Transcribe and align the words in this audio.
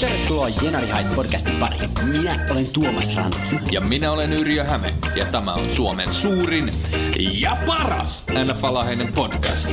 Tervetuloa 0.00 0.48
Jenari 0.48 0.88
Hait 0.88 1.14
podcastin 1.14 1.56
pariin. 1.56 1.90
Minä 2.04 2.46
olen 2.50 2.66
Tuomas 2.72 3.16
Rantsi. 3.16 3.56
Ja 3.70 3.80
minä 3.80 4.12
olen 4.12 4.32
Yrjö 4.32 4.64
Häme, 4.64 4.94
ja 5.16 5.24
tämä 5.24 5.54
on 5.54 5.70
Suomen 5.70 6.14
suurin 6.14 6.72
ja 7.32 7.56
paras 7.66 8.24
NFL-aiheinen 8.44 9.12
podcast. 9.12 9.68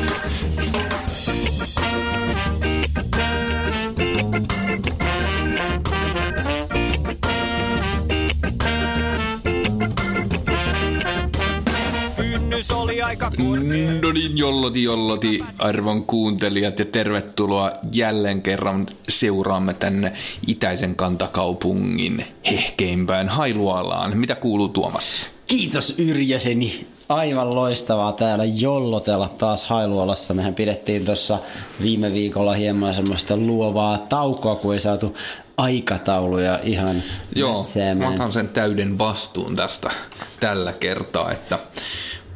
Kynnys 13.38 13.66
oli 13.72 13.86
aika 13.86 14.02
No 14.02 14.12
niin, 14.12 14.38
jolloti 14.38 14.84
jolloti, 14.84 15.40
arvon 15.59 16.05
kuuntelijat, 16.05 16.80
ja 16.80 16.86
tervetuloa 16.86 17.72
jälleen 17.91 18.41
kerran 18.41 18.88
seuraamme 19.09 19.73
tänne 19.73 20.14
itäisen 20.48 20.95
kantakaupungin 20.95 22.26
hehkeimpään 22.52 23.30
Hailualaan. 23.30 24.17
Mitä 24.17 24.36
kuuluu 24.36 24.67
Tuomas? 24.67 25.28
Kiitos 25.48 25.94
Yrjäseni. 25.98 26.88
Aivan 27.09 27.56
loistavaa 27.56 28.14
täällä 28.14 28.45
jollotella 28.45 29.30
taas 29.30 29.66
Hailuolassa. 29.66 30.33
Mehän 30.33 30.56
pidettiin 30.56 31.06
tuossa 31.06 31.39
viime 31.81 32.14
viikolla 32.14 32.53
hieman 32.53 32.94
semmoista 32.94 33.38
luovaa 33.38 33.98
taukoa, 33.98 34.56
kun 34.56 34.73
ei 34.73 34.80
saatu 34.80 35.17
aikatauluja 35.58 36.59
ihan 36.64 37.03
Joo, 37.36 37.53
mä 37.53 37.58
metsäämään. 37.58 38.14
otan 38.14 38.33
sen 38.33 38.50
täyden 38.50 38.98
vastuun 38.98 39.56
tästä 39.56 39.92
tällä 40.39 40.73
kertaa, 40.73 41.31
että 41.31 41.59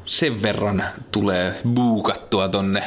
sen 0.09 0.41
verran 0.41 0.83
tulee 1.11 1.55
buukattua 1.73 2.47
tonne, 2.47 2.83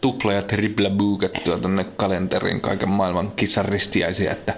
tupla 0.00 0.32
ja 0.32 0.42
tripla 0.42 0.90
buukattua 0.90 1.58
tonne 1.58 1.84
kalenterin 1.84 2.60
kaiken 2.60 2.88
maailman 2.88 3.30
kisaristiäisiä, 3.30 4.32
että 4.32 4.54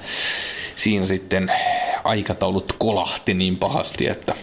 siinä 0.76 1.06
sitten 1.06 1.52
aikataulut 2.04 2.74
kolahti 2.78 3.34
niin 3.34 3.56
pahasti, 3.56 4.08
että 4.08 4.34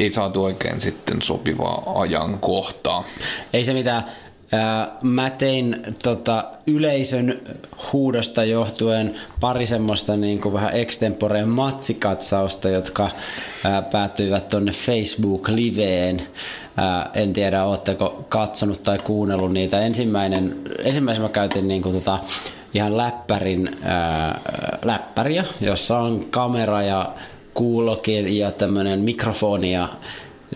ei 0.00 0.12
saatu 0.12 0.44
oikein 0.44 0.80
sitten 0.80 1.22
sopivaa 1.22 1.82
ajankohtaa. 2.00 3.04
Ei 3.52 3.64
se 3.64 3.72
mitään. 3.72 4.04
Ää, 4.52 4.98
Mä 5.02 5.30
tein 5.30 5.76
tota, 6.02 6.44
yleisön 6.66 7.40
huudosta 7.92 8.44
johtuen 8.44 9.16
pari 9.40 9.66
semmoista 9.66 10.16
niin 10.16 10.40
kuin 10.40 10.52
vähän 10.52 10.74
extemporeen 10.74 11.48
matsikatsausta, 11.48 12.68
jotka 12.68 13.10
ää, 13.64 13.82
päätyivät 13.82 14.48
tonne 14.48 14.72
Facebook-liveen. 14.72 16.26
Ää, 16.80 17.10
En 17.14 17.32
tiedä, 17.32 17.64
ootteko 17.64 18.24
katsonut 18.28 18.82
tai 18.82 18.98
kuunnellut 18.98 19.52
niitä. 19.52 19.80
Ensimmäinen, 19.80 20.56
ensimmäisen 20.84 21.22
mä 21.22 21.28
käytin 21.28 21.68
niin 21.68 21.82
kuin 21.82 21.94
tota, 21.94 22.18
ihan 22.74 22.96
läppärin 22.96 23.76
ää, 23.82 24.40
läppäriä, 24.84 25.44
jossa 25.60 25.98
on 25.98 26.26
kamera 26.30 26.82
ja 26.82 27.10
kuulokin 27.54 28.38
ja 28.38 28.50
tämmöinen 28.50 29.00
mikrofoni 29.00 29.72
ja 29.72 29.88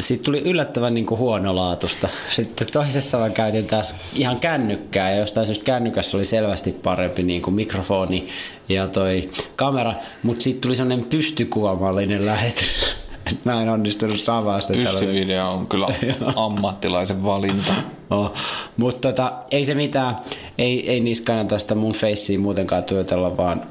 siitä 0.01 0.25
tuli 0.25 0.43
yllättävän 0.45 0.95
niin 0.95 1.07
kuin 1.07 1.19
huonolaatusta. 1.19 2.09
Sitten 2.37 2.67
toisessa 2.73 3.19
mä 3.19 3.31
käytin 3.31 3.67
taas 3.67 3.95
ihan 4.15 4.41
kännykkää 4.41 5.11
ja 5.11 5.17
jostain 5.17 5.47
syystä 5.47 5.65
kännykässä 5.65 6.17
oli 6.17 6.25
selvästi 6.25 6.73
parempi 6.73 7.23
niin 7.23 7.43
kuin 7.43 7.55
mikrofoni 7.55 8.27
ja 8.69 8.89
toi 8.89 9.31
kamera, 9.57 9.95
mutta 10.23 10.43
siitä 10.43 10.61
tuli 10.61 10.77
sellainen 10.77 11.07
pystykuvamallinen 11.07 12.27
lähetys. 12.27 12.97
Mä 13.45 13.63
en 13.63 13.69
onnistunut 13.69 14.21
saamaan 14.21 14.63
sitä 14.63 14.75
Pystyvideo 14.75 15.51
on 15.51 15.67
kyllä 15.67 15.89
ammattilaisen 16.37 17.25
valinta. 17.25 17.73
Oh. 18.11 18.33
Mutta 18.77 19.09
tota, 19.09 19.33
ei 19.51 19.65
se 19.65 19.75
mitään, 19.75 20.17
ei, 20.59 20.91
ei 20.91 21.01
niissä 21.01 21.25
kannata 21.25 21.59
sitä 21.59 21.75
mun 21.75 21.93
feissiä 21.93 22.39
muutenkaan 22.39 22.85
työtellä, 22.85 23.37
vaan 23.37 23.63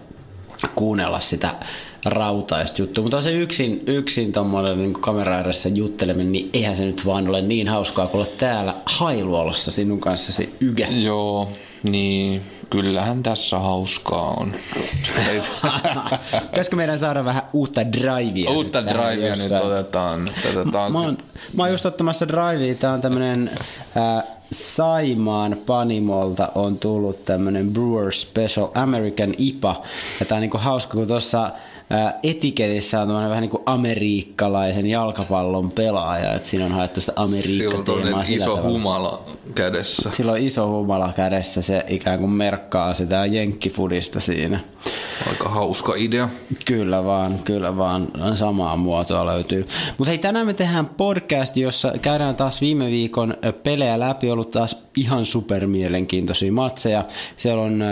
kuunnella 0.76 1.20
sitä 1.20 1.56
rautaista 2.06 2.82
juttua. 2.82 3.02
Mutta 3.02 3.18
on 3.18 3.24
se 3.24 3.32
yksin, 3.32 3.84
yksin 3.88 4.32
tommoinen 4.32 4.78
niin 4.78 4.94
kamera 4.94 5.40
edessä 5.40 5.70
jutteleminen, 5.70 6.32
niin 6.32 6.50
eihän 6.54 6.76
se 6.76 6.86
nyt 6.86 7.06
vaan 7.06 7.30
ole 7.30 7.42
niin 7.42 7.68
hauskaa 7.68 8.08
kuin 8.08 8.22
olla 8.22 8.36
täällä 8.38 8.76
Hailuolossa 8.86 9.72
sinun 9.72 10.00
kanssasi 10.00 10.56
Ygä. 10.60 10.88
Joo, 10.88 11.50
niin 11.84 12.42
kyllähän 12.74 13.24
tässä 13.24 13.60
hauskaa 13.60 14.34
on. 14.40 14.52
Pitäisikö 16.50 16.76
meidän 16.76 17.00
saada 17.00 17.26
vähän 17.26 17.42
uutta 17.54 17.82
drivea? 17.92 18.52
Uutta 18.52 18.82
nyt 18.82 18.90
tähän 18.90 19.12
drivea 19.12 19.36
nyt 19.36 19.40
jossain? 19.40 19.72
otetaan. 19.72 20.30
otetaan 20.50 20.92
Mä 20.92 21.00
oon, 21.00 21.18
mä 21.58 21.64
oon 21.64 21.72
just 21.72 21.86
ottamassa 21.86 22.28
drivea. 22.28 22.76
Tää 22.76 22.94
on 22.94 23.02
tämmönen 23.02 23.52
äh, 23.98 24.24
Saimaan 24.52 25.58
Panimolta 25.66 26.50
on 26.56 26.80
tullut 26.80 27.26
tämmönen 27.26 27.74
Brewer 27.74 28.12
Special 28.12 28.68
American 28.76 29.34
IPA. 29.38 29.84
Ja 30.20 30.26
tää 30.26 30.36
on 30.36 30.42
niinku 30.42 30.58
hauska, 30.58 30.94
kun 30.94 31.08
tuossa 31.08 31.52
etiketissä 32.24 33.02
on 33.02 33.08
tämmönen 33.08 33.30
vähän 33.30 33.42
niinku 33.42 33.64
amerikkalaisen 33.66 34.88
jalkapallon 34.88 35.72
pelaaja. 35.72 36.34
Et 36.34 36.46
siinä 36.46 36.66
on 36.66 36.72
haettu 36.72 37.02
sitä 37.02 37.12
Sillä 37.12 37.24
on 37.24 37.30
Amerikka-teemaa 37.30 38.24
sillä 38.24 38.44
iso 38.44 38.56
tavalla. 38.56 38.70
humala 38.70 39.24
kädessä. 39.56 40.10
Sillä 40.14 40.32
on 40.32 40.38
iso 40.38 40.68
humala 40.68 41.14
kädessä, 41.16 41.62
se 41.62 41.86
ikään 41.88 42.20
kuin 42.20 42.32
merkkaa 42.32 42.94
sitä 42.94 43.26
jenkkifudista 43.26 44.20
siinä. 44.20 44.60
Aika 45.30 45.50
hauska 45.50 45.94
idea. 45.96 46.30
Kyllä 46.66 47.06
vaan, 47.06 47.40
kyllä 47.40 47.78
vaan. 47.78 48.08
Samaa 48.36 48.76
muotoa 48.76 49.26
löytyy. 49.26 49.68
Mutta 49.98 50.10
hei, 50.10 50.18
tänään 50.18 50.46
me 50.46 50.54
tehdään 50.54 50.86
podcast, 50.86 51.58
jossa 51.58 51.94
käydään 52.02 52.36
taas 52.36 52.62
viime 52.62 52.86
viikon 52.86 53.38
pelejä 53.64 54.00
läpi. 54.00 54.32
Ollut 54.32 54.52
taas 54.52 54.78
ihan 54.98 55.26
super 55.26 55.68
mielenkiintoisia 55.68 56.52
matseja. 56.52 57.06
Siellä 57.38 57.64
on 57.64 57.84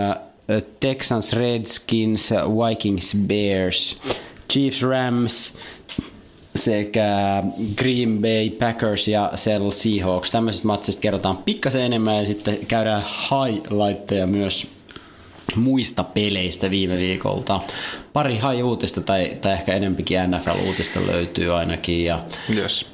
Texans 0.80 1.34
Redskins, 1.34 2.32
Vikings 2.32 3.16
Bears, 3.28 3.98
Chiefs 4.52 4.82
Rams, 4.82 5.54
sekä 6.56 7.44
Green 7.78 8.20
Bay 8.22 8.50
Packers 8.50 9.08
ja 9.08 9.32
Seattle 9.36 9.72
Seahawks. 9.72 10.32
Tämmöisistä 10.32 10.68
matsista 10.68 11.02
kerrotaan 11.02 11.38
pikkasen 11.38 11.82
enemmän 11.82 12.18
ja 12.18 12.26
sitten 12.26 12.66
käydään 12.66 13.04
highlightteja 13.32 14.28
myös 14.28 14.68
muista 15.56 16.04
peleistä 16.04 16.72
viime 16.72 16.98
viikolta. 16.98 17.60
Pari 18.14 18.38
hai-uutista 18.38 19.02
tai, 19.02 19.38
tai 19.42 19.54
ehkä 19.54 19.74
enempikin 19.74 20.18
NFL-uutista 20.18 21.00
löytyy 21.08 21.56
ainakin. 21.56 22.06
Ja 22.06 22.20
Yes. 22.56 22.86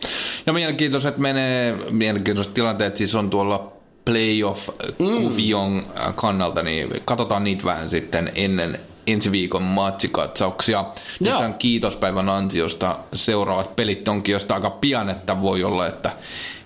Ja 0.45 0.53
mielenkiintoiset 0.53 1.17
menee, 1.17 1.77
mielenkiintoiset 1.89 2.53
tilanteet 2.53 2.97
siis 2.97 3.15
on 3.15 3.29
tuolla 3.29 3.76
playoff-kuvion 4.07 5.83
kannalta, 6.15 6.63
niin 6.63 6.89
katsotaan 7.05 7.43
niitä 7.43 7.63
vähän 7.63 7.89
sitten 7.89 8.31
ennen 8.35 8.79
ensi 9.07 9.31
viikon 9.31 9.63
matsikatsauksia. 9.63 10.85
Nythän 11.19 11.53
kiitospäivän 11.53 12.29
ansiosta 12.29 12.99
seuraavat 13.15 13.75
pelit 13.75 14.07
onkin 14.07 14.33
josta 14.33 14.55
aika 14.55 14.69
pian, 14.69 15.09
että 15.09 15.41
voi 15.41 15.63
olla, 15.63 15.87
että 15.87 16.11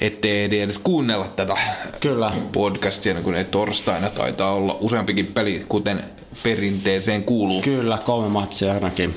ettei 0.02 0.44
ehdi 0.44 0.60
edes 0.60 0.80
kuunnella 0.80 1.28
tätä 1.36 1.58
Kyllä. 2.00 2.32
podcastia, 2.52 3.16
kun 3.16 3.36
ei 3.36 3.46
torstaina 3.46 4.10
taitaa 4.10 4.54
olla 4.54 4.78
useampikin 4.80 5.28
peli, 5.28 5.66
kuten 5.70 6.04
perinteeseen 6.44 7.24
kuuluu. 7.24 7.62
Kyllä, 7.62 7.98
kolme 8.06 8.30
matsia 8.30 8.74
ainakin 8.74 9.16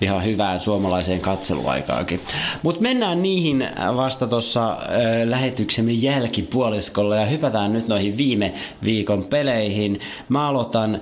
ihan 0.00 0.24
hyvään 0.24 0.60
suomalaiseen 0.60 1.20
katseluaikaankin. 1.20 2.20
Mutta 2.62 2.82
mennään 2.82 3.22
niihin 3.22 3.68
vasta 3.96 4.26
tuossa 4.26 4.78
lähetyksemme 5.24 5.92
jälkipuoliskolla 5.92 7.16
ja 7.16 7.26
hypätään 7.26 7.72
nyt 7.72 7.88
noihin 7.88 8.16
viime 8.16 8.52
viikon 8.84 9.24
peleihin. 9.24 10.00
Mä 10.28 10.48
aloitan 10.48 10.94
äh, 10.94 11.00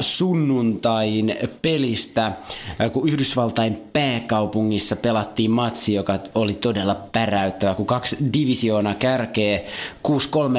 sunnuntain 0.00 1.36
pelistä, 1.62 2.26
äh, 2.26 2.92
kun 2.92 3.08
Yhdysvaltain 3.08 3.82
pääkaupungissa 3.92 4.96
pelattiin 4.96 5.50
matsi, 5.50 5.94
joka 5.94 6.18
oli 6.34 6.54
todella 6.54 6.96
päräyttävä, 7.12 7.74
kun 7.74 7.86
kaksi 7.86 8.16
divisioona 8.32 8.94
kärkee 8.94 9.66
6-3 10.08 10.10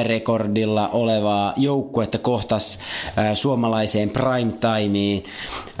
rekordilla 0.02 0.88
olevaa 0.88 1.52
joukkuetta 1.56 2.18
kohtas 2.18 2.78
äh, 3.18 3.34
suomalaiseen 3.34 4.10
primetimeen. 4.10 5.22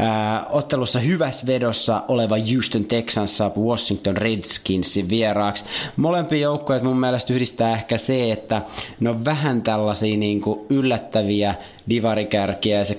Äh, 0.00 0.44
ottelussa 0.50 1.00
hyvässä 1.00 1.46
vedossa 1.46 2.02
oleva 2.08 2.36
Houston 2.52 2.84
Texans 2.84 3.36
saapui 3.36 3.64
Washington 3.64 4.16
Redskinsin 4.16 5.08
vieraaksi. 5.08 5.64
Molempia 5.96 6.40
joukkueet 6.40 6.82
mun 6.82 7.00
mielestä 7.00 7.32
yhdistää 7.32 7.72
ehkä 7.72 7.98
se, 7.98 8.32
että 8.32 8.62
ne 9.00 9.10
on 9.10 9.24
vähän 9.24 9.62
tällaisia 9.62 10.16
niin 10.16 10.40
kuin 10.40 10.60
yllättäviä 10.70 11.54
divarikärkiä 11.88 12.78
ja 12.78 12.84
se 12.84 12.98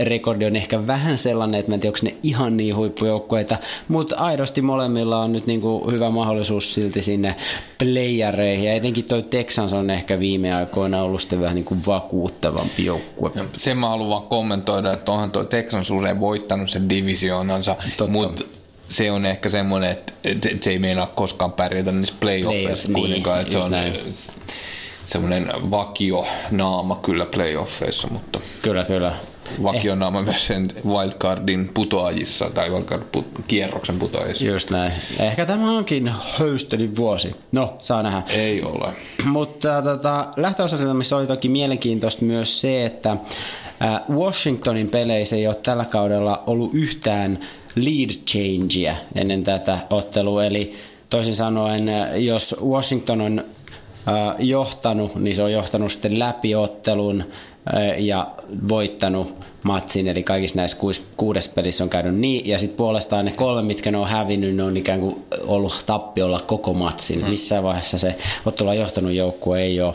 6-3 0.00 0.04
rekordi 0.04 0.44
on 0.44 0.56
ehkä 0.56 0.86
vähän 0.86 1.18
sellainen, 1.18 1.60
että 1.60 1.70
mä 1.70 1.74
en 1.74 1.80
tiedä, 1.80 1.96
onko 1.96 1.98
ne 2.02 2.14
ihan 2.22 2.56
niin 2.56 2.76
huippujoukkueita, 2.76 3.56
mutta 3.88 4.16
aidosti 4.16 4.62
molemmilla 4.62 5.22
on 5.22 5.32
nyt 5.32 5.46
niinku 5.46 5.90
hyvä 5.90 6.10
mahdollisuus 6.10 6.74
silti 6.74 7.02
sinne 7.02 7.36
playareihin 7.78 8.66
ja 8.66 8.74
etenkin 8.74 9.04
toi 9.04 9.22
Texans 9.22 9.72
on 9.72 9.90
ehkä 9.90 10.18
viime 10.18 10.54
aikoina 10.54 11.02
ollut 11.02 11.20
sitten 11.20 11.40
vähän 11.40 11.54
niinku 11.54 11.76
vakuuttavampi 11.86 12.84
joukkue. 12.84 13.30
Ja 13.34 13.44
sen 13.56 13.78
mä 13.78 13.88
haluan 13.88 14.10
vaan 14.10 14.22
kommentoida, 14.22 14.92
että 14.92 15.12
onhan 15.12 15.30
tuo 15.30 15.44
Texans 15.44 15.90
usein 15.90 16.20
voittanut 16.20 16.70
sen 16.70 16.88
divisioonansa, 16.88 17.76
mutta 18.08 18.44
se 18.88 19.10
on 19.10 19.26
ehkä 19.26 19.50
semmoinen, 19.50 19.90
että, 19.90 20.12
että 20.24 20.48
se 20.60 20.70
ei 20.70 20.78
meinaa 20.78 21.06
koskaan 21.06 21.52
pärjätä 21.52 21.92
niissä 21.92 22.14
playoffeissa 22.20 22.88
Playoff, 22.88 23.00
kuitenkaan, 23.00 23.36
niin, 23.36 23.46
että 23.46 23.52
se 23.52 23.64
on 23.64 23.70
näin. 23.70 24.14
Semmoinen 25.06 25.52
vakio 25.70 26.26
naama 26.50 26.96
kyllä 27.02 27.26
playoffeissa, 27.26 28.08
mutta 28.08 28.40
Kyllä, 28.62 28.84
kyllä. 28.84 29.12
vakio 29.62 29.94
naama 29.94 30.22
myös 30.22 30.46
sen 30.46 30.68
wildcardin 30.88 31.70
putoajissa 31.74 32.50
tai 32.50 32.70
wildcard 32.70 33.02
put- 33.16 33.42
kierroksen 33.48 33.98
putoajissa. 33.98 34.44
Just 34.44 34.70
näin. 34.70 34.92
Ehkä 35.18 35.46
tämä 35.46 35.70
onkin 35.76 36.12
Houstonin 36.38 36.96
vuosi. 36.96 37.34
No, 37.52 37.76
saa 37.78 38.02
nähdä. 38.02 38.22
Ei 38.28 38.62
ole. 38.62 38.92
Mutta 39.24 39.82
tota, 39.82 40.26
lähtöosasilmissa 40.36 41.16
oli 41.16 41.26
toki 41.26 41.48
mielenkiintoista 41.48 42.24
myös 42.24 42.60
se, 42.60 42.86
että 42.86 43.10
äh, 43.82 44.00
Washingtonin 44.10 44.88
peleissä 44.88 45.36
ei 45.36 45.46
ole 45.46 45.54
tällä 45.54 45.84
kaudella 45.84 46.42
ollut 46.46 46.70
yhtään 46.74 47.38
lead 47.74 48.10
changea 48.10 48.96
ennen 49.14 49.44
tätä 49.44 49.78
ottelua. 49.90 50.44
Eli 50.44 50.74
toisin 51.10 51.36
sanoen, 51.36 51.88
äh, 51.88 52.22
jos 52.22 52.56
Washington 52.64 53.20
on 53.20 53.38
äh, 53.38 53.44
johtanut, 54.38 55.14
niin 55.14 55.36
se 55.36 55.42
on 55.42 55.52
johtanut 55.52 55.92
sitten 55.92 56.18
läpi 56.18 56.54
ottelun 56.54 57.24
äh, 57.74 58.04
ja 58.04 58.30
voittanut 58.68 59.34
matsin, 59.62 60.08
eli 60.08 60.22
kaikissa 60.22 60.56
näissä 60.56 60.76
kuis, 60.76 61.04
kuudessa 61.16 61.50
pelissä 61.54 61.84
on 61.84 61.90
käynyt 61.90 62.14
niin, 62.14 62.48
ja 62.48 62.58
sitten 62.58 62.76
puolestaan 62.76 63.24
ne 63.24 63.30
kolme, 63.30 63.62
mitkä 63.62 63.90
ne 63.90 63.98
on 63.98 64.08
hävinnyt, 64.08 64.56
ne 64.56 64.62
on 64.62 64.76
ikään 64.76 65.00
kuin 65.00 65.24
ollut 65.46 65.82
tappiolla 65.86 66.40
koko 66.40 66.74
matsin. 66.74 67.20
Mm. 67.20 67.30
Missään 67.30 67.64
vaiheessa 67.64 67.98
se 67.98 68.14
ottelua 68.46 68.74
johtanut 68.74 69.12
joukkue 69.12 69.62
ei 69.62 69.80
ole, 69.80 69.94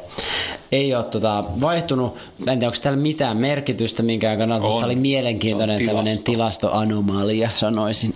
ei 0.71 0.95
ole 0.95 1.03
tota, 1.03 1.43
vaihtunut. 1.61 2.15
En 2.39 2.45
tiedä, 2.45 2.65
onko 2.65 2.77
täällä 2.81 3.01
mitään 3.01 3.37
merkitystä 3.37 4.03
minkään 4.03 4.37
kannalta, 4.37 4.63
mutta 4.63 4.79
tämä 4.79 4.85
oli 4.85 4.95
mielenkiintoinen 4.95 5.79
on 5.79 5.85
tämmöinen 5.85 6.23
tilastoanomalia, 6.23 7.49
sanoisin. 7.55 8.13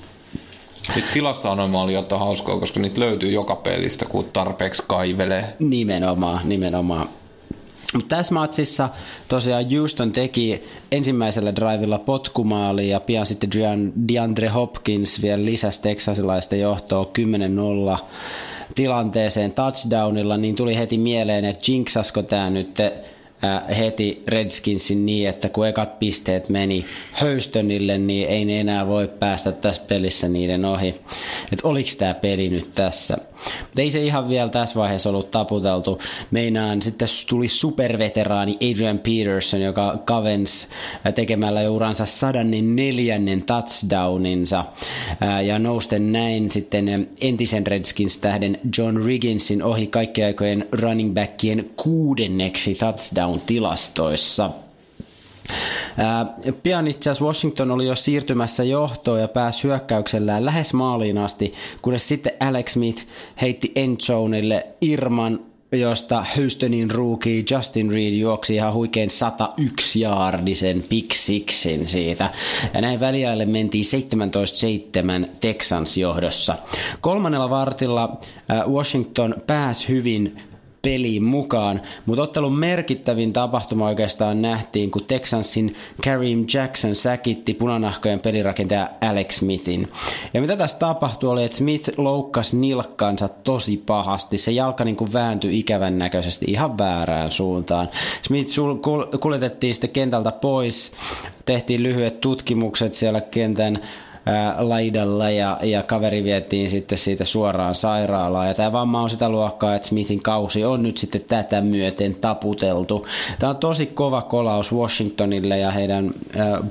Nyt 0.96 1.06
tilastoanomaliot 1.14 2.12
on 2.12 2.20
hauskaa, 2.20 2.60
koska 2.60 2.80
niitä 2.80 3.00
löytyy 3.00 3.32
joka 3.32 3.56
pelistä, 3.56 4.06
kun 4.06 4.26
tarpeeksi 4.34 4.84
kaivelee. 4.88 5.56
Nimenomaan, 5.60 6.40
nimenomaan. 6.44 7.10
Mutta 7.94 8.16
tässä 8.16 8.34
matsissa 8.34 8.90
tosiaan 9.28 9.66
Houston 9.78 10.12
teki 10.12 10.64
ensimmäisellä 10.92 11.56
drivilla 11.56 12.00
potkumaali 12.00 12.90
ja 12.90 13.00
pian 13.00 13.26
sitten 13.26 13.50
Dean- 13.56 13.92
DeAndre 14.14 14.48
Hopkins 14.48 15.22
vielä 15.22 15.46
lisäsi 15.46 15.82
teksasilaista 15.82 16.56
johtoa 16.56 17.12
10-0 17.98 18.00
tilanteeseen 18.76 19.52
touchdownilla, 19.54 20.38
niin 20.38 20.56
tuli 20.56 20.78
heti 20.78 20.98
mieleen, 20.98 21.46
että 21.46 21.72
jinksasko 21.72 22.24
tämä 22.24 22.50
nyt 22.50 22.78
heti 23.78 24.22
Redskinsin 24.28 25.06
niin, 25.06 25.30
että 25.30 25.50
kun 25.50 25.68
ekat 25.68 26.00
pisteet 26.00 26.50
meni 26.50 26.86
Houstonille, 27.22 27.98
niin 27.98 28.30
ei 28.30 28.46
ne 28.46 28.60
enää 28.60 28.88
voi 28.88 29.08
päästä 29.08 29.52
tässä 29.52 29.82
pelissä 29.88 30.28
niiden 30.28 30.66
ohi. 30.66 30.88
Että 31.52 31.68
oliko 31.68 31.90
tämä 31.98 32.14
peli 32.14 32.50
nyt 32.50 32.74
tässä? 32.74 33.18
Mutta 33.62 33.82
ei 33.82 33.92
se 33.92 34.04
ihan 34.04 34.30
vielä 34.30 34.50
tässä 34.50 34.76
vaiheessa 34.76 35.10
ollut 35.10 35.32
taputeltu. 35.32 36.00
Meinaan 36.32 36.82
sitten 36.82 37.08
tuli 37.30 37.48
superveteraani 37.48 38.58
Adrian 38.62 39.00
Peterson, 39.00 39.62
joka 39.62 39.98
kavens 40.06 40.68
tekemällä 41.16 41.62
jo 41.62 41.74
uransa 41.74 42.06
104. 42.06 43.20
touchdowninsa 43.46 44.66
ja 45.46 45.60
nousten 45.60 46.12
näin 46.12 46.52
sitten 46.52 47.08
entisen 47.22 47.68
Redskins-tähden 47.68 48.60
John 48.78 49.04
Rigginsin 49.06 49.64
ohi 49.64 49.88
kaikkien 49.88 50.28
aikojen 50.28 50.68
running 50.72 51.14
backien 51.14 51.70
kuudenneksi 51.76 52.76
touchdown-tilastoissa. 53.40 54.50
Ää, 55.98 56.26
Pian 56.64 56.88
itse 56.88 57.10
asiassa 57.10 57.26
Washington 57.26 57.72
oli 57.72 57.86
jo 57.86 57.96
siirtymässä 57.96 58.64
johtoon 58.64 59.22
ja 59.22 59.28
pääsi 59.28 59.64
hyökkäyksellään 59.64 60.46
lähes 60.46 60.74
maaliin 60.74 61.18
asti, 61.18 61.54
kunnes 61.82 62.08
sitten 62.08 62.34
Alex 62.40 62.72
Smith 62.72 63.06
heitti 63.42 63.72
Endzonelle 63.76 64.68
Irman, 64.82 65.40
josta 65.72 66.26
Houstonin 66.38 66.92
rookie 66.92 67.44
Justin 67.52 67.92
Reed 67.92 68.14
juoksi 68.14 68.56
ihan 68.56 68.74
huikein 68.74 69.10
101 69.10 70.00
jaardisen 70.00 70.84
pick 70.90 71.12
sixin 71.12 71.88
siitä. 71.88 72.30
Ja 72.74 72.82
näin 72.82 73.00
väliajalle 73.00 73.46
mentiin 73.46 73.86
17-7 75.24 75.28
Texans 75.40 75.98
johdossa. 75.98 76.58
Kolmannella 77.02 77.50
vartilla 77.50 78.18
Washington 78.68 79.36
pääsi 79.48 79.88
hyvin 79.88 80.42
peliin 80.82 81.24
mukaan, 81.24 81.82
mutta 82.06 82.24
ottelun 82.24 82.58
merkittävin 82.60 83.34
tapahtuma 83.34 83.88
oikeastaan 83.88 84.42
nähtiin, 84.42 84.92
kun 84.92 85.06
Texansin 85.06 85.76
Kareem 86.04 86.46
Jackson 86.54 86.96
säkitti 86.96 87.54
punanahkojen 87.54 88.20
pelirakentaja 88.20 88.90
Alex 89.02 89.36
Smithin. 89.36 89.92
Ja 90.34 90.42
mitä 90.42 90.58
tässä 90.58 90.80
tapahtui 90.80 91.30
oli, 91.30 91.44
että 91.44 91.58
Smith 91.58 91.90
loukkasi 91.98 92.58
nilkkansa 92.58 93.28
tosi 93.28 93.84
pahasti. 93.86 94.38
Se 94.38 94.52
jalka 94.52 94.86
niin 94.86 94.96
kuin 94.96 95.14
vääntyi 95.14 95.60
ikävän 95.60 96.00
näköisesti 96.00 96.46
ihan 96.48 96.78
väärään 96.78 97.32
suuntaan. 97.32 97.90
Smith 98.22 98.54
kuljetettiin 99.20 99.74
sitten 99.74 99.90
kentältä 99.90 100.32
pois, 100.32 100.92
tehtiin 101.46 101.84
lyhyet 101.84 102.22
tutkimukset 102.22 102.96
siellä 102.96 103.22
kentän 103.22 103.80
laidalla 104.58 105.30
ja, 105.30 105.58
ja 105.64 105.84
kaveri 105.84 106.24
vietiin 106.24 106.70
sitten 106.70 106.98
siitä 106.98 107.26
suoraan 107.26 107.76
sairaalaan. 107.76 108.48
Ja 108.48 108.54
tämä 108.54 108.72
vamma 108.72 109.02
on 109.02 109.10
sitä 109.10 109.30
luokkaa, 109.30 109.76
että 109.76 109.88
Smithin 109.88 110.24
kausi 110.24 110.66
on 110.66 110.84
nyt 110.84 110.98
sitten 110.98 111.22
tätä 111.28 111.62
myöten 111.62 112.16
taputeltu. 112.16 113.08
Tämä 113.40 113.50
on 113.50 113.58
tosi 113.58 113.86
kova 113.86 114.22
kolaus 114.22 114.74
Washingtonille 114.74 115.58
ja 115.58 115.72
heidän 115.72 116.12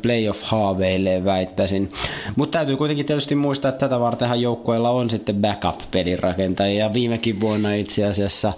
playoff-haaveilleen 0.02 1.24
väittäisin. 1.24 1.92
Mutta 2.36 2.58
täytyy 2.58 2.76
kuitenkin 2.76 3.06
tietysti 3.06 3.34
muistaa, 3.34 3.68
että 3.68 3.88
tätä 3.88 4.00
vartenhan 4.00 4.40
joukkueella 4.40 4.90
on 4.90 5.10
sitten 5.10 5.36
backup-pelirakentaja. 5.36 6.74
Ja 6.74 6.92
viimekin 6.92 7.40
vuonna 7.40 7.72
itse 7.72 8.04
asiassa 8.04 8.52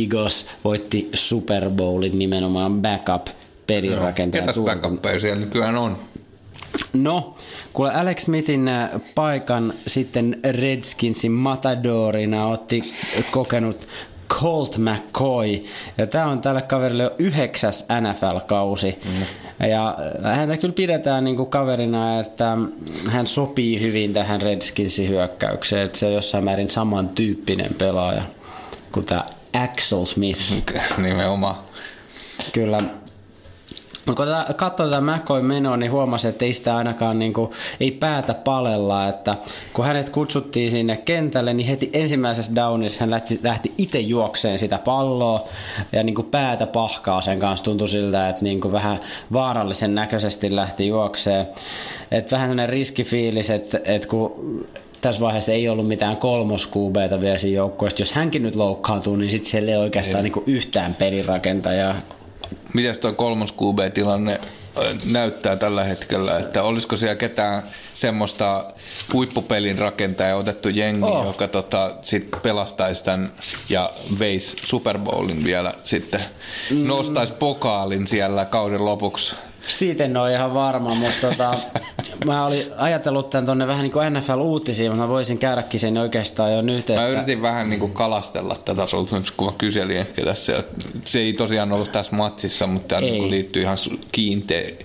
Eagles 0.00 0.46
voitti 0.64 1.08
Super 1.14 1.70
Bowlin 1.70 2.18
nimenomaan 2.18 2.82
backup 2.82 3.26
pelirakentaja. 3.66 4.42
Ketäs 4.42 4.58
backuppeja 4.64 5.20
siellä 5.20 5.40
nykyään 5.40 5.76
on? 5.76 5.96
No, 6.92 7.34
kuule 7.72 7.90
Alex 7.94 8.22
Smithin 8.22 8.68
äh, 8.68 8.90
paikan 9.14 9.74
sitten 9.86 10.40
Redskinsin 10.60 11.32
Matadorina 11.32 12.46
otti 12.46 12.82
kokenut 13.30 13.88
Colt 14.28 14.78
McCoy. 14.78 15.64
Ja 15.98 16.06
tämä 16.06 16.26
on 16.26 16.40
tälle 16.40 16.62
kaverille 16.62 17.02
jo 17.02 17.14
yhdeksäs 17.18 17.86
NFL-kausi. 18.00 18.98
Mm. 19.04 19.26
Ja 19.68 19.96
äh, 20.24 20.36
häntä 20.36 20.56
kyllä 20.56 20.74
pidetään 20.74 21.24
niinku 21.24 21.46
kaverina, 21.46 22.20
että 22.20 22.56
hän 23.10 23.26
sopii 23.26 23.80
hyvin 23.80 24.12
tähän 24.14 24.42
Redskinsin 24.42 25.08
hyökkäykseen. 25.08 25.86
Että 25.86 25.98
se 25.98 26.06
on 26.06 26.12
jossain 26.12 26.44
määrin 26.44 26.70
samantyyppinen 26.70 27.74
pelaaja 27.74 28.22
kuin 28.92 29.06
tämä 29.06 29.24
Axel 29.64 30.04
Smith. 30.04 30.40
Nimenomaan. 30.98 31.56
Kyllä. 32.52 32.82
No, 34.10 34.14
kun 34.16 34.26
katsoo 34.56 34.86
tätä 34.86 35.00
McCoy 35.00 35.42
menoa, 35.42 35.76
niin 35.76 35.92
huomasi, 35.92 36.28
että 36.28 36.44
ei 36.44 36.52
sitä 36.52 36.76
ainakaan 36.76 37.18
niin 37.18 37.32
kuin, 37.32 37.50
ei 37.80 37.90
päätä 37.90 38.34
palella, 38.34 39.08
että 39.08 39.36
kun 39.72 39.84
hänet 39.84 40.10
kutsuttiin 40.10 40.70
sinne 40.70 40.96
kentälle, 40.96 41.52
niin 41.52 41.66
heti 41.66 41.90
ensimmäisessä 41.92 42.54
downissa 42.54 43.00
hän 43.00 43.10
lähti, 43.10 43.40
lähti 43.42 43.72
itse 43.78 44.00
juokseen 44.00 44.58
sitä 44.58 44.78
palloa 44.78 45.48
ja 45.92 46.02
niin 46.02 46.14
kuin 46.14 46.26
päätä 46.26 46.66
pahkaa 46.66 47.20
sen 47.20 47.40
kanssa 47.40 47.64
tuntui 47.64 47.88
siltä, 47.88 48.28
että 48.28 48.42
niin 48.42 48.60
kuin 48.60 48.72
vähän 48.72 48.98
vaarallisen 49.32 49.94
näköisesti 49.94 50.56
lähti 50.56 50.86
juokseen. 50.86 51.46
Että 52.10 52.30
vähän 52.30 52.48
sellainen 52.48 52.68
riskifiilis, 52.68 53.50
että, 53.50 53.80
että 53.84 54.08
kun 54.08 54.66
tässä 55.00 55.20
vaiheessa 55.20 55.52
ei 55.52 55.68
ollut 55.68 55.88
mitään 55.88 56.16
kolmoskuubeita 56.16 57.20
vielä 57.20 57.38
siinä 57.38 57.56
joukkueessa. 57.56 58.02
Jos 58.02 58.12
hänkin 58.12 58.42
nyt 58.42 58.56
loukkaantuu, 58.56 59.16
niin 59.16 59.30
sitten 59.30 59.50
siellä 59.50 59.70
ei 59.70 59.76
oikeastaan 59.76 60.24
niin 60.24 60.42
yhtään 60.46 60.94
pelirakentajaa. 60.94 61.94
Mites 62.74 62.98
tuo 62.98 63.12
kolmos 63.12 63.54
QB-tilanne 63.54 64.40
näyttää 65.12 65.56
tällä 65.56 65.84
hetkellä, 65.84 66.38
että 66.38 66.62
olisiko 66.62 66.96
siellä 66.96 67.16
ketään 67.16 67.62
semmoista 67.94 68.64
huippupelin 69.12 69.78
rakentajaa 69.78 70.38
otettu 70.38 70.68
jengi, 70.68 71.02
oh. 71.02 71.26
joka 71.26 71.48
tota, 71.48 71.94
sit 72.02 72.28
pelastaisi 72.42 73.04
tämän 73.04 73.32
ja 73.68 73.90
veisi 74.18 74.56
Super 74.64 74.98
Bowlin 74.98 75.44
vielä 75.44 75.74
sitten, 75.84 76.20
mm. 76.70 76.86
nostaisi 76.86 77.32
pokaalin 77.32 78.06
siellä 78.06 78.44
kauden 78.44 78.84
lopuksi. 78.84 79.34
Siitä 79.68 80.04
en 80.04 80.16
ole 80.16 80.32
ihan 80.32 80.54
varma, 80.54 80.94
mutta 80.94 81.28
tota, 81.28 81.54
mä 82.26 82.46
olin 82.46 82.66
ajatellut 82.76 83.30
tämän 83.30 83.46
tonne 83.46 83.66
vähän 83.66 83.82
niin 83.82 83.92
kuin 83.92 84.12
NFL-uutisiin, 84.12 84.90
mutta 84.90 85.02
mä 85.02 85.08
voisin 85.08 85.38
käydäkin 85.38 85.80
sen 85.80 85.98
oikeastaan 85.98 86.52
jo 86.52 86.62
nyt. 86.62 86.78
Että... 86.78 86.94
Mä 86.94 87.08
yritin 87.08 87.42
vähän 87.42 87.70
niin 87.70 87.80
kuin 87.80 87.92
kalastella 87.92 88.56
tätä 88.64 88.86
sulta, 88.86 89.16
kun 89.36 89.46
mä 89.46 89.52
kyselin 89.58 89.96
ehkä 89.96 90.24
tässä. 90.24 90.64
Se 91.04 91.20
ei 91.20 91.32
tosiaan 91.32 91.72
ollut 91.72 91.92
tässä 91.92 92.16
matsissa, 92.16 92.66
mutta 92.66 92.88
tämä 92.88 93.00
niin 93.00 93.30
liittyy 93.30 93.62
ihan 93.62 93.76
kiinte- 94.12 94.76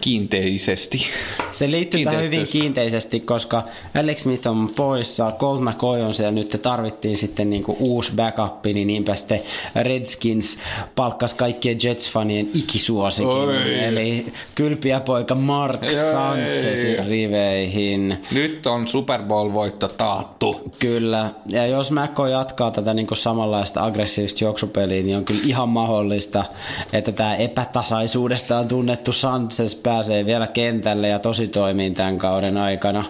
kiinteisesti. 0.00 1.06
Se 1.50 1.70
liittyy 1.70 2.04
tähän 2.04 2.24
hyvin 2.24 2.46
kiinteisesti, 2.46 3.20
koska 3.20 3.62
Alex 4.00 4.18
Smith 4.18 4.48
on 4.48 4.70
poissa, 4.76 5.32
Colt 5.38 5.60
McCoy 5.60 6.02
on 6.02 6.14
siellä 6.14 6.32
nyt, 6.32 6.58
tarvittiin 6.62 7.16
sitten 7.16 7.50
niinku 7.50 7.76
uusi 7.80 8.12
backup, 8.16 8.64
niin 8.64 8.86
niinpä 8.86 9.14
sitten 9.14 9.40
Redskins 9.82 10.58
palkkas 10.96 11.34
kaikkien 11.34 11.76
Jets-fanien 11.76 12.48
ikisuosikin, 12.54 13.28
Oi. 13.28 13.84
eli 13.84 14.05
kylpiä 14.54 15.00
poika 15.00 15.34
Mark 15.34 15.84
Ei. 15.84 15.92
Sanchezin 16.12 17.06
riveihin. 17.08 18.22
Nyt 18.32 18.66
on 18.66 18.88
Super 18.88 19.20
Bowl-voitto 19.22 19.88
taattu. 19.88 20.72
Kyllä, 20.78 21.30
ja 21.46 21.66
jos 21.66 21.92
McCoy 21.92 22.30
jatkaa 22.30 22.70
tätä 22.70 22.94
niin 22.94 23.06
kuin 23.06 23.18
samanlaista 23.18 23.84
aggressiivista 23.84 24.44
juoksupeliä, 24.44 25.02
niin 25.02 25.16
on 25.16 25.24
kyllä 25.24 25.42
ihan 25.46 25.68
mahdollista, 25.68 26.44
että 26.92 27.12
tämä 27.12 27.36
epätasaisuudestaan 27.36 28.68
tunnettu 28.68 29.12
Sanchez 29.12 29.74
pääsee 29.82 30.26
vielä 30.26 30.46
kentälle 30.46 31.08
ja 31.08 31.18
tosi 31.18 31.48
toimiin 31.48 31.94
tämän 31.94 32.18
kauden 32.18 32.56
aikana. 32.56 33.04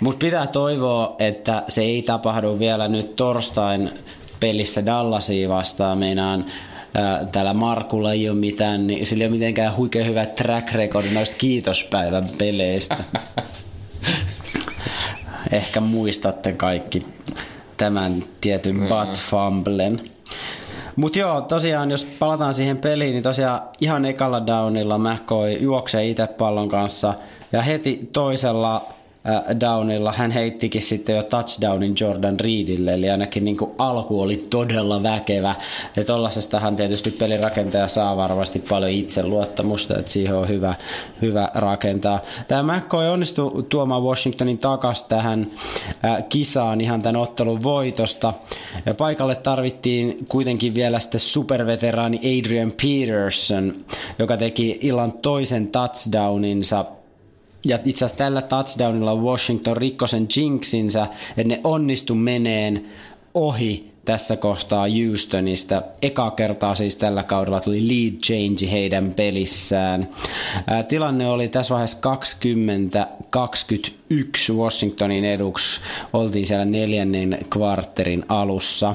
Mutta 0.00 0.24
pitää 0.24 0.46
toivoa, 0.46 1.16
että 1.18 1.62
se 1.68 1.82
ei 1.82 2.02
tapahdu 2.02 2.58
vielä 2.58 2.88
nyt 2.88 3.16
torstain 3.16 3.90
pelissä 4.40 4.86
Dallasia 4.86 5.48
vastaan. 5.48 5.98
Meinaan 5.98 6.44
ää, 6.94 7.24
täällä 7.32 7.54
Markulla 7.54 8.12
ei 8.12 8.28
ole 8.28 8.38
mitään, 8.38 8.86
niin 8.86 9.06
sillä 9.06 9.24
ei 9.24 9.28
ole 9.28 9.36
mitenkään 9.36 9.76
huikein 9.76 10.06
hyvä 10.06 10.26
track 10.26 10.72
record 10.72 11.06
noista 11.14 11.36
kiitospäivän 11.36 12.24
peleistä. 12.38 12.96
Ehkä 15.52 15.80
muistatte 15.80 16.52
kaikki 16.52 17.06
tämän 17.76 18.24
tietyn 18.40 18.78
butt 18.78 19.14
fumblen. 19.30 20.00
Mutta 20.96 21.18
joo, 21.18 21.40
tosiaan 21.40 21.90
jos 21.90 22.04
palataan 22.04 22.54
siihen 22.54 22.76
peliin, 22.76 23.12
niin 23.12 23.22
tosiaan 23.22 23.60
ihan 23.80 24.04
ekalla 24.04 24.46
downilla 24.46 24.98
McCoy 24.98 25.52
juoksee 25.52 26.08
itse 26.08 26.26
pallon 26.26 26.68
kanssa 26.68 27.14
ja 27.52 27.62
heti 27.62 28.08
toisella 28.12 28.88
downilla 29.60 30.12
hän 30.12 30.30
heittikin 30.30 30.82
sitten 30.82 31.16
jo 31.16 31.22
touchdownin 31.22 31.94
Jordan 32.00 32.40
Reedille, 32.40 32.94
eli 32.94 33.10
ainakin 33.10 33.44
niin 33.44 33.56
kuin 33.56 33.70
alku 33.78 34.20
oli 34.20 34.36
todella 34.50 35.02
väkevä. 35.02 35.54
Ja 35.96 36.04
tollasestahan 36.04 36.76
tietysti 36.76 37.10
pelirakentaja 37.10 37.88
saa 37.88 38.16
varmasti 38.16 38.58
paljon 38.58 38.90
itseluottamusta, 38.90 39.98
että 39.98 40.12
siihen 40.12 40.34
on 40.34 40.48
hyvä, 40.48 40.74
hyvä 41.22 41.48
rakentaa. 41.54 42.20
Tämä 42.48 42.76
McCoy 42.76 43.08
onnistui 43.08 43.62
tuomaan 43.62 44.02
Washingtonin 44.02 44.58
takas 44.58 45.04
tähän 45.04 45.46
äh, 46.04 46.24
kisaan 46.28 46.80
ihan 46.80 47.02
tämän 47.02 47.20
ottelun 47.20 47.62
voitosta. 47.62 48.34
Ja 48.86 48.94
paikalle 48.94 49.36
tarvittiin 49.36 50.26
kuitenkin 50.28 50.74
vielä 50.74 50.98
sitten 51.00 51.20
superveteraani 51.20 52.18
Adrian 52.18 52.72
Peterson, 52.82 53.74
joka 54.18 54.36
teki 54.36 54.78
illan 54.82 55.12
toisen 55.12 55.68
touchdowninsa 55.68 56.84
ja 57.64 57.78
itse 57.84 58.04
asiassa 58.04 58.24
tällä 58.24 58.42
touchdownilla 58.42 59.14
Washington 59.14 59.76
rikkoi 59.76 60.08
sen 60.08 60.28
jinxinsä, 60.36 61.06
että 61.36 61.54
ne 61.54 61.60
onnistu 61.64 62.14
meneen 62.14 62.86
ohi 63.34 63.90
tässä 64.04 64.36
kohtaa 64.36 64.86
Houstonista. 64.88 65.82
Eka 66.02 66.30
kertaa 66.30 66.74
siis 66.74 66.96
tällä 66.96 67.22
kaudella 67.22 67.60
tuli 67.60 67.88
lead 67.88 68.14
change 68.14 68.72
heidän 68.72 69.14
pelissään. 69.14 70.08
Ää, 70.66 70.82
tilanne 70.82 71.30
oli 71.30 71.48
tässä 71.48 71.74
vaiheessa 71.74 71.98
20-21 74.52 74.54
Washingtonin 74.56 75.24
eduksi. 75.24 75.80
Oltiin 76.12 76.46
siellä 76.46 76.64
neljännen 76.64 77.38
kvartterin 77.50 78.24
alussa. 78.28 78.94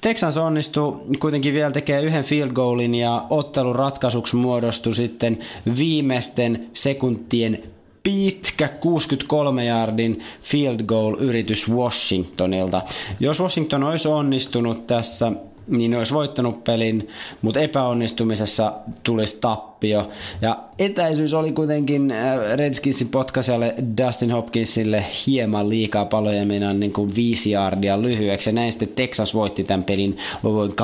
Texans 0.00 0.36
onnistui 0.36 1.00
kuitenkin 1.20 1.54
vielä 1.54 1.70
tekemään 1.70 2.04
yhden 2.04 2.24
field 2.24 2.50
goalin 2.52 2.94
ja 2.94 3.26
ottelun 3.30 3.76
ratkaisuksi 3.76 4.36
muodostui 4.36 4.94
sitten 4.94 5.38
viimeisten 5.76 6.68
sekuntien 6.72 7.62
pitkä 8.02 8.68
63 8.68 9.66
yardin 9.66 10.22
field 10.42 10.82
goal 10.82 11.16
yritys 11.20 11.70
Washingtonilta. 11.70 12.82
Jos 13.20 13.40
Washington 13.40 13.84
olisi 13.84 14.08
onnistunut 14.08 14.86
tässä, 14.86 15.32
niin 15.66 15.94
olisi 15.94 16.14
voittanut 16.14 16.64
pelin, 16.64 17.08
mutta 17.42 17.60
epäonnistumisessa 17.60 18.72
tulisi 19.02 19.38
tappio. 19.40 20.08
Ja 20.40 20.58
etäisyys 20.78 21.34
oli 21.34 21.52
kuitenkin 21.52 22.10
äh, 22.10 22.56
Redskinsin 22.56 23.08
potkaiselle 23.08 23.74
Dustin 24.04 24.30
Hopkinsille 24.30 25.04
hieman 25.26 25.68
liikaa 25.68 26.04
paloja 26.04 26.46
mennään 26.46 26.80
niin 26.80 26.92
kuin 26.92 27.14
viisi 27.14 27.50
yardia 27.50 28.02
lyhyeksi. 28.02 28.50
Ja 28.50 28.54
näin 28.54 28.72
sitten 28.72 28.88
Texas 28.88 29.34
voitti 29.34 29.64
tämän 29.64 29.84
pelin 29.84 30.18
luvuin 30.42 30.70
23-21. 30.70 30.74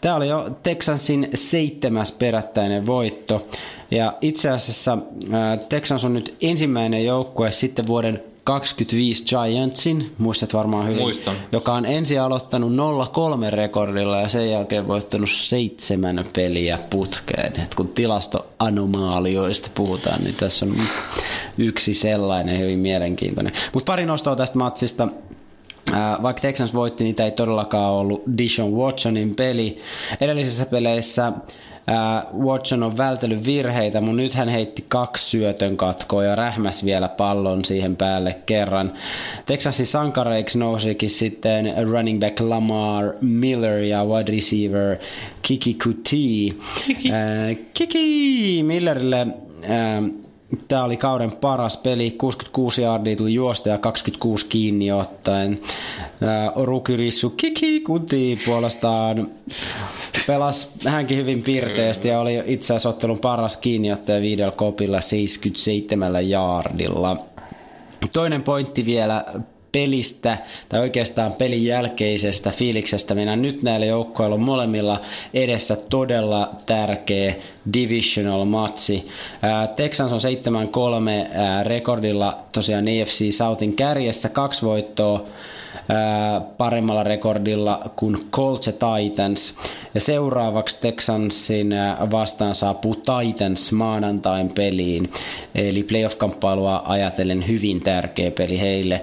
Tämä 0.00 0.16
oli 0.16 0.28
jo 0.28 0.50
Texansin 0.62 1.28
seitsemäs 1.34 2.12
perättäinen 2.12 2.86
voitto. 2.86 3.46
Ja 3.90 4.12
itse 4.20 4.50
asiassa 4.50 4.98
Texans 5.68 6.04
on 6.04 6.14
nyt 6.14 6.34
ensimmäinen 6.42 7.04
joukkue 7.04 7.50
sitten 7.50 7.86
vuoden 7.86 8.22
25 8.44 9.24
Giantsin, 9.24 10.12
muistat 10.18 10.54
varmaan 10.54 10.86
hyvin, 10.86 11.02
Muistan. 11.02 11.36
joka 11.52 11.72
on 11.72 11.86
ensin 11.86 12.20
aloittanut 12.20 12.72
0-3 12.72 12.74
rekordilla 13.50 14.20
ja 14.20 14.28
sen 14.28 14.50
jälkeen 14.50 14.88
voittanut 14.88 15.30
seitsemän 15.30 16.24
peliä 16.32 16.78
putkeen. 16.90 17.60
Et 17.60 17.74
kun 17.74 17.88
tilastoanomaalioista 17.88 19.70
puhutaan, 19.74 20.24
niin 20.24 20.34
tässä 20.34 20.66
on 20.66 20.74
yksi 21.58 21.94
sellainen 21.94 22.58
hyvin 22.58 22.78
mielenkiintoinen. 22.78 23.52
Mutta 23.72 23.92
pari 23.92 24.06
nostoa 24.06 24.36
tästä 24.36 24.58
matsista. 24.58 25.08
Vaikka 26.22 26.42
Texans 26.42 26.74
voitti, 26.74 27.04
niin 27.04 27.16
tämä 27.16 27.24
ei 27.24 27.30
todellakaan 27.30 27.92
ollut 27.92 28.22
Dishon 28.38 28.72
Watsonin 28.72 29.36
peli. 29.36 29.78
Edellisissä 30.20 30.66
peleissä 30.66 31.32
ää, 31.86 32.26
Watson 32.38 32.82
on 32.82 32.96
vältellyt 32.96 33.46
virheitä, 33.46 34.00
mutta 34.00 34.16
nyt 34.16 34.34
hän 34.34 34.48
heitti 34.48 34.84
kaksi 34.88 35.30
syötön 35.30 35.76
katkoa 35.76 36.24
ja 36.24 36.34
rähmäs 36.34 36.84
vielä 36.84 37.08
pallon 37.08 37.64
siihen 37.64 37.96
päälle 37.96 38.36
kerran. 38.46 38.92
Texasin 39.46 39.86
sankareiksi 39.86 40.58
nousikin 40.58 41.10
sitten 41.10 41.74
running 41.90 42.20
back 42.20 42.40
Lamar 42.40 43.12
Miller 43.20 43.78
ja 43.78 44.04
wide 44.04 44.32
receiver 44.32 44.96
Kiki 45.42 45.74
Kuti. 45.84 46.58
Ää, 47.12 47.54
Kiki 47.74 48.62
Millerille 48.62 49.26
ää, 49.68 50.02
Tämä 50.68 50.84
oli 50.84 50.96
kauden 50.96 51.32
paras 51.32 51.76
peli, 51.76 52.10
66 52.10 52.82
yardia 52.82 53.16
tuli 53.16 53.34
juosta 53.34 53.68
ja 53.68 53.78
26 53.78 54.46
kiinni 54.46 54.92
ottaen. 54.92 55.60
Rukirissu 56.56 57.30
Kiki 57.30 57.80
Kuti 57.80 58.38
puolestaan 58.46 59.30
pelasi 60.26 60.68
hänkin 60.84 61.18
hyvin 61.18 61.42
piirteesti 61.42 62.08
ja 62.08 62.20
oli 62.20 62.42
itse 62.46 62.66
asiassa 62.66 62.88
ottelun 62.88 63.18
paras 63.18 63.56
kiinniottaja 63.56 64.20
viidellä 64.20 64.52
kopilla 64.52 65.00
77 65.00 66.24
yardilla. 66.30 67.16
Toinen 68.12 68.42
pointti 68.42 68.86
vielä 68.86 69.24
pelistä 69.72 70.38
tai 70.68 70.80
oikeastaan 70.80 71.32
pelin 71.32 71.64
jälkeisestä 71.64 72.50
fiiliksestä. 72.50 73.14
Meidän 73.14 73.42
nyt 73.42 73.62
näillä 73.62 73.86
joukkoilla 73.86 74.34
on 74.34 74.40
molemmilla 74.40 75.00
edessä 75.34 75.76
todella 75.76 76.50
tärkeä 76.66 77.34
divisional 77.74 78.44
matsi. 78.44 79.08
Ää, 79.42 79.66
Texans 79.66 80.12
on 80.12 80.20
7-3 80.20 81.30
ää, 81.34 81.64
rekordilla 81.64 82.38
tosiaan 82.52 82.84
AFC 82.84 83.32
Southin 83.34 83.76
kärjessä, 83.76 84.28
kaksi 84.28 84.62
voittoa 84.62 85.26
paremmalla 86.58 87.02
rekordilla 87.02 87.90
kuin 87.96 88.18
Colts 88.32 88.66
ja 88.66 88.72
Titans. 88.72 89.54
Ja 89.94 90.00
seuraavaksi 90.00 90.80
Texansin 90.80 91.74
vastaan 92.10 92.54
saapuu 92.54 92.94
Titans 92.94 93.72
maanantain 93.72 94.48
peliin. 94.54 95.12
Eli 95.54 95.82
playoff-kamppailua 95.82 96.82
ajatellen 96.84 97.48
hyvin 97.48 97.80
tärkeä 97.80 98.30
peli 98.30 98.60
heille. 98.60 99.02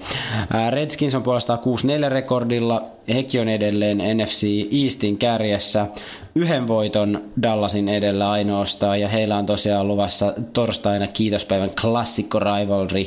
Redskins 0.69 1.15
on 1.15 1.23
puolestaan 1.23 1.59
6-4 2.07 2.09
rekordilla. 2.09 2.83
Hekin 3.07 3.41
on 3.41 3.49
edelleen 3.49 3.97
NFC 3.97 4.47
Eastin 4.83 5.17
kärjessä 5.17 5.87
yhden 6.35 6.67
voiton 6.67 7.23
Dallasin 7.41 7.89
edellä 7.89 8.31
ainoastaan 8.31 9.01
ja 9.01 9.07
heillä 9.07 9.37
on 9.37 9.45
tosiaan 9.45 9.87
luvassa 9.87 10.33
torstaina 10.53 11.07
kiitospäivän 11.07 11.71
klassikko 11.81 12.39
rivalry 12.39 13.05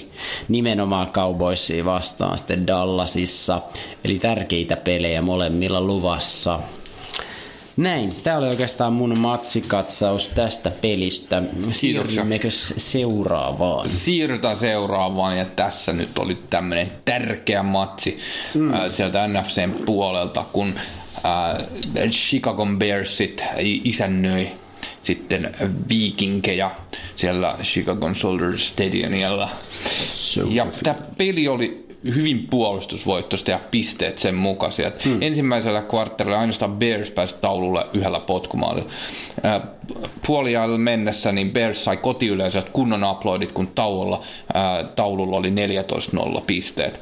nimenomaan 0.49 1.13
Cowboysia 1.13 1.85
vastaan 1.85 2.39
sitten 2.39 2.67
Dallasissa. 2.67 3.63
Eli 4.05 4.19
tärkeitä 4.19 4.77
pelejä 4.77 5.23
molemmilla 5.23 5.81
luvassa. 5.81 6.61
Näin, 7.77 8.13
tämä 8.23 8.37
oli 8.37 8.49
oikeastaan 8.49 8.93
mun 8.93 9.19
matsikatsaus 9.19 10.27
tästä 10.27 10.71
pelistä. 10.71 11.43
Siirrymmekö 11.71 12.49
seuraavaan? 12.77 13.89
Siirrytään 13.89 14.57
seuraavaan 14.57 15.39
ja 15.39 15.45
tässä 15.45 15.93
nyt 15.93 16.19
oli 16.19 16.39
tämmöinen 16.51 16.91
tärkeä 17.05 17.63
matsi 17.63 18.19
mm. 18.55 18.75
äh, 18.75 18.81
sieltä 18.89 19.29
NFCn 19.29 19.85
puolelta, 19.87 20.45
kun 20.53 20.75
äh, 21.25 21.67
Chicago 22.11 22.67
Bearsit 22.67 23.45
isännöi 23.85 24.49
sitten 25.03 25.55
viikinkejä 25.89 26.71
siellä 27.17 27.57
Chicago 27.63 28.15
Soldier 28.15 28.59
Stadiumilla. 28.59 29.49
Ja 30.49 30.67
tämä 30.83 30.97
peli 31.17 31.49
oli 31.49 31.86
hyvin 32.15 32.47
puolustusvoittoista 32.51 33.51
ja 33.51 33.61
pisteet 33.71 34.19
sen 34.19 34.35
mukaisia. 34.35 34.93
Hmm. 35.05 35.23
Ensimmäisellä 35.23 35.83
kvartterilla 35.83 36.41
ainoastaan 36.41 36.77
Bears 36.77 37.11
pääsi 37.11 37.35
taululle 37.41 37.87
yhdellä 37.95 38.21
potkumaalilla. 38.21 38.91
Äh, 39.45 39.63
puoliajalla 40.27 40.79
mennessä 40.79 41.33
niin 41.33 41.51
Bears 41.51 41.85
sai 41.85 41.97
kotiyleisöt 41.97 42.69
kunnon 42.69 43.05
uploadit, 43.05 43.53
kun 43.53 43.67
tauolla, 43.67 44.23
äh, 44.57 44.89
taululla 44.97 45.37
oli 45.37 45.53
14-0 46.37 46.41
pisteet. 46.47 47.01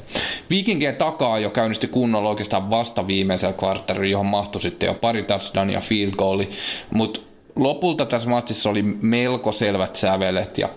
Viikinkien 0.51 0.97
takaa 0.97 1.39
jo 1.39 1.51
käynnisti 1.51 1.87
kunnolla 1.87 2.29
oikeastaan 2.29 2.71
vasta 2.71 3.07
viimeisellä 3.07 3.53
kvartterilla, 3.53 4.11
johon 4.11 4.27
mahtui 4.27 4.61
sitten 4.61 4.87
jo 4.87 4.95
pari 4.95 5.23
touchdown 5.23 5.71
ja 5.71 5.81
field 5.81 6.13
goali, 6.13 6.51
mutta 6.91 7.21
lopulta 7.57 8.07
tässä 8.07 8.29
matsissa 8.29 8.71
oli 8.71 8.83
melko 8.83 9.53
selvät 9.53 9.97
sävelet 9.97 10.59
ja 10.59 10.69
25-20 10.69 10.71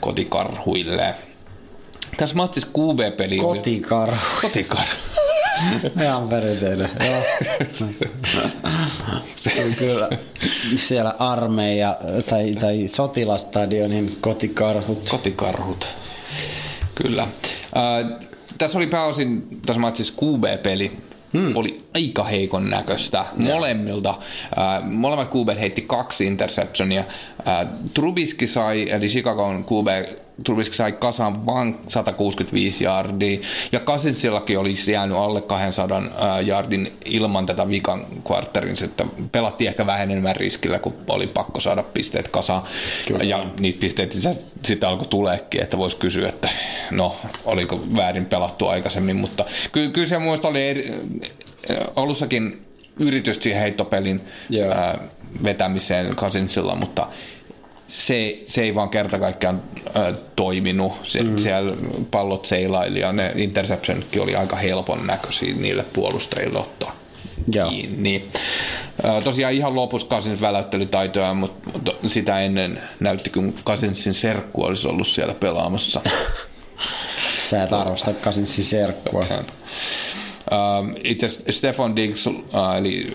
kotikarhuille. 0.00 1.14
Tässä 2.16 2.36
matsissa 2.36 2.68
QB-peli. 2.68 3.36
Kotikarhu. 3.38 4.16
Kotikarhu. 4.42 4.96
Ihan 6.02 6.28
perinteinen, 6.28 6.90
joo. 7.06 7.22
Se 9.36 9.64
on 9.64 9.74
kyllä 9.74 10.08
siellä 10.76 11.14
armeija 11.18 11.96
tai, 12.30 12.54
tai 12.60 12.88
sotilastadionin 12.88 14.16
kotikarhut. 14.20 15.08
Kotikarhut. 15.10 15.88
Kyllä. 16.94 17.22
Äh, 17.22 18.20
tässä 18.58 18.78
oli 18.78 18.86
pääosin 18.86 19.46
tässä 19.66 19.80
matsissa 19.80 20.14
QB-peli. 20.22 20.92
Hmm. 21.32 21.56
oli 21.56 21.84
aika 21.94 22.24
heikon 22.24 22.70
näköistä 22.70 23.24
molemmilta. 23.36 24.10
Äh, 24.10 24.90
molemmat 24.90 25.28
QB 25.30 25.58
heitti 25.60 25.82
kaksi 25.82 26.26
interceptionia. 26.26 27.04
Äh, 27.48 27.66
Trubiski 27.94 28.46
sai, 28.46 28.90
eli 28.90 29.08
Chicagon 29.08 29.64
QB 29.64 29.88
Trubisky 30.44 30.74
sai 30.76 30.92
kasaan 30.92 31.46
vain 31.46 31.78
165 31.86 32.84
yardia, 32.84 33.38
ja 33.72 33.80
Kasinsillakin 33.80 34.58
olisi 34.58 34.92
jäänyt 34.92 35.16
alle 35.16 35.40
200 35.40 36.02
yardin 36.46 36.92
ilman 37.04 37.46
tätä 37.46 37.68
vikan 37.68 38.06
kvartterin, 38.24 38.84
että 38.84 39.04
pelattiin 39.32 39.68
ehkä 39.68 39.86
vähän 39.86 40.10
enemmän 40.10 40.36
riskillä, 40.36 40.78
kun 40.78 40.94
oli 41.08 41.26
pakko 41.26 41.60
saada 41.60 41.82
pisteet 41.82 42.28
kasaan, 42.28 42.62
Kyllä. 43.08 43.24
ja 43.24 43.46
niitä 43.60 43.80
pisteitä 43.80 44.14
sitten 44.64 44.88
alkoi 44.88 45.06
tuleekin, 45.08 45.62
että 45.62 45.78
voisi 45.78 45.96
kysyä, 45.96 46.28
että 46.28 46.48
no, 46.90 47.16
oliko 47.44 47.80
väärin 47.96 48.26
pelattu 48.26 48.66
aikaisemmin, 48.66 49.16
mutta 49.16 49.44
ky- 49.72 49.90
kyllä 49.90 50.08
se 50.08 50.18
muista 50.18 50.48
oli 50.48 50.68
eri, 50.68 50.94
alussakin 51.96 52.66
yritys 53.00 53.42
siihen 53.42 53.60
heittopelin 53.62 54.20
ää, 54.74 54.98
vetämiseen 55.44 56.16
Kasinsilla, 56.16 56.74
mutta 56.74 57.06
se, 57.88 58.38
se 58.46 58.62
ei 58.62 58.74
vaan 58.74 58.88
kerta 58.88 59.18
kaikkiaan 59.18 59.62
äh, 59.96 60.14
toiminut. 60.36 60.92
Se, 61.02 61.22
mm. 61.22 61.38
Siellä 61.38 61.76
pallot 62.10 62.44
seilaili 62.44 63.00
ja 63.00 63.12
ne 63.12 63.32
interceptionkin 63.36 64.22
oli 64.22 64.36
aika 64.36 64.56
helpon 64.56 65.06
näköisiä 65.06 65.54
niille 65.54 65.84
puolustajille 65.92 66.58
ottaa 66.58 66.96
Joo. 67.52 67.70
kiinni. 67.70 68.28
Äh, 69.04 69.24
tosiaan 69.24 69.52
ihan 69.52 69.74
lopussa 69.74 70.08
Kasins 70.08 70.40
väläyttelytaitoja, 70.40 71.34
mutta, 71.34 71.70
mutta 71.72 71.92
sitä 72.06 72.40
ennen 72.40 72.80
näytti, 73.00 73.30
kun 73.30 73.54
Kasinsin 73.64 74.14
serkku 74.14 74.64
olisi 74.64 74.88
ollut 74.88 75.06
siellä 75.06 75.34
pelaamassa. 75.34 76.00
Sä 77.50 77.62
et 77.62 77.72
arvosta 77.72 78.12
Kasinsin 78.14 78.64
serkkua. 78.64 79.24
Uh, 80.52 80.98
itse 81.04 81.28
Stefan 81.28 81.96
Diggs, 81.96 82.26
uh, 82.26 82.34
eli 82.78 83.12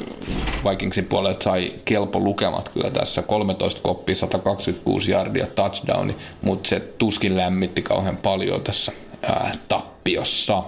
Vikingsin 0.69 1.05
puolelta 1.05 1.43
sai 1.43 1.73
kelpo 1.85 2.19
lukemat 2.19 2.69
kyllä 2.69 2.89
tässä. 2.89 3.21
13 3.21 3.81
koppia, 3.81 4.15
126 4.15 5.11
yardia 5.11 5.47
touchdowni, 5.47 6.15
mutta 6.41 6.69
se 6.69 6.79
tuskin 6.79 7.37
lämmitti 7.37 7.81
kauhean 7.81 8.17
paljon 8.17 8.61
tässä 8.61 8.91
uh, 9.29 9.57
tappiossa. 9.67 10.63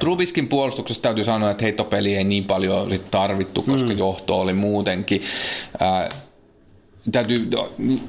Trubiskin 0.00 0.48
puolustuksessa 0.48 1.02
täytyy 1.02 1.24
sanoa, 1.24 1.50
että 1.50 1.64
heittopeli 1.64 2.14
ei 2.14 2.24
niin 2.24 2.44
paljon 2.44 2.90
tarvittu, 3.10 3.62
koska 3.62 3.88
mm. 3.88 3.98
johto 3.98 4.40
oli 4.40 4.52
muutenkin. 4.52 5.22
Uh, 5.74 6.18
täytyy 7.12 7.50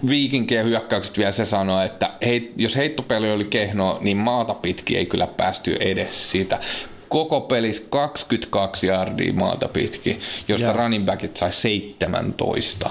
viikinkien 0.07 0.65
hyökkäykset 0.65 1.17
vielä 1.17 1.31
se 1.31 1.45
sanoa, 1.45 1.83
että 1.83 2.09
heit, 2.25 2.51
jos 2.55 2.75
heittopeli 2.75 3.31
oli 3.31 3.45
kehno, 3.45 3.97
niin 4.01 4.17
maata 4.17 4.53
pitkin 4.53 4.97
ei 4.97 5.05
kyllä 5.05 5.27
päästy 5.27 5.77
edes 5.79 6.31
siitä 6.31 6.59
koko 7.13 7.41
pelis 7.41 7.87
22 7.89 8.87
yardia 8.87 9.33
maata 9.33 9.67
pitkin, 9.67 10.19
josta 10.47 10.67
ja. 10.67 10.73
running 10.73 11.05
backit 11.05 11.37
sai 11.37 11.53
17. 11.53 12.89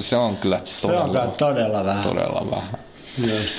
Se 0.00 0.16
on 0.16 0.36
kyllä 0.36 0.60
todella, 0.82 1.12
se 1.12 1.20
on 1.20 1.32
todella 1.36 1.84
vähän. 1.84 2.02
Todella 2.02 2.46
vähän. 2.50 2.78
Just. 3.18 3.54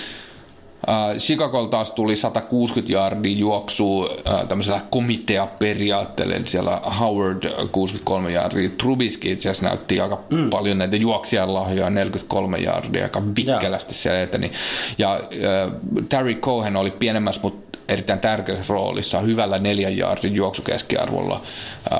Taas 1.69 1.91
tuli 1.91 2.15
160 2.15 2.93
yardia 2.93 3.37
juoksua 3.37 4.09
tämmöisellä 4.47 4.81
komiteaperiaatteella, 4.89 6.35
eli 6.35 6.47
siellä 6.47 6.81
Howard 6.99 7.69
63 7.71 8.31
yardia, 8.31 8.69
Trubisky 8.69 9.31
itse 9.31 9.49
asiassa 9.49 9.67
näytti 9.67 10.01
aika 10.01 10.19
mm. 10.29 10.49
paljon 10.49 10.77
näitä 10.77 10.95
juoksijan 10.95 11.53
lahjoja, 11.53 11.89
43 11.89 12.57
yardia, 12.57 13.03
aika 13.03 13.21
vikkelästi 13.35 13.93
siellä 13.93 14.21
eteni. 14.21 14.51
Ja 14.97 15.19
uh, 15.23 16.03
Terry 16.09 16.35
Cohen 16.35 16.75
oli 16.75 16.91
pienemmässä, 16.91 17.41
mutta 17.43 17.68
erittäin 17.89 18.19
tärkeässä 18.19 18.73
roolissa 18.73 19.19
hyvällä 19.19 19.59
neljän 19.59 19.97
jaardin 19.97 20.35
juoksukeskiarvolla, 20.35 21.41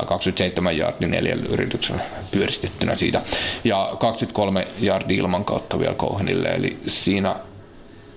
27 0.08 0.78
jaardin 0.78 1.12
neljällä 1.12 1.46
yrityksellä 1.50 2.02
pyöristettynä 2.32 2.96
siitä 2.96 3.22
ja 3.64 3.96
23 4.00 4.68
jaardin 4.80 5.20
ilman 5.20 5.46
kautta 5.46 5.80
vielä 5.80 5.94
Cohenille, 5.94 6.48
eli 6.50 6.78
siinä 6.88 7.36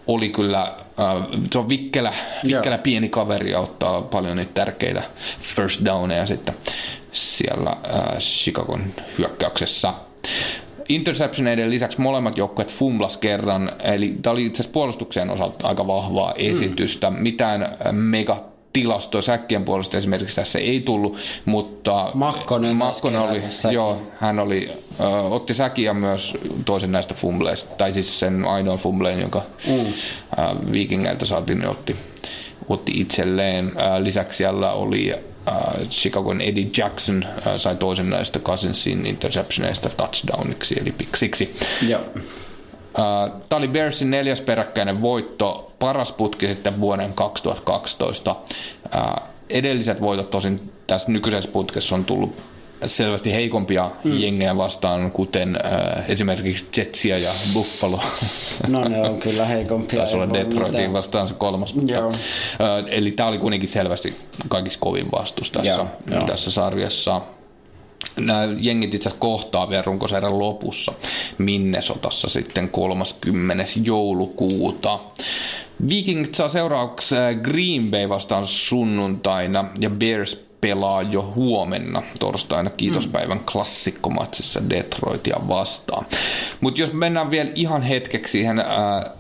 oli 0.07 0.29
kyllä, 0.29 0.75
se 1.53 1.59
on 1.59 1.69
vikkelä, 1.69 2.15
vikkelä 2.47 2.79
pieni 2.79 3.09
kaveri 3.09 3.51
ja 3.51 3.61
ottaa 3.61 4.03
paljon 4.03 4.37
niitä 4.37 4.55
tärkeitä 4.55 5.03
first 5.41 5.85
downeja 5.85 6.27
sitten 6.27 6.55
siellä 7.13 7.77
Chicagon 8.19 8.95
hyökkäyksessä. 9.19 9.93
Interceptioneiden 10.89 11.71
lisäksi 11.71 12.01
molemmat 12.01 12.39
joukkueet 12.39 12.73
fumblas 12.73 13.17
kerran, 13.17 13.73
eli 13.85 14.15
tämä 14.23 14.33
oli 14.33 14.47
itse 14.47 14.63
asiassa 14.63 14.73
puolustukseen 14.73 15.31
osalta 15.31 15.69
aika 15.69 15.87
vahvaa 15.87 16.33
esitystä. 16.37 17.11
Mm. 17.11 17.17
Mitään 17.17 17.63
äh, 17.63 17.71
mega 17.93 18.53
tilastoa 18.73 19.23
säkkien 19.23 19.65
puolesta 19.65 19.97
esimerkiksi 19.97 20.37
tässä 20.37 20.59
ei 20.59 20.81
tullut, 20.81 21.17
mutta 21.45 22.11
Makkonen, 22.15 22.77
Makkonen 22.77 23.21
oli, 23.21 23.43
joo, 23.73 24.03
hän 24.21 24.39
oli, 24.39 24.71
ö, 25.01 25.05
otti 25.05 25.55
säkiä 25.55 25.95
myös 25.95 26.39
toisen 26.65 26.93
näistä 26.93 27.15
fumbleista, 27.15 27.75
tai 27.77 27.93
siis 27.93 28.21
sen 28.21 28.45
ainoan 28.45 28.79
fumbleen, 28.79 29.21
jonka 29.21 29.43
mm. 29.67 29.73
ö, 29.73 30.73
Vikingeiltä 30.73 31.27
saatiin, 31.27 31.59
niin 31.59 31.69
otti, 31.69 31.97
otti 32.69 32.93
itselleen. 33.01 33.73
Ö, 33.77 34.05
lisäksi 34.05 34.37
siellä 34.37 34.73
oli 34.73 35.15
äh, 35.49 35.89
Chicagon 35.89 36.41
Eddie 36.41 36.71
Jackson 36.77 37.25
äh, 37.25 37.57
sai 37.57 37.77
toisen 37.77 38.11
näistä 38.11 38.39
Cousinsin 38.39 39.07
interceptioneista 39.07 39.89
touchdowniksi, 39.89 40.77
eli 40.81 40.93
piksiksi. 40.93 41.53
Joo. 41.89 42.01
Äh, 42.99 43.41
Tämä 43.49 43.59
oli 43.59 43.69
Bearsin 43.69 44.11
neljäs 44.11 44.41
peräkkäinen 44.41 45.03
voitto, 45.03 45.73
paras 45.79 46.13
putki 46.13 46.47
sitten 46.47 46.81
vuoden 46.81 47.13
2012. 47.13 48.37
Äh, 48.95 49.29
edelliset 49.51 50.01
voitot 50.01 50.31
tosin 50.31 50.57
tässä 50.87 51.13
nykyisessä 51.13 51.51
putkessa 51.51 51.95
on 51.95 52.05
tullut 52.05 52.52
selvästi 52.87 53.33
heikompia 53.33 53.91
mm. 54.05 54.21
jengejä 54.21 54.57
vastaan, 54.57 55.13
kuten 55.13 55.59
äh, 55.65 56.11
esimerkiksi 56.11 56.67
Jetsia 56.77 57.19
ja 57.19 57.31
Buffalo. 57.55 58.01
No 58.69 58.89
ne 58.89 59.01
on 59.01 59.19
kyllä 59.19 59.45
heikompia. 59.45 59.99
Taisi 59.99 60.15
olla 60.15 60.35
Detroitin 60.35 60.93
vastaan 60.93 61.29
se 61.29 61.35
kolmas. 61.35 61.75
Joo. 61.87 62.09
Äh, 62.09 62.19
eli 62.87 63.11
tämä 63.11 63.29
oli 63.29 63.39
kuitenkin 63.39 63.69
selvästi 63.69 64.17
kaikista 64.49 64.81
kovin 64.81 65.13
vastus 65.13 65.51
tässä, 65.51 65.87
Joo, 66.11 66.27
tässä 66.27 66.51
sarjassa. 66.51 67.21
Nämä 68.17 68.49
jengit 68.61 68.95
itse 68.95 69.09
asiassa 69.09 69.21
kohtaa 69.21 69.71
vielä 69.71 69.83
runkosarjan 69.83 70.39
lopussa 70.39 70.93
Minnesotassa 71.39 72.29
sitten 72.29 72.69
30. 72.69 73.65
joulukuuta. 73.83 75.01
Vikingit 75.89 76.35
saa 76.35 76.49
seuraavaksi 76.49 77.17
äh, 77.17 77.35
Green 77.35 77.91
Bay 77.91 78.09
vastaan 78.09 78.47
sunnuntaina 78.47 79.65
ja 79.81 79.91
Bears 79.91 80.52
pelaa 80.63 81.03
jo 81.03 81.33
huomenna 81.35 82.03
torstaina 82.19 82.71
kiitospäivän 82.71 83.39
mm. 83.39 83.45
klassikkomatsissa 83.53 84.71
Detroitia 84.71 85.37
vastaan. 85.49 86.07
Mutta 86.61 86.81
jos 86.81 86.93
mennään 86.93 87.31
vielä 87.31 87.51
ihan 87.55 87.83
hetkeksi 87.83 88.33
siihen 88.33 88.59
äh, 88.59 88.67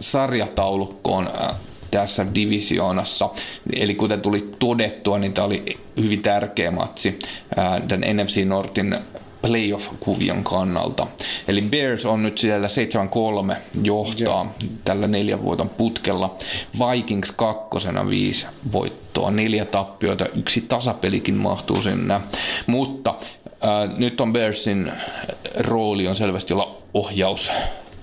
sarjataulukkoon 0.00 1.28
äh, 1.42 1.56
tässä 1.90 2.26
divisioonassa. 2.34 3.30
Eli 3.72 3.94
kuten 3.94 4.20
tuli 4.20 4.50
todettua, 4.58 5.18
niin 5.18 5.32
tämä 5.32 5.46
oli 5.46 5.78
hyvin 5.96 6.22
tärkeä 6.22 6.70
matsi 6.70 7.18
äh, 7.58 7.82
tämän 7.88 8.16
NFC 8.16 8.44
Nortin 8.44 8.96
playoff-kuvion 9.42 10.44
kannalta. 10.44 11.06
Eli 11.48 11.62
Bears 11.62 12.06
on 12.06 12.22
nyt 12.22 12.38
siellä 12.38 12.68
7-3 13.52 13.56
johtaa 13.82 14.24
Joo. 14.24 14.46
tällä 14.84 15.06
neljän 15.06 15.42
vuoton 15.42 15.68
putkella. 15.68 16.36
Vikings 16.78 17.30
kakkosena 17.30 18.08
viisi 18.08 18.46
voittoa, 18.72 19.30
neljä 19.30 19.64
tappioita, 19.64 20.26
yksi 20.26 20.60
tasapelikin 20.60 21.34
mahtuu 21.34 21.82
sinne. 21.82 22.20
Mutta 22.66 23.14
Ää, 23.62 23.86
nyt 23.96 24.20
on 24.20 24.32
Bearsin 24.32 24.92
rooli 25.58 26.08
on 26.08 26.16
selvästi 26.16 26.52
olla 26.52 26.76
ohjaus 26.94 27.50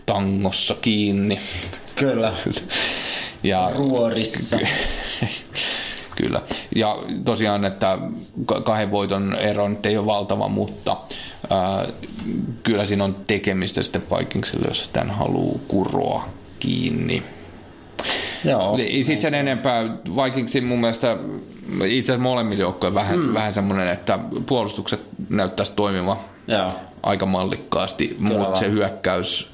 tangossa 0.06 0.75
kiinni. 0.82 1.39
Kyllä. 1.95 2.34
Ja 3.43 3.71
Ruorissa. 3.75 4.58
Kyllä. 6.22 6.42
Ja 6.76 6.98
tosiaan, 7.26 7.66
että 7.66 7.98
ka- 8.46 8.62
kahden 8.62 8.92
voiton 8.92 9.36
ero 9.36 9.68
nyt 9.68 9.86
ei 9.86 9.98
ole 9.98 10.06
valtava, 10.06 10.48
mutta 10.48 10.98
ää, 11.50 11.86
kyllä 12.64 12.86
siinä 12.86 13.04
on 13.04 13.16
tekemistä 13.28 13.84
sitten 13.84 14.04
Vikingsille, 14.18 14.68
jos 14.68 14.90
tämän 14.94 15.12
haluaa 15.16 15.60
kuroa 15.68 16.30
kiinni. 16.60 17.24
Joo. 18.46 18.78
Ei 18.78 19.04
sit 19.04 19.22
sen 19.22 19.34
enempää. 19.34 19.84
Vikingsin 20.24 20.64
mun 20.64 20.80
mielestä 20.80 21.18
itse 21.86 22.12
asiassa 22.12 22.24
molemmilla 22.24 22.62
joukkoilla 22.62 22.96
vähän, 22.96 23.20
mm. 23.20 23.34
vähän 23.34 23.54
semmoinen, 23.54 23.88
että 23.88 24.20
puolustukset 24.46 25.02
näyttäisi 25.30 25.74
toimiva 25.76 26.18
Joo. 26.48 26.72
aika 27.04 27.26
mallikkaasti, 27.26 28.16
mutta 28.20 28.60
se 28.60 28.72
hyökkäys 28.72 29.52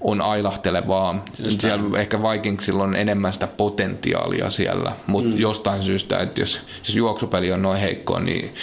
on 0.00 0.20
ailahtelevaa. 0.20 1.24
Siellä 1.32 1.98
ehkä 1.98 2.22
Vikingsilla 2.22 2.82
on 2.82 2.96
enemmän 2.96 3.32
sitä 3.32 3.46
potentiaalia 3.46 4.50
siellä, 4.50 4.92
mutta 5.06 5.30
mm. 5.30 5.38
jostain 5.38 5.82
syystä, 5.82 6.18
että 6.18 6.40
jos, 6.40 6.60
jos 6.78 6.96
juoksupeli 6.96 7.52
on 7.52 7.62
noin 7.62 7.80
heikkoa, 7.80 8.20
niin 8.20 8.54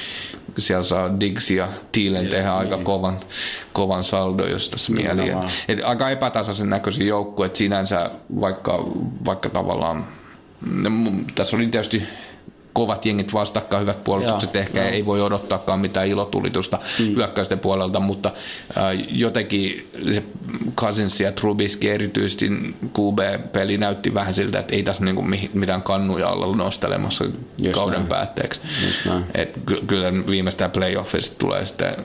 siellä 0.57 0.85
saa 0.85 1.19
Diggs 1.19 1.51
ja 1.51 1.67
Thielen 1.91 2.27
tehdä 2.27 2.53
aika 2.53 2.77
kovan, 2.77 3.19
kovan 3.73 4.03
saldo, 4.03 4.45
jos 4.45 4.69
tässä 4.69 4.93
mieli. 4.93 5.29
Et, 5.29 5.37
et 5.67 5.79
aika 5.83 6.09
epätasaisen 6.09 6.69
näköisiä 6.69 7.05
joukkueet 7.05 7.55
sinänsä, 7.55 8.09
vaikka, 8.41 8.85
vaikka 9.25 9.49
tavallaan, 9.49 10.07
no, 10.71 10.89
tässä 11.35 11.55
oli 11.55 11.67
tietysti 11.67 12.03
kovat 12.75 13.05
jengit 13.05 13.33
vastakkain, 13.33 13.81
hyvät 13.81 14.03
puolustukset, 14.03 14.53
Joo, 14.53 14.61
ehkä 14.61 14.83
ei 14.83 15.05
voi 15.05 15.21
odottaakaan 15.21 15.79
mitään 15.79 16.07
ilotulitusta 16.07 16.79
mm. 16.99 17.15
hyökkäysten 17.15 17.59
puolelta, 17.59 17.99
mutta 17.99 18.31
äh, 18.77 18.83
jotenkin 19.09 19.89
se 20.13 20.23
Cousins 20.75 21.19
ja 21.19 21.31
Trubisky 21.31 21.91
erityisesti 21.91 22.49
QB-peli 22.99 23.77
näytti 23.77 24.13
vähän 24.13 24.33
siltä, 24.33 24.59
että 24.59 24.75
ei 24.75 24.83
tässä 24.83 25.05
niinku 25.05 25.25
mitään 25.53 25.81
kannuja 25.81 26.29
olla 26.29 26.55
nostelemassa 26.55 27.25
Just 27.61 27.75
kauden 27.75 27.99
näin. 27.99 28.07
päätteeksi. 28.07 28.59
Näin. 29.05 29.25
Et 29.35 29.59
ky- 29.65 29.81
kyllä 29.87 30.13
viimeistään 30.13 30.71
playoffista 30.71 31.35
tulee 31.37 31.65
sitten 31.65 31.95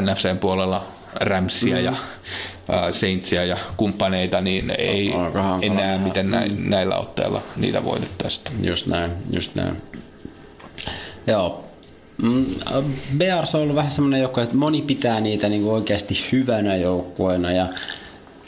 NFCn 0.00 0.38
puolella 0.38 0.86
Ramsia 1.14 1.76
mm. 1.76 1.84
ja 1.84 1.90
äh, 1.90 2.90
Saintsia 2.90 3.44
ja 3.44 3.56
kumppaneita, 3.76 4.40
niin 4.40 4.70
ei 4.78 5.12
Aika 5.12 5.58
enää 5.62 5.98
miten 5.98 6.30
nä- 6.30 6.48
näillä 6.58 6.96
otteilla 6.96 7.42
niitä 7.56 7.84
voitettaisiin. 7.84 8.64
Just 8.64 8.86
näin, 8.86 9.10
just 9.30 9.54
näin. 9.54 9.91
Joo. 11.26 11.64
Mm, 12.22 12.44
Bears 13.18 13.54
on 13.54 13.62
ollut 13.62 13.76
vähän 13.76 13.92
semmoinen 13.92 14.20
joukkue, 14.20 14.42
että 14.42 14.56
moni 14.56 14.82
pitää 14.82 15.20
niitä 15.20 15.48
niin 15.48 15.64
oikeasti 15.64 16.18
hyvänä 16.32 16.76
joukkueena 16.76 17.52
ja 17.52 17.66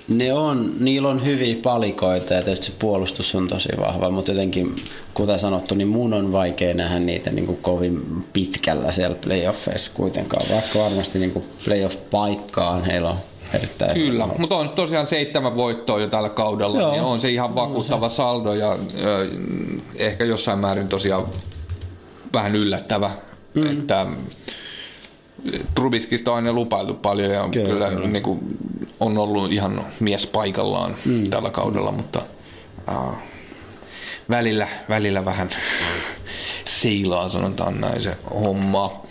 ne 0.08 0.32
on, 0.32 0.72
niillä 0.80 1.08
on 1.08 1.24
hyviä 1.24 1.56
palikoita 1.62 2.34
ja 2.34 2.42
tietysti 2.42 2.66
se 2.66 2.72
puolustus 2.78 3.34
on 3.34 3.48
tosi 3.48 3.68
vahva, 3.80 4.10
mutta 4.10 4.30
jotenkin, 4.30 4.76
kuten 5.14 5.38
sanottu, 5.38 5.74
niin 5.74 5.88
mun 5.88 6.14
on 6.14 6.32
vaikea 6.32 6.74
nähdä 6.74 6.98
niitä 6.98 7.30
niin 7.30 7.46
kuin 7.46 7.58
kovin 7.62 8.24
pitkällä 8.32 8.92
siellä 8.92 9.16
playoffeissa 9.24 9.90
kuitenkaan, 9.94 10.46
vaikka 10.50 10.78
varmasti 10.78 11.18
niin 11.18 11.30
kuin 11.30 11.44
playoff-paikkaa 11.64 12.70
on 12.70 12.84
heillä 12.84 13.10
on 13.10 13.16
erittäin 13.54 13.94
Kyllä, 13.94 14.24
hyvä. 14.24 14.34
mutta 14.38 14.56
on 14.56 14.68
tosiaan 14.68 15.06
seitsemän 15.06 15.56
voittoa 15.56 16.00
jo 16.00 16.06
tällä 16.08 16.28
kaudella, 16.28 16.80
Joo. 16.80 16.90
niin 16.90 17.02
on 17.02 17.20
se 17.20 17.30
ihan 17.30 17.54
vakuuttava 17.54 18.08
saldo 18.08 18.52
ja 18.54 18.72
ö, 19.04 19.30
ehkä 19.96 20.24
jossain 20.24 20.58
määrin 20.58 20.88
tosiaan 20.88 21.24
vähän 22.34 22.56
yllättävä, 22.56 23.10
mm. 23.54 23.70
että 23.70 24.06
Trubiskista 25.74 26.30
on 26.30 26.36
aina 26.36 26.52
lupailtu 26.52 26.94
paljon 26.94 27.30
ja 27.30 27.48
kyllä, 27.52 27.90
Kyllä. 27.90 28.08
Niin 28.08 28.22
kuin, 28.22 28.40
on 29.00 29.18
ollut 29.18 29.52
ihan 29.52 29.86
mies 30.00 30.26
paikallaan 30.26 30.96
mm. 31.04 31.30
tällä 31.30 31.50
kaudella, 31.50 31.92
mutta 31.92 32.22
uh, 32.88 33.14
välillä, 34.30 34.68
välillä 34.88 35.24
vähän 35.24 35.50
seilaa, 36.80 37.28
sanotaan 37.28 37.80
näin 37.80 38.02
se 38.02 38.16
homma. 38.30 39.02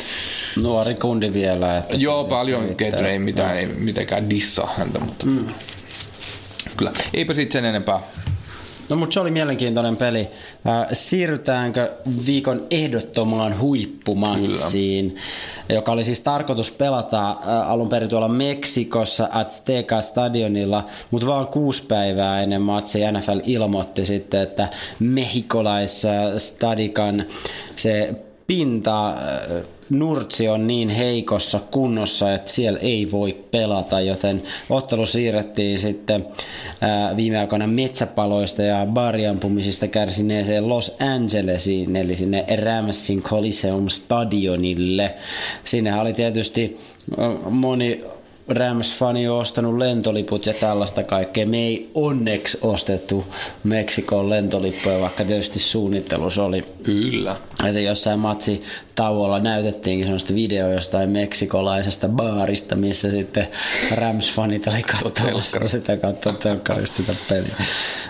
Nuori 0.62 0.96
kundi 0.96 1.34
vielä. 1.34 1.78
Että 1.78 1.98
Joo, 1.98 2.24
paljon 2.24 2.76
ketju 2.76 3.06
ei 3.06 3.20
mitään, 3.20 3.58
ei 3.58 3.66
mitenkään 3.66 4.30
dissaa 4.30 4.74
häntä, 4.78 5.00
mutta 5.00 5.26
mm. 5.26 5.46
kyllä. 6.78 6.92
Eipä 7.14 7.34
sitten 7.34 7.52
sen 7.52 7.66
enempää. 7.66 8.00
No 8.94 8.98
mutta 8.98 9.14
se 9.14 9.20
oli 9.20 9.32
mielenkiintoinen 9.32 9.98
peli. 9.98 10.20
Äh, 10.20 10.28
siirrytäänkö 10.94 11.92
viikon 12.26 12.68
ehdottomaan 12.72 13.60
huippumatsiin, 13.60 15.16
joka 15.70 15.92
oli 15.92 16.04
siis 16.04 16.22
tarkoitus 16.22 16.72
pelata 16.72 17.30
äh, 17.30 17.72
alun 17.72 17.90
perin 17.90 18.10
tuolla 18.10 18.28
Meksikossa 18.28 19.30
Azteca 19.32 20.02
stadionilla, 20.02 20.86
mutta 21.12 21.28
vaan 21.28 21.48
kuusi 21.48 21.86
päivää 21.86 22.44
ennen 22.44 22.62
matsia 22.62 23.12
NFL 23.12 23.40
ilmoitti 23.46 24.06
sitten, 24.06 24.42
että 24.42 24.70
mehikolaisstadikan 25.00 27.26
se 27.76 28.10
pinta 28.48 29.10
äh, 29.10 29.16
nurtsi 29.90 30.48
on 30.48 30.68
niin 30.68 30.90
heikossa 30.90 31.60
kunnossa, 31.72 32.34
että 32.34 32.52
siellä 32.52 32.80
ei 32.80 33.12
voi 33.12 33.38
pelata, 33.52 34.02
joten 34.02 34.44
ottelu 34.70 35.06
siirrettiin 35.06 35.80
sitten 35.80 36.26
ää, 36.82 37.18
viime 37.18 37.40
aikoina 37.40 37.68
metsäpaloista 37.68 38.62
ja 38.62 38.86
baariampumisista 38.86 39.88
kärsineeseen 39.88 40.70
Los 40.70 40.98
Angelesiin, 41.16 41.96
eli 41.96 42.16
sinne 42.16 42.46
Ramsin 42.64 43.24
Coliseum 43.24 43.90
stadionille. 43.90 45.14
Sinne 45.64 46.00
oli 46.02 46.14
tietysti 46.14 46.78
moni 47.50 48.04
Rams-fani 48.48 49.28
on 49.28 49.40
ostanut 49.40 49.78
lentoliput 49.78 50.46
ja 50.46 50.54
tällaista 50.54 51.04
kaikkea. 51.04 51.46
Me 51.46 51.58
ei 51.58 51.90
onneksi 51.94 52.58
ostettu 52.62 53.26
Meksikon 53.64 54.30
lentolippuja, 54.30 55.00
vaikka 55.02 55.24
tietysti 55.24 55.60
suunnittelussa 55.60 56.44
oli 56.44 56.64
Kyllä. 56.84 57.36
ja 57.64 57.74
se 57.74 57.82
jossain 57.82 58.20
matsi 58.20 58.62
tauolla 58.96 59.40
näytettiinkin 59.40 60.06
semmoista 60.06 60.34
video 60.34 60.72
jostain 60.72 61.10
meksikolaisesta 61.10 62.08
baarista, 62.08 62.76
missä 62.76 63.12
sitten 63.12 63.48
Rams-fanit 63.92 64.74
oli 64.74 64.84
katsomassa 64.84 65.68
sitä 65.68 65.98
kautta 65.98 66.34
telkkarista 66.34 66.98
sitä 66.98 67.14
peliä. 67.30 67.56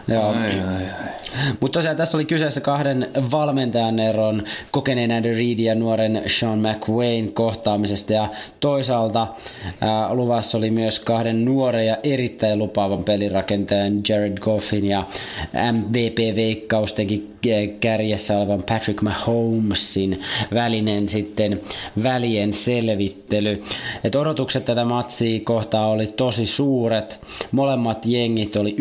Joo. 0.08 0.30
Ai, 0.30 0.36
ai, 0.38 0.84
ai. 0.84 1.13
Mutta 1.60 1.80
tosiaan 1.80 1.98
tässä 1.98 2.17
oli 2.17 2.26
kyseessä 2.26 2.62
kahden 2.62 3.08
valmentajan 3.32 4.00
eron 4.00 4.43
kokeneen 4.72 5.12
Andy 5.12 5.34
Reid 5.34 5.60
ja 5.60 5.76
nuoren 5.76 6.24
Sean 6.39 6.60
McWayn 6.60 7.34
kohtaamisesta 7.34 8.13
ja 8.13 8.28
toisaalta 8.60 9.28
ää, 9.82 10.13
luvassa 10.13 10.58
oli 10.58 10.72
myös 10.72 11.00
kahden 11.00 11.46
nuoren 11.46 11.86
ja 11.86 11.98
erittäin 12.04 12.60
lupaavan 12.60 13.04
pelirakentajan 13.04 14.02
Jared 14.10 14.38
Goffin 14.38 14.86
ja 14.86 15.04
MVP-veikkaustenkin 15.72 17.34
kärjessä 17.80 18.38
olevan 18.38 18.63
Patrick 18.63 19.02
Mahomesin 19.02 20.22
välinen 20.73 21.09
sitten 21.09 21.62
välien 22.03 22.53
selvittely. 22.53 23.62
Et 24.03 24.15
odotukset 24.15 24.65
tätä 24.65 24.86
matsia 24.86 25.39
kohtaa 25.43 25.88
oli 25.88 26.07
tosi 26.07 26.45
suuret. 26.45 27.19
Molemmat 27.51 28.05
jengit 28.05 28.55
oli 28.55 28.75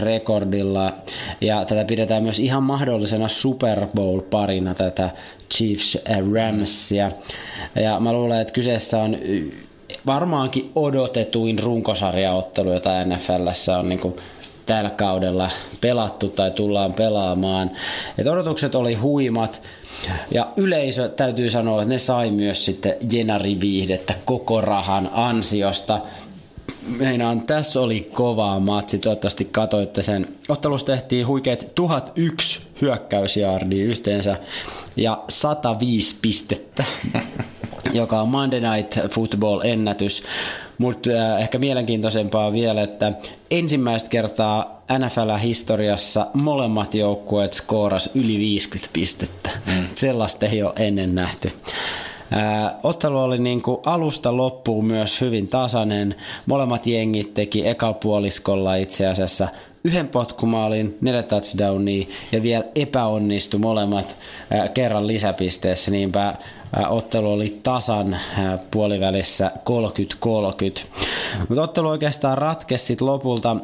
9-1 0.00 0.02
rekordilla 0.02 0.92
ja 1.40 1.64
tätä 1.64 1.84
pidetään 1.84 2.22
myös 2.22 2.38
ihan 2.38 2.62
mahdollisena 2.62 3.28
Super 3.28 3.86
Bowl-parina 3.86 4.74
tätä 4.74 5.10
Chiefs 5.54 5.98
Ramsia. 6.32 7.12
Ja 7.74 8.00
mä 8.00 8.12
luulen, 8.12 8.40
että 8.40 8.52
kyseessä 8.52 8.98
on 9.02 9.16
varmaankin 10.06 10.70
odotetuin 10.74 11.58
runkosarjaottelu, 11.58 12.72
jota 12.72 13.04
NFLssä 13.04 13.78
on 13.78 13.88
niin 13.88 14.00
kuin 14.00 14.16
tällä 14.66 14.90
kaudella 14.90 15.50
pelattu 15.80 16.28
tai 16.28 16.50
tullaan 16.50 16.92
pelaamaan. 16.92 17.70
Et 18.18 18.26
odotukset 18.26 18.74
oli 18.74 18.94
huimat 18.94 19.62
ja 20.30 20.46
yleisö 20.56 21.08
täytyy 21.08 21.50
sanoa, 21.50 21.82
että 21.82 21.94
ne 21.94 21.98
sai 21.98 22.30
myös 22.30 22.64
sitten 22.64 22.94
jenariviihdettä 23.12 24.14
koko 24.24 24.60
rahan 24.60 25.10
ansiosta. 25.12 26.00
Meinaan, 26.98 27.40
tässä 27.40 27.80
oli 27.80 28.10
kova 28.12 28.60
matsi, 28.60 28.98
toivottavasti 28.98 29.44
katoitte 29.44 30.02
sen. 30.02 30.26
Ottelussa 30.48 30.86
tehtiin 30.86 31.26
huikeat 31.26 31.66
1001 31.74 32.60
hyökkäysjaardia 32.80 33.84
yhteensä 33.84 34.36
ja 34.96 35.22
105 35.28 36.16
pistettä, 36.22 36.84
joka 37.92 38.20
on 38.20 38.28
Monday 38.28 38.60
Night 38.60 38.98
Football-ennätys. 39.08 40.22
Mutta 40.78 41.10
äh, 41.10 41.40
ehkä 41.40 41.58
mielenkiintoisempaa 41.58 42.52
vielä, 42.52 42.82
että 42.82 43.12
ensimmäistä 43.50 44.08
kertaa 44.10 44.82
NFL-historiassa 44.98 46.26
molemmat 46.34 46.94
joukkueet 46.94 47.54
skooras 47.54 48.10
yli 48.14 48.38
50 48.38 48.90
pistettä. 48.92 49.50
Mm. 49.66 49.86
Sellaista 49.94 50.46
ei 50.46 50.62
ole 50.62 50.72
ennen 50.78 51.14
nähty. 51.14 51.52
Ää, 52.30 52.78
ottelu 52.82 53.18
oli 53.18 53.38
niin 53.38 53.62
kuin 53.62 53.78
alusta 53.86 54.36
loppuun 54.36 54.84
myös 54.84 55.20
hyvin 55.20 55.48
tasainen. 55.48 56.14
Molemmat 56.46 56.86
jengit 56.86 57.34
teki 57.34 57.68
ekalpuoliskolla 57.68 58.74
itse 58.74 59.06
asiassa 59.06 59.48
yhden 59.84 60.08
potkumaalin, 60.08 60.98
neljä 61.00 61.22
touchdownia 61.22 62.06
ja 62.32 62.42
vielä 62.42 62.64
epäonnistu 62.74 63.58
molemmat 63.58 64.16
kerran 64.74 65.06
lisäpisteessä, 65.06 65.90
niinpä 65.90 66.34
ottelu 66.88 67.32
oli 67.32 67.60
tasan 67.62 68.16
puolivälissä 68.70 69.50
30-30. 70.80 70.80
Mutta 71.48 71.62
ottelu 71.62 71.88
oikeastaan 71.88 72.38
ratkesi 72.38 72.84
sit 72.84 73.00
lopulta 73.00 73.56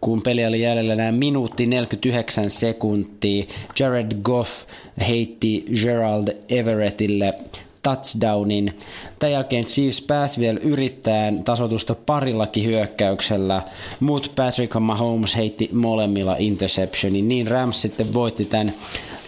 kun 0.00 0.22
peli 0.22 0.46
oli 0.46 0.60
jäljellä 0.60 0.96
nämä 0.96 1.12
minuutti 1.12 1.66
49 1.66 2.50
sekuntia. 2.50 3.44
Jared 3.78 4.12
Goff 4.22 4.66
heitti 5.08 5.64
Gerald 5.82 6.28
Everettille 6.48 7.34
touchdownin. 7.82 8.78
Tämän 9.18 9.32
jälkeen 9.32 9.64
Chiefs 9.64 10.00
pääsi 10.00 10.40
vielä 10.40 10.60
yrittämään 10.62 11.44
tasotusta 11.44 11.94
parillakin 11.94 12.64
hyökkäyksellä, 12.64 13.62
mutta 14.00 14.30
Patrick 14.36 14.80
Mahomes 14.80 15.36
heitti 15.36 15.70
molemmilla 15.72 16.36
interceptionin. 16.38 17.28
Niin 17.28 17.46
Rams 17.46 17.82
sitten 17.82 18.14
voitti 18.14 18.44
tämän 18.44 18.74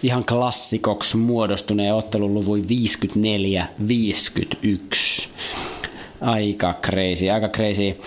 ihan 0.03 0.23
klassikoksi 0.25 1.17
muodostuneen 1.17 1.95
ottelun 1.95 2.33
luvui 2.33 2.63
54-51. 3.81 5.27
Aika 6.23 6.75
crazy, 6.81 7.29
aika 7.29 7.49
crazy. 7.49 7.97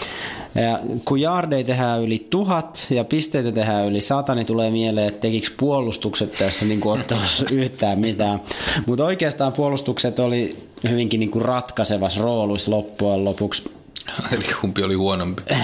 Ja 0.54 0.78
kun 1.04 1.20
jaardeja 1.20 1.64
tehdään 1.64 2.02
yli 2.02 2.26
tuhat 2.30 2.86
ja 2.90 3.04
pisteitä 3.04 3.52
tehdään 3.52 3.86
yli 3.86 4.00
sata, 4.00 4.34
niin 4.34 4.46
tulee 4.46 4.70
mieleen, 4.70 5.08
että 5.08 5.20
tekikö 5.20 5.48
puolustukset 5.56 6.32
tässä 6.32 6.64
niin 6.64 6.80
ottamassa 6.84 7.44
yhtään 7.50 7.98
mitään. 7.98 8.40
Mutta 8.86 9.04
oikeastaan 9.04 9.52
puolustukset 9.52 10.18
oli 10.18 10.56
hyvinkin 10.90 11.20
niin 11.20 11.42
ratkaisevassa 11.42 12.22
roolissa 12.22 12.70
loppujen 12.70 13.24
lopuksi. 13.24 13.70
Eli 14.32 14.44
kumpi 14.60 14.82
oli 14.82 14.94
huonompi? 14.94 15.42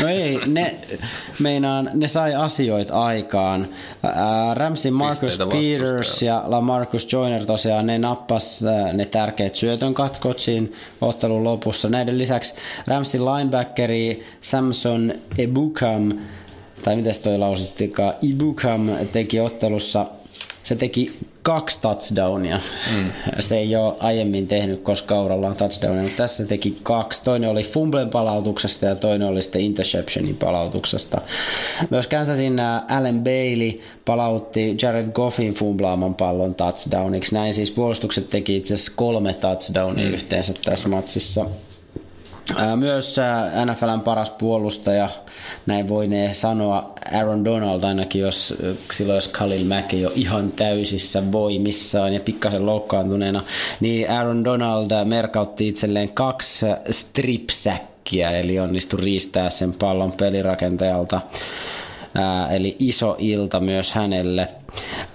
No 0.00 0.08
ei, 0.08 0.40
ne, 0.46 0.74
meinaan, 1.38 1.90
ne 1.94 2.08
sai 2.08 2.34
asioita 2.34 3.02
aikaan. 3.02 3.68
Ää, 4.02 4.54
Ramsin 4.54 4.94
Marcus 4.94 5.38
Peters 5.38 6.22
ja 6.22 6.44
Lamarcus 6.46 7.12
Joyner 7.12 7.44
tosiaan, 7.44 7.86
ne 7.86 7.98
nappas 7.98 8.64
ää, 8.64 8.92
ne 8.92 9.06
tärkeät 9.06 9.56
syötön 9.56 9.94
katkot 9.94 10.40
siinä 10.40 10.66
ottelun 11.00 11.44
lopussa. 11.44 11.88
Näiden 11.88 12.18
lisäksi 12.18 12.54
Ramsin 12.86 13.24
linebackeri 13.24 14.24
Samson 14.40 15.12
Ebukam, 15.38 16.12
tai 16.82 16.96
miten 16.96 17.14
toi 17.22 17.38
lausuttikaan, 17.38 18.14
Ibukam 18.22 18.88
teki 19.12 19.40
ottelussa, 19.40 20.06
se 20.62 20.76
teki 20.76 21.18
kaksi 21.42 21.80
touchdownia. 21.82 22.60
Mm. 22.96 23.10
Se 23.38 23.58
ei 23.58 23.76
ole 23.76 23.94
aiemmin 23.98 24.46
tehnyt 24.46 24.80
koskaan 24.80 25.24
urallaan 25.24 25.56
touchdownia, 25.56 26.02
mutta 26.02 26.16
tässä 26.16 26.46
teki 26.46 26.76
kaksi. 26.82 27.24
Toinen 27.24 27.50
oli 27.50 27.62
fumblen 27.62 28.08
palautuksesta 28.08 28.86
ja 28.86 28.94
toinen 28.94 29.28
oli 29.28 29.42
sitten 29.42 29.62
interceptionin 29.62 30.36
palautuksesta. 30.36 31.20
Myös 31.90 32.06
Kansasin 32.06 32.58
ää, 32.58 32.84
Allen 32.88 33.20
Bailey 33.20 33.80
palautti 34.04 34.76
Jared 34.82 35.12
Goffin 35.12 35.54
fumblaaman 35.54 36.14
pallon 36.14 36.54
touchdowniksi. 36.54 37.34
Näin 37.34 37.54
siis 37.54 37.70
puolustukset 37.70 38.30
teki 38.30 38.56
itse 38.56 38.74
asiassa 38.74 38.92
kolme 38.96 39.34
touchdownia 39.34 40.08
mm. 40.08 40.14
yhteensä 40.14 40.54
tässä 40.64 40.88
matsissa. 40.88 41.46
Myös 42.76 43.16
NFLn 43.64 44.00
paras 44.00 44.30
puolustaja, 44.30 45.08
näin 45.66 45.88
voinee 45.88 46.34
sanoa 46.34 46.94
Aaron 47.14 47.44
Donald 47.44 47.82
ainakin, 47.82 48.22
jos 48.22 48.54
silloin 48.92 49.14
jos 49.14 49.28
Khalil 49.28 49.64
Mack 49.64 49.94
ei 49.94 50.06
ole 50.06 50.12
ihan 50.16 50.52
täysissä 50.52 51.32
voimissaan 51.32 52.14
ja 52.14 52.20
pikkasen 52.20 52.66
loukkaantuneena, 52.66 53.42
niin 53.80 54.10
Aaron 54.10 54.44
Donald 54.44 55.04
merkautti 55.04 55.68
itselleen 55.68 56.12
kaksi 56.12 56.66
stripsäkkiä, 56.90 58.30
eli 58.30 58.60
onnistui 58.60 59.00
riistää 59.00 59.50
sen 59.50 59.72
pallon 59.72 60.12
pelirakentajalta. 60.12 61.20
Ää, 62.14 62.50
eli 62.50 62.76
iso 62.78 63.16
ilta 63.18 63.60
myös 63.60 63.92
hänelle. 63.92 64.48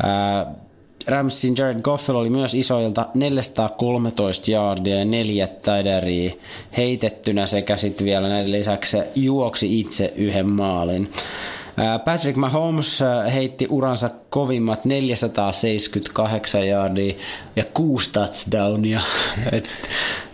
Ää, 0.04 0.46
Ramsin 1.08 1.56
Jared 1.58 1.82
Goffel 1.82 2.16
oli 2.16 2.30
myös 2.30 2.54
isoilta 2.54 3.06
413 3.14 4.52
yardia 4.52 4.96
ja 4.96 5.06
neljä 5.06 5.48
taideria 5.48 6.34
heitettynä 6.78 7.48
sekä 7.48 7.78
sitten 7.78 8.06
vielä 8.06 8.30
näiden 8.30 8.52
lisäksi 8.52 8.98
juoksi 9.16 9.80
itse 9.80 10.14
yhden 10.16 10.50
maalin. 10.50 11.12
Patrick 12.06 12.38
Mahomes 12.38 13.04
heitti 13.34 13.68
uransa 13.70 14.10
kovimmat 14.30 14.86
478 14.86 16.68
yardia 16.68 17.16
ja 17.56 17.64
kuusi 17.74 18.10
touchdownia. 18.12 19.02
Et, 19.52 19.78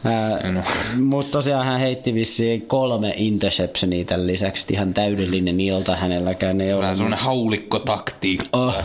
ää, 0.06 0.64
Mutta 1.00 1.32
tosiaan 1.32 1.66
hän 1.66 1.80
heitti 1.80 2.14
vissiin 2.14 2.62
kolme 2.62 3.14
interceptionia 3.18 4.06
tämän 4.06 4.28
lisäksi. 4.28 4.66
Ihan 4.70 4.94
täydellinen 4.94 5.60
ilta 5.60 5.96
hänelläkään 5.96 6.62
ei 6.62 6.72
ollut. 6.72 6.84
Vähän 6.84 6.98
semmoinen 6.98 7.20
haulikkotaktiikka. 7.20 8.46
Oh. 8.54 8.84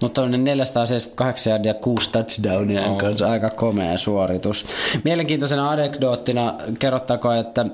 Mutta 0.00 0.22
on 0.22 0.44
478 0.44 1.50
yardia 1.50 1.74
6 1.74 2.10
touchdownia 2.10 2.82
on 2.82 2.98
kanssa 2.98 3.30
aika 3.30 3.50
komea 3.50 3.98
suoritus. 3.98 4.66
Mielenkiintoisena 5.04 5.70
anekdoottina 5.70 6.54
kerrottakoon, 6.78 7.36
että 7.36 7.66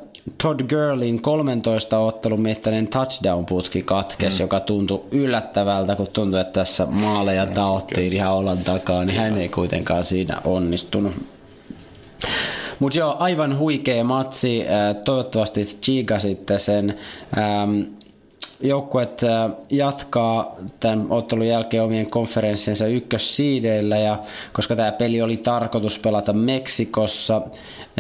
Todd 0.43 0.61
Gurlin 0.69 1.23
13 1.23 1.99
ottelun 1.99 2.43
mittainen 2.43 2.89
touchdown-putki 2.89 3.83
katkesi, 3.83 4.39
mm. 4.39 4.45
joka 4.45 4.61
tuntui 4.61 5.05
yllättävältä, 5.13 5.97
kun 5.97 6.07
tuntui, 6.13 6.41
että 6.41 6.61
tässä 6.61 6.87
maaleja 6.87 7.47
taottiin 7.47 8.13
ihan 8.13 8.33
olan 8.33 8.59
takaa, 8.59 9.05
niin 9.05 9.19
hän 9.19 9.39
ei 9.39 9.49
kuitenkaan 9.49 10.05
siinä 10.05 10.37
onnistunut. 10.45 11.13
Mutta 12.79 12.99
joo, 12.99 13.17
aivan 13.19 13.59
huikea 13.59 14.05
matsi. 14.05 14.69
Ää, 14.69 14.95
Toivottavasti 14.95 15.65
Chiga 15.65 16.19
sitten 16.19 16.59
sen. 16.61 16.99
Ähm, 17.39 17.81
joukkuet 18.61 19.23
äh, 19.23 19.51
jatkaa 19.71 20.55
tämän 20.81 21.07
ottelun 21.11 21.47
jälkeen 21.47 21.83
omien 21.83 22.11
konferenssiensa 22.11 22.87
ykkössiideillä 22.87 23.99
ja 23.99 24.19
koska 24.53 24.77
tämä 24.77 24.93
peli 24.93 25.23
oli 25.23 25.37
tarkoitus 25.37 25.99
pelata 25.99 26.33
Meksikossa, 26.33 27.43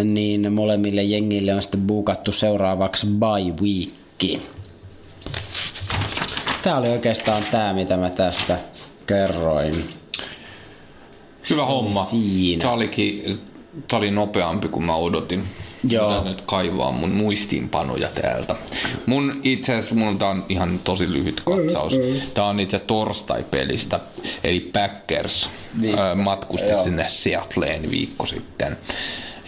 niin 0.04 0.52
molemmille 0.52 1.02
jengille 1.02 1.54
on 1.54 1.62
sitten 1.62 1.80
buukattu 1.80 2.32
seuraavaksi 2.32 3.06
bye 3.06 3.54
weekki. 3.62 4.42
Tämä 6.62 6.76
oli 6.76 6.88
oikeastaan 6.88 7.44
tämä, 7.50 7.72
mitä 7.72 7.96
mä 7.96 8.10
tästä 8.10 8.58
kerroin. 9.06 9.84
Hyvä 11.50 11.64
homma. 11.64 12.04
siinä. 12.04 12.60
Tämä 12.60 12.72
olikin, 12.72 13.40
tää 13.88 13.98
oli 13.98 14.10
nopeampi 14.10 14.68
kuin 14.68 14.84
mä 14.84 14.94
odotin. 14.94 15.44
Joo. 15.88 16.24
Mä 16.24 16.30
nyt 16.30 16.40
kaivaa 16.40 16.90
mun 16.92 17.10
muistiinpanoja 17.10 18.08
täältä. 18.22 18.56
Mun 19.06 19.40
itse 19.44 19.72
asiassa 19.74 19.94
mun 19.94 20.18
tää 20.18 20.28
on 20.28 20.44
ihan 20.48 20.80
tosi 20.84 21.12
lyhyt 21.12 21.40
katsaus. 21.40 21.92
Tää 22.34 22.44
on 22.44 22.60
itse 22.60 22.78
torstai-pelistä. 22.78 24.00
Eli 24.44 24.60
Packers 24.60 25.48
Viikko. 25.80 26.00
ää, 26.02 26.14
matkusti 26.14 26.70
Joo. 26.70 26.82
sinne 26.84 27.04
Seattleen 27.08 27.90
viikko 27.90 28.26
sitten. 28.26 28.76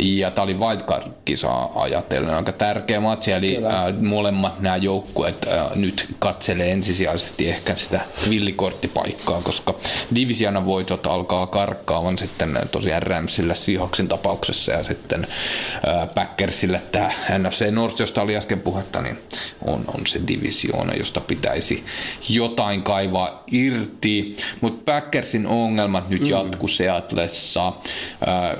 Ja 0.01 0.31
tää 0.31 0.45
oli 0.45 0.55
wildcard-kisaa 0.55 1.73
ajatellen. 1.75 2.35
Aika 2.35 2.53
tärkeä 2.53 3.01
matsi, 3.01 3.33
eli 3.33 3.59
ää, 3.65 3.93
molemmat 4.01 4.61
nämä 4.61 4.77
joukkueet 4.77 5.47
ää, 5.49 5.71
nyt 5.75 6.15
katselee 6.19 6.73
ensisijaisesti 6.73 7.49
ehkä 7.49 7.77
sitä 7.77 8.01
villikorttipaikkaa, 8.31 9.41
koska 9.43 9.75
divisianan 10.15 10.67
voitot 10.67 11.07
alkaa 11.07 11.47
karkkaavan 11.47 12.19
sitten 12.19 12.57
ää, 12.57 12.65
tosiaan 12.65 13.03
Ramsille 13.03 13.55
Seahawksin 13.55 14.09
tapauksessa 14.09 14.73
ja 14.73 14.85
sitten 14.85 15.27
ää, 15.87 16.07
Packersille. 16.07 16.83
Tämä 16.93 17.11
NFC 17.39 17.71
North, 17.71 18.01
josta 18.01 18.23
oli 18.23 18.37
äsken 18.37 18.61
puhetta, 18.61 19.03
niin 19.03 19.19
on, 19.67 19.85
on 19.95 20.07
se 20.07 20.21
divisioona, 20.29 20.95
josta 20.95 21.21
pitäisi 21.21 21.85
jotain 22.29 22.83
kaivaa 22.83 23.45
irti, 23.51 24.37
mutta 24.61 24.93
Packersin 24.93 25.47
ongelmat 25.47 26.09
nyt 26.09 26.29
jatkuu 26.29 26.69
Seatlessa. 26.69 27.73
Ää, 28.27 28.57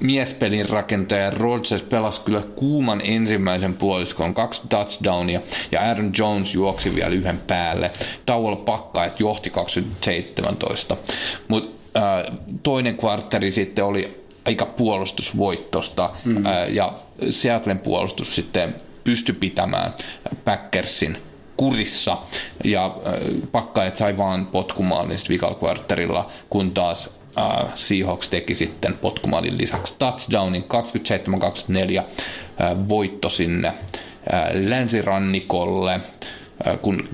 miespelin 0.00 0.68
rakentaja 0.68 1.30
Rodgers 1.30 1.82
pelasi 1.82 2.20
kyllä 2.20 2.40
kuuman 2.40 3.00
ensimmäisen 3.04 3.74
puoliskon, 3.74 4.34
kaksi 4.34 4.62
touchdownia 4.68 5.40
ja 5.72 5.80
Aaron 5.80 6.12
Jones 6.18 6.54
juoksi 6.54 6.94
vielä 6.94 7.14
yhden 7.14 7.38
päälle. 7.38 7.90
Tauolla 8.26 8.56
pakkaajat 8.56 9.20
johti 9.20 9.50
2017, 9.50 10.96
mutta 11.48 11.78
toinen 12.62 12.96
kvartteri 12.96 13.50
sitten 13.50 13.84
oli 13.84 14.24
aika 14.44 14.66
puolustusvoittosta 14.66 16.10
mm. 16.24 16.46
ää, 16.46 16.66
ja 16.66 16.92
Seattlen 17.30 17.78
puolustus 17.78 18.34
sitten 18.34 18.74
pystyi 19.04 19.34
pitämään 19.34 19.94
Packersin 20.44 21.18
kurissa 21.56 22.18
ja 22.64 22.86
äh, 22.86 23.12
pakkaajat 23.52 23.96
sai 23.96 24.16
vaan 24.16 24.46
potkumaan 24.46 25.08
niistä 25.08 25.28
vikal 25.28 25.54
kvartterilla, 25.54 26.30
kun 26.50 26.70
taas 26.70 27.18
äh, 27.38 27.74
Seahawks 27.74 28.28
teki 28.28 28.54
sitten 28.54 28.98
potkumaalin 28.98 29.58
lisäksi 29.58 29.94
touchdownin 29.98 30.64
27-24 31.96 31.98
äh, 31.98 32.88
voitto 32.88 33.28
sinne 33.28 33.68
äh, 33.68 33.74
länsirannikolle, 34.52 35.94
äh, 35.94 36.78
kun 36.82 37.08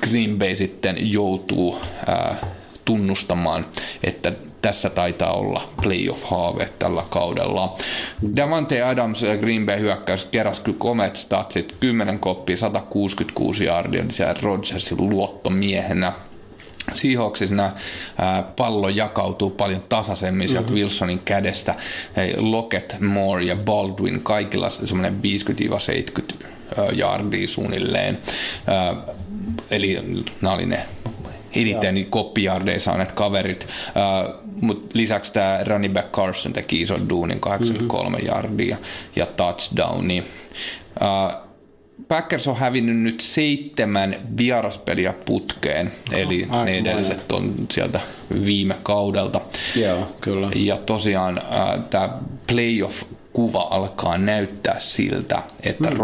Green 0.00 0.38
Bay 0.38 0.56
sitten 0.56 1.12
joutuu 1.12 1.80
äh, 2.08 2.36
tunnustamaan, 2.84 3.66
että 4.02 4.32
tässä 4.62 4.90
taitaa 4.90 5.32
olla 5.32 5.68
playoff-haave 5.82 6.68
tällä 6.78 7.02
kaudella. 7.10 7.74
Davante 8.36 8.82
Adams 8.82 9.24
Green 9.40 9.66
Bay 9.66 9.80
hyökkäys 9.80 10.24
keräsi 10.24 10.62
kyllä 10.62 10.78
komet 10.78 11.16
statsit, 11.16 11.74
10 11.80 12.18
koppia, 12.18 12.56
166 12.56 13.64
yardia 13.64 14.06
lisää 14.06 14.34
Rodgersin 14.42 15.10
luottomiehenä. 15.10 16.12
Seahawksissa 16.92 17.54
nämä 17.54 17.72
ää, 18.18 18.42
pallo 18.42 18.88
jakautuu 18.88 19.50
paljon 19.50 19.82
tasaisemmin 19.88 20.48
sieltä 20.48 20.66
mm-hmm. 20.68 20.80
Wilsonin 20.80 21.20
kädestä. 21.24 21.74
Hei, 22.16 22.34
Lockett, 22.36 23.00
Moore 23.00 23.44
ja 23.44 23.56
Baldwin 23.56 24.20
kaikilla 24.22 24.70
semmoinen 24.70 25.20
50-70 26.20 26.44
yardia 26.96 27.48
suunnilleen. 27.48 28.18
Ää, 28.66 28.96
eli 29.70 29.98
nämä 30.40 30.54
oli 30.54 30.66
ne 30.66 30.86
eniten 31.54 31.94
niin 31.94 32.10
koppijardeja 32.10 32.80
saaneet 32.80 33.12
kaverit. 33.12 33.66
Uh, 33.66 34.34
Mutta 34.60 34.90
lisäksi 34.94 35.32
tämä 35.32 35.60
running 35.64 35.94
back 35.94 36.12
Carson 36.12 36.52
teki 36.52 36.80
ison 36.80 37.08
duunin 37.08 37.40
83 37.40 38.18
mm-hmm. 38.18 38.28
yardia 38.28 38.76
ja 39.16 39.26
touchdowni. 39.26 40.24
Uh, 41.00 41.47
Packers 42.08 42.48
on 42.48 42.56
hävinnyt 42.56 42.96
nyt 42.96 43.20
seitsemän 43.20 44.16
vieraspeliä 44.36 45.14
putkeen, 45.24 45.92
eli 46.12 46.46
Aha, 46.50 46.64
ne 46.64 46.78
edelliset 46.78 47.32
on 47.32 47.54
sieltä 47.70 48.00
viime 48.44 48.76
kaudelta. 48.82 49.40
Joo, 49.76 50.16
kyllä. 50.20 50.50
Ja 50.54 50.76
tosiaan 50.76 51.38
äh, 51.38 51.84
tämä 51.90 52.18
playoff 52.46 53.02
kuva 53.32 53.68
alkaa 53.70 54.18
näyttää 54.18 54.80
siltä, 54.80 55.42
että 55.62 55.90
mm. 55.90 55.96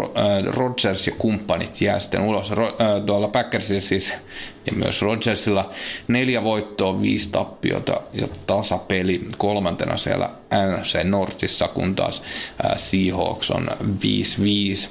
Rodgers 0.47 1.07
ja 1.07 1.13
kumppanit 1.19 1.81
jää 1.81 2.01
sitten 2.01 2.21
ulos. 2.21 2.53
Tuolla 3.07 3.29
Packersilla 3.29 3.81
siis 3.81 4.13
ja 4.67 4.73
myös 4.73 5.03
Rodgersilla 5.03 5.71
neljä 6.09 6.45
voittoa, 6.45 7.01
viisi 7.01 7.29
tappiota 7.33 8.01
ja 8.13 8.29
tasapeli 8.47 9.29
kolmantena 9.39 9.97
siellä 9.97 10.31
NFC 10.53 11.05
Northissa, 11.05 11.69
kun 11.69 11.95
taas 11.95 12.23
Seahawks 12.77 13.51
on 13.51 13.69
5-5 13.83 14.89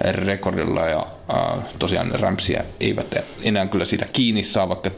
rekordilla 0.00 0.86
ja 0.86 1.06
tosiaan 1.78 2.20
Ramsia 2.20 2.64
eivät 2.80 3.14
enää 3.42 3.66
kyllä 3.66 3.84
siitä 3.84 4.06
kiinni 4.12 4.42
saa, 4.42 4.68
vaikka 4.68 4.90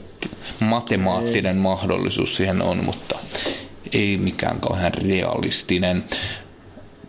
matemaattinen 0.60 1.56
ei. 1.56 1.62
mahdollisuus 1.62 2.36
siihen 2.36 2.62
on, 2.62 2.84
mutta 2.84 3.18
ei 3.92 4.16
mikään 4.16 4.60
kauhean 4.60 4.94
realistinen 4.94 6.04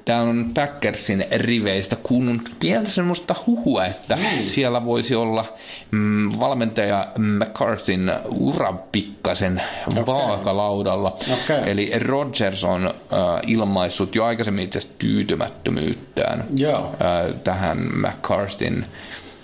täällä 0.05 0.29
on 0.29 0.51
Packersin 0.53 1.25
riveistä 1.31 1.95
kuulunut 1.95 2.49
pientä 2.59 2.89
semmoista 2.89 3.35
huhua, 3.47 3.85
että 3.85 4.15
mm. 4.15 4.21
siellä 4.39 4.85
voisi 4.85 5.15
olla 5.15 5.45
mm, 5.91 6.31
valmentaja 6.39 7.07
McCarthyn 7.17 8.13
ura 8.29 8.73
pikkasen 8.73 9.61
okay. 9.91 10.05
vaakalaudalla. 10.05 11.17
Okay. 11.43 11.71
Eli 11.71 11.91
Rodgers 11.99 12.63
on 12.63 12.85
äh, 12.85 13.19
ilmaissut 13.47 14.15
jo 14.15 14.25
aikaisemmin 14.25 14.63
itse 14.63 14.79
tyytymättömyyttään 14.97 16.45
yeah. 16.59 16.83
äh, 16.83 17.33
tähän 17.43 17.77
McCarthyn 17.77 18.85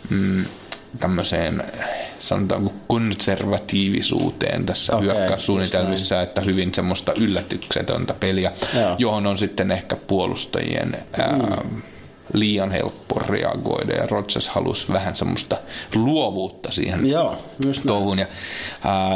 mm, 0.10 0.46
tämmöiseen 1.00 1.64
sanotaanko 2.20 2.74
konservatiivisuuteen 2.88 4.66
tässä 4.66 4.96
okay, 4.96 5.08
hyökkäyssuunnitelmissa, 5.08 6.22
että 6.22 6.42
hyvin 6.42 6.74
semmoista 6.74 7.14
yllätyksetöntä 7.18 8.14
peliä, 8.14 8.52
Joo. 8.80 8.96
johon 8.98 9.28
on 9.28 9.38
sitten 9.38 9.72
ehkä 9.72 9.96
puolustajien 9.96 10.98
ää, 11.20 11.40
mm. 11.64 11.82
liian 12.34 12.72
helppo 12.72 13.20
reagoida 13.20 13.94
ja 13.94 14.08
Rodgers 14.08 14.50
halusi 14.50 14.94
vähän 14.94 15.16
semmoista 15.16 15.58
luovuutta 15.96 16.72
siihen 16.72 17.10
Joo, 17.10 17.38
just 17.66 17.82
touhuun. 17.88 18.20
Ja, 18.20 18.26
ää, 18.84 19.16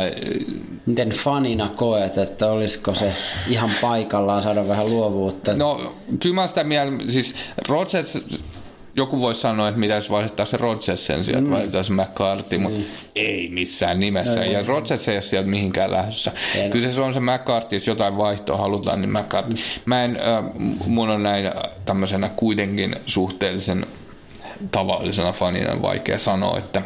Miten 0.86 1.09
fanina 1.09 1.69
koet, 1.77 2.17
että 2.17 2.51
olisiko 2.51 2.93
se 2.93 3.13
ihan 3.47 3.71
paikallaan 3.81 4.41
saada 4.41 4.67
vähän 4.67 4.89
luovuutta? 4.89 5.53
No 5.53 5.95
kyllä 6.19 6.36
mä 6.36 6.47
sitä 6.47 6.63
mieltä, 6.63 7.03
siis 7.09 7.36
Rodgers 7.67 8.19
joku 8.95 9.21
voisi 9.21 9.41
sanoa, 9.41 9.67
että 9.67 9.79
mitä 9.79 9.93
jos 9.93 10.10
vaihdetaan 10.10 10.47
se 10.47 10.58
Rodgers 10.58 11.06
sen 11.06 11.23
sieltä, 11.23 11.41
mm. 11.41 11.49
vaihdetaan 11.49 11.86
se 11.86 11.93
McCarthy, 11.93 12.58
mutta 12.58 12.79
mm. 12.79 12.86
ei 13.15 13.49
missään 13.49 13.99
nimessä. 13.99 14.36
No, 14.36 14.43
ja 14.43 14.63
Rodgers 14.65 15.08
ei 15.08 15.15
ole 15.15 15.21
sieltä 15.21 15.49
mihinkään 15.49 15.91
lähdössä. 15.91 16.32
En. 16.56 16.71
Kyllä 16.71 16.91
se 16.91 17.01
on 17.01 17.13
se 17.13 17.19
McCarthy, 17.19 17.75
jos 17.75 17.88
jotain 17.88 18.17
vaihtoa 18.17 18.58
halutaan, 18.58 19.01
niin 19.01 19.12
McCarthy. 19.12 19.53
Mm. 19.53 19.60
Mä 19.86 20.03
en, 20.03 20.15
äh, 20.15 20.43
mun 20.88 21.10
on 21.10 21.23
näin 21.23 21.51
tämmöisenä 21.86 22.29
kuitenkin 22.29 22.95
suhteellisen 23.06 23.86
tavallisena 24.71 25.32
fanina 25.32 25.82
vaikea 25.82 26.19
sanoa, 26.19 26.58
että 26.58 26.82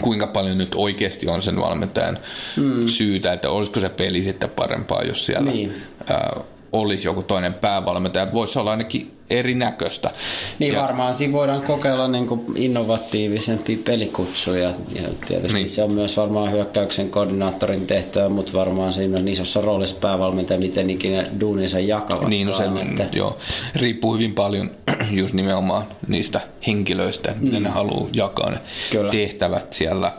kuinka 0.00 0.26
paljon 0.26 0.58
nyt 0.58 0.74
oikeasti 0.74 1.28
on 1.28 1.42
sen 1.42 1.56
valmentajan 1.60 2.18
mm. 2.56 2.86
syytä, 2.86 3.32
että 3.32 3.50
olisiko 3.50 3.80
se 3.80 3.88
peli 3.88 4.22
sitten 4.22 4.50
parempaa, 4.50 5.02
jos 5.02 5.26
siellä 5.26 5.50
niin. 5.50 5.82
äh, 6.10 6.44
olisi 6.72 7.08
joku 7.08 7.22
toinen 7.22 7.54
päävalmentaja. 7.54 8.32
Voisi 8.32 8.58
olla 8.58 8.70
ainakin 8.70 9.22
erinäköistä. 9.30 10.10
Niin 10.58 10.72
ja, 10.72 10.82
varmaan 10.82 11.14
siinä 11.14 11.32
voidaan 11.32 11.62
kokeilla 11.62 12.08
niin 12.08 12.26
kuin 12.26 12.44
innovatiivisempia 12.56 13.78
pelikutsuja. 13.84 14.68
Ja 14.94 15.08
tietysti 15.26 15.58
niin. 15.58 15.68
se 15.68 15.82
on 15.82 15.92
myös 15.92 16.16
varmaan 16.16 16.52
hyökkäyksen 16.52 17.10
koordinaattorin 17.10 17.86
tehtävä, 17.86 18.28
mutta 18.28 18.52
varmaan 18.52 18.92
siinä 18.92 19.18
on 19.18 19.28
isossa 19.28 19.60
roolissa 19.60 19.96
päävalmentaja, 20.00 20.60
miten 20.60 20.90
ikinä 20.90 21.24
duuninsa 21.40 21.80
jakavat. 21.80 22.28
Niin, 22.28 22.46
no 22.46 22.54
se, 22.54 22.64
että... 22.64 23.18
joo, 23.18 23.38
riippuu 23.74 24.14
hyvin 24.14 24.34
paljon 24.34 24.70
just 25.20 25.34
nimenomaan 25.34 25.84
niistä 26.08 26.40
henkilöistä, 26.66 27.30
että 27.30 27.42
mm. 27.42 27.46
miten 27.46 27.62
ne 27.62 27.68
haluaa 27.68 28.08
jakaa 28.14 28.50
ne 28.50 28.58
Kyllä. 28.90 29.10
tehtävät 29.10 29.72
siellä 29.72 30.12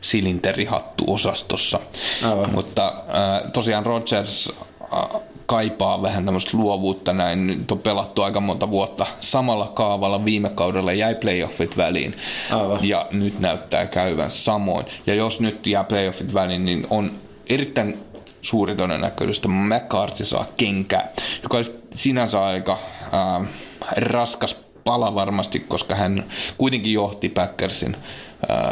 silinterihattu-osastossa. 0.00 1.80
Aivan. 2.22 2.50
Mutta 2.54 2.88
äh, 2.88 3.52
tosiaan 3.52 3.86
Rogers 3.86 4.52
äh, 4.92 5.20
kaipaa 5.52 6.02
vähän 6.02 6.24
tämmöistä 6.24 6.50
luovuutta 6.56 7.12
näin. 7.12 7.46
Nyt 7.46 7.70
on 7.70 7.78
pelattu 7.78 8.22
aika 8.22 8.40
monta 8.40 8.70
vuotta 8.70 9.06
samalla 9.20 9.68
kaavalla. 9.74 10.24
Viime 10.24 10.48
kaudella 10.48 10.92
jäi 10.92 11.14
playoffit 11.14 11.76
väliin 11.76 12.16
Aivan. 12.50 12.78
ja 12.82 13.06
nyt 13.10 13.40
näyttää 13.40 13.86
käyvän 13.86 14.30
samoin. 14.30 14.86
Ja 15.06 15.14
jos 15.14 15.40
nyt 15.40 15.66
jää 15.66 15.84
playoffit 15.84 16.34
väliin, 16.34 16.64
niin 16.64 16.86
on 16.90 17.12
erittäin 17.46 17.98
suuri 18.42 18.76
todennäköisyys, 18.76 19.36
että 19.36 19.48
McCarthy 19.48 20.24
saa 20.24 20.46
kenkää, 20.56 21.12
joka 21.42 21.56
olisi 21.56 21.78
sinänsä 21.94 22.44
aika 22.44 22.72
äh, 22.72 23.48
raskas 23.96 24.56
pala 24.84 25.14
varmasti, 25.14 25.60
koska 25.60 25.94
hän 25.94 26.24
kuitenkin 26.58 26.92
johti 26.92 27.28
Packersin 27.28 27.96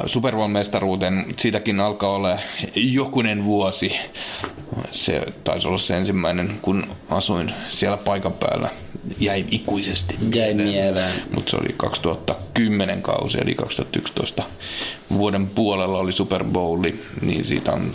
Super 0.06 0.34
Bowl-mestaruuteen. 0.34 1.34
Siitäkin 1.36 1.80
alkaa 1.80 2.10
olla 2.10 2.38
jokunen 2.74 3.44
vuosi. 3.44 3.96
Se 4.92 5.22
taisi 5.44 5.68
olla 5.68 5.78
se 5.78 5.96
ensimmäinen, 5.96 6.58
kun 6.62 6.86
asuin 7.08 7.52
siellä 7.70 7.96
paikan 7.96 8.32
päällä. 8.32 8.70
Jäi 9.18 9.44
ikuisesti 9.50 10.16
Jäi 10.34 10.54
mieleen. 10.54 11.12
Mutta 11.34 11.50
se 11.50 11.56
oli 11.56 11.74
2010 11.76 13.02
kausi, 13.02 13.38
eli 13.40 13.54
2011 13.54 14.42
vuoden 15.12 15.48
puolella 15.48 15.98
oli 15.98 16.12
Super 16.12 16.44
Bowli, 16.44 17.00
niin 17.20 17.44
siitä 17.44 17.72
on 17.72 17.94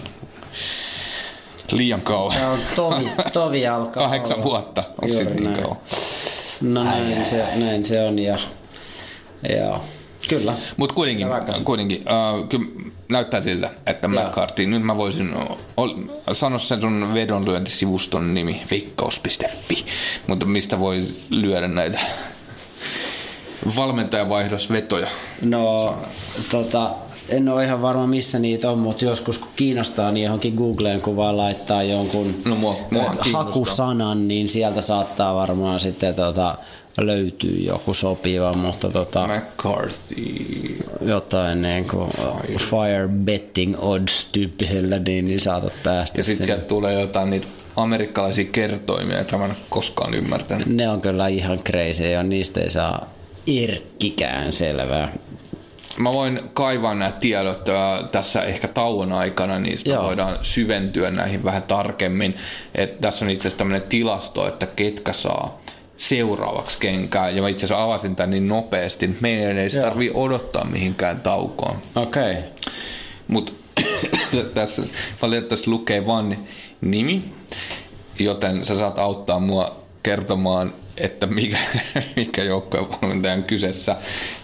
liian 1.71 2.01
kauan. 2.01 2.37
Se 2.37 2.45
on 2.45 2.59
tovi, 2.75 3.11
tovi 3.33 3.67
alkaa 3.67 4.03
Kahdeksan 4.03 4.35
olla. 4.35 4.43
vuotta, 4.43 4.83
onko 5.01 5.15
se 5.15 5.23
niin 5.23 5.53
kauan? 5.53 5.77
No 6.61 6.83
näin 6.83 7.25
se, 7.25 7.45
näin 7.55 7.85
se 7.85 8.01
on 8.01 8.19
ja, 8.19 8.39
ja 9.49 9.79
Kyllä. 10.29 10.53
Mutta 10.77 10.95
kuitenkin, 10.95 11.27
kuitenkin 11.63 11.99
uh, 11.99 12.49
kyllä 12.49 12.65
näyttää 13.09 13.41
siltä, 13.41 13.71
että 13.85 14.09
Joo. 14.13 14.27
McCarthy, 14.27 14.65
nyt 14.65 14.83
mä 14.83 14.97
voisin 14.97 15.35
ol, 15.77 15.89
sanoa 16.31 16.59
sen 16.59 16.81
sun 16.81 17.13
vedonlyöntisivuston 17.13 18.33
nimi, 18.33 18.61
veikkaus.fi, 18.71 19.85
mutta 20.27 20.45
mistä 20.45 20.79
voi 20.79 21.03
lyödä 21.29 21.67
näitä 21.67 21.99
valmentajavaihdosvetoja? 23.75 25.07
No, 25.41 25.97
tota, 26.51 26.89
en 27.29 27.49
ole 27.49 27.65
ihan 27.65 27.81
varma 27.81 28.07
missä 28.07 28.39
niitä 28.39 28.71
on, 28.71 28.79
mutta 28.79 29.05
joskus 29.05 29.37
kun 29.37 29.49
kiinnostaa, 29.55 30.11
niin 30.11 30.23
johonkin 30.23 30.53
Googleen 30.53 31.01
kun 31.01 31.15
vaan 31.15 31.37
laittaa 31.37 31.83
jonkun 31.83 32.35
no, 32.45 32.55
mua, 32.55 32.75
mua 32.91 33.15
hakusanan, 33.33 34.27
niin 34.27 34.47
sieltä 34.47 34.81
saattaa 34.81 35.35
varmaan 35.35 35.79
sitten 35.79 36.15
tota, 36.15 36.57
löytyy 36.97 37.57
joku 37.57 37.93
sopiva, 37.93 38.53
mutta 38.53 38.89
tota, 38.89 39.27
McCarthy. 39.27 40.77
jotain 41.01 41.61
niin 41.61 41.87
kuin 41.87 42.09
fire. 42.11 42.57
fire 42.57 43.07
betting 43.07 43.75
odds 43.79 44.27
tyyppisellä, 44.31 44.99
niin, 44.99 45.25
niin 45.25 45.39
saatat 45.39 45.73
päästä 45.83 46.19
Ja 46.19 46.23
sitten 46.23 46.45
sieltä 46.45 46.65
tulee 46.65 47.01
jotain 47.01 47.29
niitä 47.29 47.47
amerikkalaisia 47.75 48.45
kertoimia, 48.51 49.15
joita 49.15 49.37
mä 49.37 49.45
en 49.45 49.55
koskaan 49.69 50.13
ymmärtänyt. 50.13 50.67
Ne 50.67 50.89
on 50.89 51.01
kyllä 51.01 51.27
ihan 51.27 51.59
crazy 51.59 52.03
ja 52.03 52.23
niistä 52.23 52.61
ei 52.61 52.71
saa 52.71 53.09
irkkikään 53.45 54.51
selvää. 54.51 55.13
Mä 55.97 56.13
voin 56.13 56.39
kaivaa 56.53 56.95
nämä 56.95 57.11
tiedot 57.11 57.61
tässä 58.11 58.43
ehkä 58.43 58.67
tauon 58.67 59.11
aikana, 59.11 59.59
niin 59.59 59.79
me 59.87 60.03
voidaan 60.03 60.37
syventyä 60.41 61.11
näihin 61.11 61.43
vähän 61.43 61.63
tarkemmin. 61.63 62.35
Et 62.75 63.01
tässä 63.01 63.25
on 63.25 63.31
itse 63.31 63.41
asiassa 63.41 63.57
tämmöinen 63.57 63.89
tilasto, 63.89 64.47
että 64.47 64.65
ketkä 64.65 65.13
saa 65.13 65.61
seuraavaksi 65.97 66.77
kenkää. 66.79 67.29
Ja 67.29 67.41
mä 67.41 67.49
itse 67.49 67.65
asiassa 67.65 67.83
avasin 67.83 68.15
tämän 68.15 68.29
niin 68.29 68.47
nopeasti, 68.47 69.05
että 69.05 69.17
meidän 69.21 69.57
ei 69.57 69.69
tarvii 69.69 70.11
odottaa 70.13 70.65
mihinkään 70.65 71.19
taukoon. 71.19 71.77
Okei. 71.95 72.31
Okay. 72.31 72.43
Mutta 73.27 73.53
tässä 74.53 74.83
valitettavasti 75.21 75.69
lukee 75.69 76.05
vain 76.05 76.47
nimi, 76.81 77.23
joten 78.19 78.65
sä 78.65 78.77
saat 78.77 78.99
auttaa 78.99 79.39
mua 79.39 79.75
kertomaan, 80.03 80.73
että 80.97 81.27
mikä, 81.27 81.57
mikä 82.15 82.43
joukkuevalmentaja 82.43 83.33
on 83.33 83.43
kyseessä. 83.43 83.95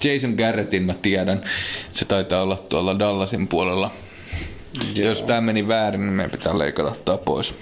Jason 0.04 0.34
Garrettin 0.34 0.84
mä 0.84 0.94
tiedän, 0.94 1.42
se 1.94 2.06
taitaa 2.06 2.42
olla 2.42 2.58
tuolla 2.70 3.00
Dallasin 3.00 3.48
puolella. 3.48 3.92
Joo. 4.96 5.08
Jos 5.08 5.22
tämä 5.22 5.42
meni 5.42 5.68
väärin, 5.68 6.02
niin 6.02 6.14
meidän 6.14 6.32
pitää 6.32 6.58
leikata 6.58 6.96
tämä 7.06 7.18
pois. 7.18 7.54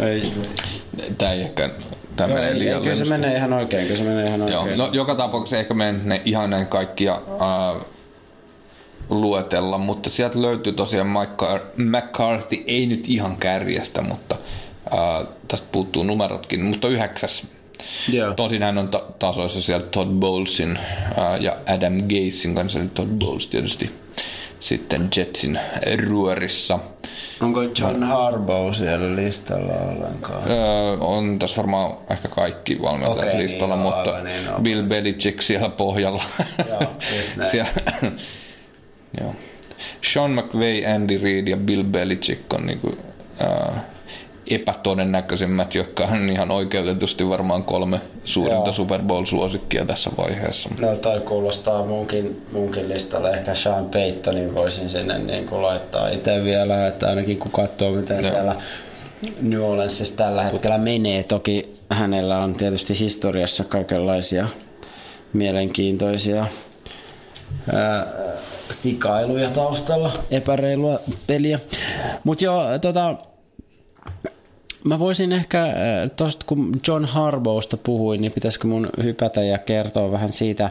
Ei. 0.00 0.32
Tämä 1.18 1.32
ei 1.32 1.40
ehkä, 1.40 1.70
tämä 2.16 2.34
menee 2.34 2.58
liian 2.58 2.82
Kyllä 2.82 2.96
se 2.96 3.04
menee 3.04 3.36
ihan 3.36 3.52
oikein, 3.52 3.82
kyllä 3.82 3.98
se 3.98 4.04
menee 4.04 4.26
ihan 4.26 4.48
Joo, 4.48 4.62
oikein. 4.62 4.78
no, 4.78 4.88
joka 4.92 5.14
tapauksessa 5.14 5.58
ehkä 5.58 5.74
me 5.74 5.88
en 5.88 6.00
ne 6.04 6.22
ihan 6.24 6.50
näin 6.50 6.66
kaikkia 6.66 7.12
äh, 7.14 7.84
luetella, 9.10 9.78
mutta 9.78 10.10
sieltä 10.10 10.42
löytyy 10.42 10.72
tosiaan 10.72 11.06
Mike 11.06 11.60
McCarthy, 11.76 12.64
ei 12.66 12.86
nyt 12.86 13.08
ihan 13.08 13.36
kärjestä, 13.36 14.02
mutta 14.02 14.36
äh, 14.92 15.26
tästä 15.48 15.68
puuttuu 15.72 16.02
numerotkin, 16.02 16.64
mutta 16.64 16.88
yhdeksäs. 16.88 17.46
Joo. 18.08 18.34
Tosin 18.34 18.62
hän 18.62 18.78
on 18.78 18.88
ta- 18.88 19.04
tasoissa 19.18 19.62
siellä 19.62 19.86
Todd 19.86 20.10
Bowlesin 20.10 20.76
äh, 20.76 21.40
ja 21.40 21.56
Adam 21.74 21.94
Gasin 22.02 22.54
kanssa, 22.54 22.78
eli 22.78 22.88
Todd 22.88 23.10
Bowles 23.18 23.46
tietysti 23.46 23.90
sitten 24.62 25.08
Jetsin 25.16 25.60
ruorissa. 26.08 26.78
Onko 27.40 27.62
John 27.62 28.02
Harbaugh 28.02 28.74
siellä 28.74 29.16
listalla 29.16 29.72
ollenkaan? 29.72 30.42
Öö, 30.50 30.96
on 31.00 31.38
tässä 31.38 31.56
varmaan 31.56 31.96
ehkä 32.10 32.28
kaikki 32.28 32.82
valmentajat 32.82 33.18
Okei, 33.18 33.32
niin 33.32 33.42
listalla, 33.42 33.74
joo, 33.74 33.84
mutta 33.84 34.10
aivan 34.10 34.24
niin, 34.24 34.48
on. 34.48 34.62
Bill 34.62 34.82
Belichick 34.82 35.42
siellä 35.42 35.68
pohjalla. 35.68 36.22
Joo, 36.68 36.92
siellä, 37.50 37.70
joo. 39.20 39.34
Sean 40.12 40.30
McVay, 40.30 40.94
Andy 40.94 41.20
Reid 41.22 41.48
ja 41.48 41.56
Bill 41.56 41.84
Belichick 41.84 42.54
on 42.54 42.66
niinku, 42.66 42.96
ää, 43.40 43.84
epätodennäköisimmät, 44.54 45.74
jotka 45.74 46.04
on 46.04 46.30
ihan 46.30 46.50
oikeutetusti 46.50 47.28
varmaan 47.28 47.64
kolme 47.64 48.00
suurinta 48.24 48.66
Joo. 48.66 48.72
Super 48.72 49.00
Bowl-suosikkia 49.02 49.84
tässä 49.84 50.10
vaiheessa. 50.18 50.68
No 50.80 50.96
toi 50.96 51.20
kuulostaa 51.20 51.84
munkin, 51.84 52.46
munkin 52.52 52.88
listalle. 52.88 53.30
Ehkä 53.30 53.54
Sean 53.54 53.84
Paytonin 53.84 54.54
voisin 54.54 54.90
sinne 54.90 55.18
niin 55.18 55.46
kuin 55.46 55.62
laittaa 55.62 56.08
itse 56.08 56.44
vielä, 56.44 56.86
että 56.86 57.08
ainakin 57.08 57.38
kun 57.38 57.50
katsoo 57.50 57.92
miten 57.92 58.20
Joo. 58.22 58.30
siellä 58.32 58.54
New 59.40 59.60
Orleansissa 59.60 60.16
tällä 60.16 60.42
hetkellä 60.42 60.78
menee. 60.78 61.22
Toki 61.22 61.62
hänellä 61.90 62.38
on 62.38 62.54
tietysti 62.54 62.98
historiassa 62.98 63.64
kaikenlaisia 63.64 64.48
mielenkiintoisia 65.32 66.46
ää, 67.74 68.06
sikailuja 68.70 69.50
taustalla, 69.50 70.10
epäreilua 70.30 70.98
peliä. 71.26 71.60
Mutta 72.24 72.44
joo, 72.44 72.78
tota, 72.78 73.16
Mä 74.84 74.98
voisin 74.98 75.32
ehkä, 75.32 75.62
äh, 75.64 75.72
tosta 76.16 76.46
kun 76.48 76.72
John 76.88 77.04
Harbaughsta 77.04 77.76
puhuin, 77.76 78.20
niin 78.20 78.32
pitäisikö 78.32 78.66
mun 78.66 78.88
hypätä 79.02 79.42
ja 79.42 79.58
kertoa 79.58 80.12
vähän 80.12 80.32
siitä. 80.32 80.70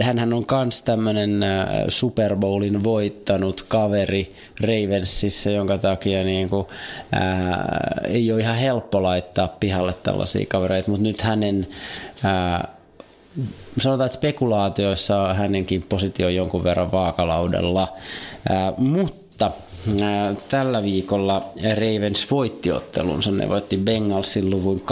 Hän 0.00 0.18
hän 0.18 0.32
on 0.32 0.46
kans 0.46 0.82
tämmönen 0.82 1.42
äh, 1.42 1.68
Super 1.88 2.36
Bowlin 2.36 2.84
voittanut 2.84 3.64
kaveri 3.68 4.34
Ravensissa, 4.60 5.50
jonka 5.50 5.78
takia 5.78 6.24
niin 6.24 6.48
kuin, 6.48 6.66
ää, 7.12 8.00
ei 8.04 8.32
ole 8.32 8.40
ihan 8.40 8.56
helppo 8.56 9.02
laittaa 9.02 9.48
pihalle 9.48 9.94
tällaisia 10.02 10.46
kavereita, 10.48 10.90
mutta 10.90 11.02
nyt 11.02 11.22
hänen 11.22 11.66
ää, 12.24 12.68
sanotaan, 13.78 14.06
että 14.06 14.18
spekulaatioissa 14.18 15.22
on 15.22 15.36
hänenkin 15.36 15.84
positio 15.88 16.28
jonkun 16.28 16.64
verran 16.64 16.92
vaakalaudella, 16.92 17.88
ää, 18.48 18.72
mutta 18.76 19.50
tällä 20.48 20.82
viikolla 20.82 21.42
Ravens 21.76 22.30
voitti 22.30 22.72
ottelunsa. 22.72 23.30
Ne 23.30 23.48
voitti 23.48 23.76
Bengalsin 23.76 24.50
luvun 24.50 24.82
24-21. 24.82 24.84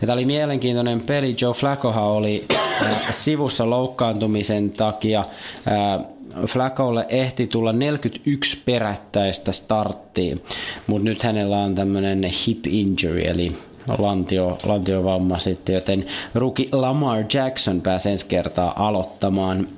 Ja 0.00 0.06
tämä 0.06 0.12
oli 0.12 0.24
mielenkiintoinen 0.24 1.00
peli. 1.00 1.36
Joe 1.40 1.54
Flaccohan 1.54 2.04
oli 2.04 2.44
ää, 2.82 3.12
sivussa 3.12 3.70
loukkaantumisen 3.70 4.70
takia. 4.70 5.24
Ää, 5.66 6.00
Flaccolle 6.46 7.06
ehti 7.08 7.46
tulla 7.46 7.72
41 7.72 8.58
perättäistä 8.64 9.52
starttiin, 9.52 10.42
mutta 10.86 11.04
nyt 11.04 11.22
hänellä 11.22 11.58
on 11.58 11.74
tämmöinen 11.74 12.24
hip 12.24 12.66
injury, 12.66 13.20
eli 13.20 13.56
lantio, 13.98 14.58
lantiovamma 14.64 15.38
sitten, 15.38 15.74
joten 15.74 16.06
ruki 16.34 16.68
Lamar 16.72 17.24
Jackson 17.34 17.80
pääsi 17.80 18.10
ensi 18.10 18.26
kertaa 18.26 18.86
aloittamaan. 18.86 19.68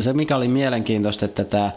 Se 0.00 0.12
mikä 0.12 0.36
oli 0.36 0.48
mielenkiintoista, 0.48 1.24
että 1.24 1.44
tämä 1.44 1.70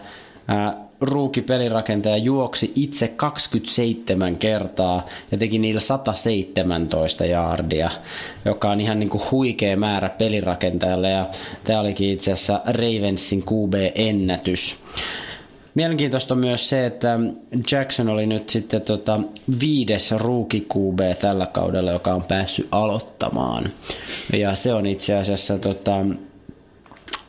ruuki 1.01 1.41
pelirakentaja 1.41 2.17
juoksi 2.17 2.71
itse 2.75 3.07
27 3.07 4.35
kertaa 4.35 5.05
ja 5.31 5.37
teki 5.37 5.59
niillä 5.59 5.79
117 5.79 7.25
jaardia, 7.25 7.89
joka 8.45 8.69
on 8.69 8.81
ihan 8.81 8.99
niin 8.99 9.09
kuin 9.09 9.23
huikea 9.31 9.77
määrä 9.77 10.09
pelirakentajalle 10.09 11.09
ja 11.09 11.25
tämä 11.63 11.79
olikin 11.79 12.09
itse 12.09 12.31
asiassa 12.31 12.61
Ravensin 12.65 13.43
QB-ennätys. 13.43 14.75
Mielenkiintoista 15.75 16.33
on 16.33 16.39
myös 16.39 16.69
se, 16.69 16.85
että 16.85 17.19
Jackson 17.71 18.09
oli 18.09 18.27
nyt 18.27 18.49
sitten 18.49 18.81
tota 18.81 19.19
viides 19.59 20.11
rookie 20.11 20.61
QB 20.61 20.99
tällä 21.21 21.45
kaudella, 21.45 21.91
joka 21.91 22.13
on 22.13 22.23
päässyt 22.23 22.67
aloittamaan. 22.71 23.71
Ja 24.33 24.55
se 24.55 24.73
on 24.73 24.85
itse 24.85 25.15
asiassa 25.15 25.57
tota, 25.57 26.05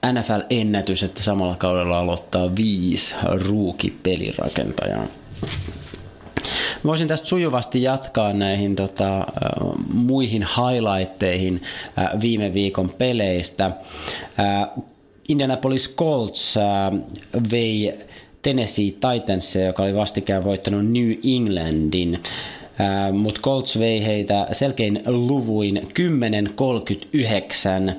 NFL-ennätys, 0.07 1.03
että 1.03 1.23
samalla 1.23 1.57
kaudella 1.57 1.99
aloittaa 1.99 2.57
viisi 2.57 3.15
rookie-pelirakentajaa. 3.23 5.07
Voisin 6.85 7.09
tästä 7.09 7.29
sujuvasti 7.29 7.83
jatkaa 7.83 8.33
näihin 8.33 8.77
tota, 8.77 9.27
muihin 9.93 10.47
highlightteihin 10.57 11.63
viime 12.21 12.55
viikon 12.55 12.95
peleistä. 12.99 13.71
Indianapolis 15.29 15.95
Colts 15.97 16.55
vei 17.51 17.99
Tennessee 18.43 18.91
Titans, 18.91 19.57
joka 19.57 19.83
oli 19.83 19.95
vastikään 19.95 20.45
voittanut 20.45 20.87
New 20.87 21.13
Englandin. 21.37 22.23
Mutta 23.13 23.41
Colts 23.41 23.79
vei 23.79 24.05
heitä 24.07 24.47
selkein 24.53 25.03
luvuin 25.07 25.89
10-39. 27.93 27.95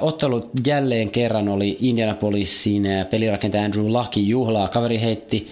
Ottelut 0.00 0.50
jälleen 0.66 1.10
kerran 1.10 1.48
oli 1.48 1.76
Indianapolisin 1.80 2.84
pelirakentaja 3.10 3.64
Andrew 3.64 3.86
Lucky 3.86 4.20
juhlaa. 4.20 4.68
Kaveri 4.68 5.00
heitti 5.00 5.48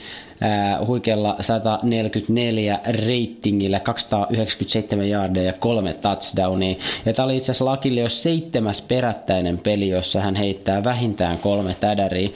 huikealla 0.86 1.36
144 1.40 2.80
reitingillä 2.86 3.80
297 3.80 5.08
yardia 5.08 5.42
ja 5.42 5.52
kolme 5.52 5.92
touchdownia. 5.92 6.76
Ja 7.06 7.12
tämä 7.12 7.26
oli 7.26 7.36
itse 7.36 7.52
asiassa 7.52 7.64
Lakille 7.64 8.00
jo 8.00 8.08
seitsemäs 8.08 8.82
perättäinen 8.82 9.58
peli, 9.58 9.88
jossa 9.88 10.20
hän 10.20 10.34
heittää 10.34 10.84
vähintään 10.84 11.38
kolme 11.38 11.76
tädäriä. 11.80 12.28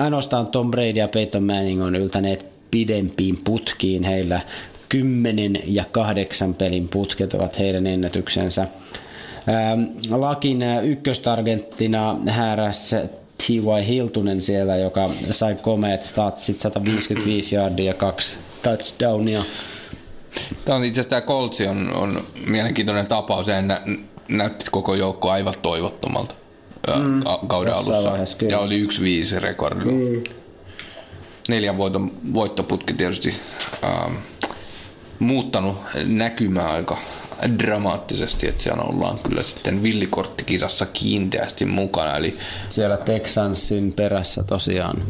Ainoastaan 0.00 0.46
Tom 0.46 0.70
Brady 0.70 0.98
ja 0.98 1.08
Peyton 1.08 1.42
Manning 1.42 1.82
on 1.82 1.96
yltäneet 1.96 2.46
pidempiin 2.70 3.40
putkiin. 3.44 4.04
Heillä 4.04 4.40
10 4.88 5.62
ja 5.66 5.84
8 5.92 6.54
pelin 6.54 6.88
putket 6.88 7.34
ovat 7.34 7.58
heidän 7.58 7.86
ennätyksensä. 7.86 8.68
Ähm, 9.48 9.82
Lakin 10.10 10.62
äh, 10.62 10.84
ykköstargenttina 10.84 12.16
häräs 12.26 12.94
T.Y. 13.38 13.86
Hiltunen 13.86 14.42
siellä, 14.42 14.76
joka 14.76 15.10
sai 15.30 15.54
komeet 15.62 16.02
statsit 16.02 16.60
155 16.60 17.54
yardia 17.54 17.84
ja 17.84 17.94
kaksi 17.94 18.38
touchdownia. 18.62 19.44
Tämä 20.64 20.76
on 20.76 20.84
itse 20.84 21.00
asiassa 21.00 21.10
tämä 21.10 21.20
Coltsi 21.20 21.66
on, 21.66 21.92
on 21.94 22.24
mielenkiintoinen 22.46 23.06
tapaus. 23.06 23.46
Se 23.46 23.62
nä, 23.62 23.80
näytti 24.28 24.66
koko 24.70 24.94
joukko 24.94 25.30
aivan 25.30 25.54
toivottomalta 25.62 26.34
mm, 26.96 27.22
kauden 27.46 27.74
alussa. 27.74 28.18
Ja 28.48 28.58
oli 28.58 28.86
1-5 28.86 29.40
rekordilla. 29.40 29.92
Mm. 29.92 30.24
Neljän 31.48 31.78
voiton, 31.78 32.12
voittoputki 32.34 32.94
tietysti 32.94 33.34
ähm, 33.84 34.14
muuttanut 35.18 35.76
näkymää 36.06 36.70
aika 36.70 36.98
dramaattisesti, 37.58 38.48
että 38.48 38.62
siellä 38.62 38.82
ollaan 38.82 39.18
kyllä 39.18 39.42
sitten 39.42 39.82
villikorttikisassa 39.82 40.86
kiinteästi 40.86 41.64
mukana. 41.64 42.16
Eli 42.16 42.36
Siellä 42.68 42.96
Texansin 42.96 43.92
perässä 43.92 44.42
tosiaan. 44.42 45.02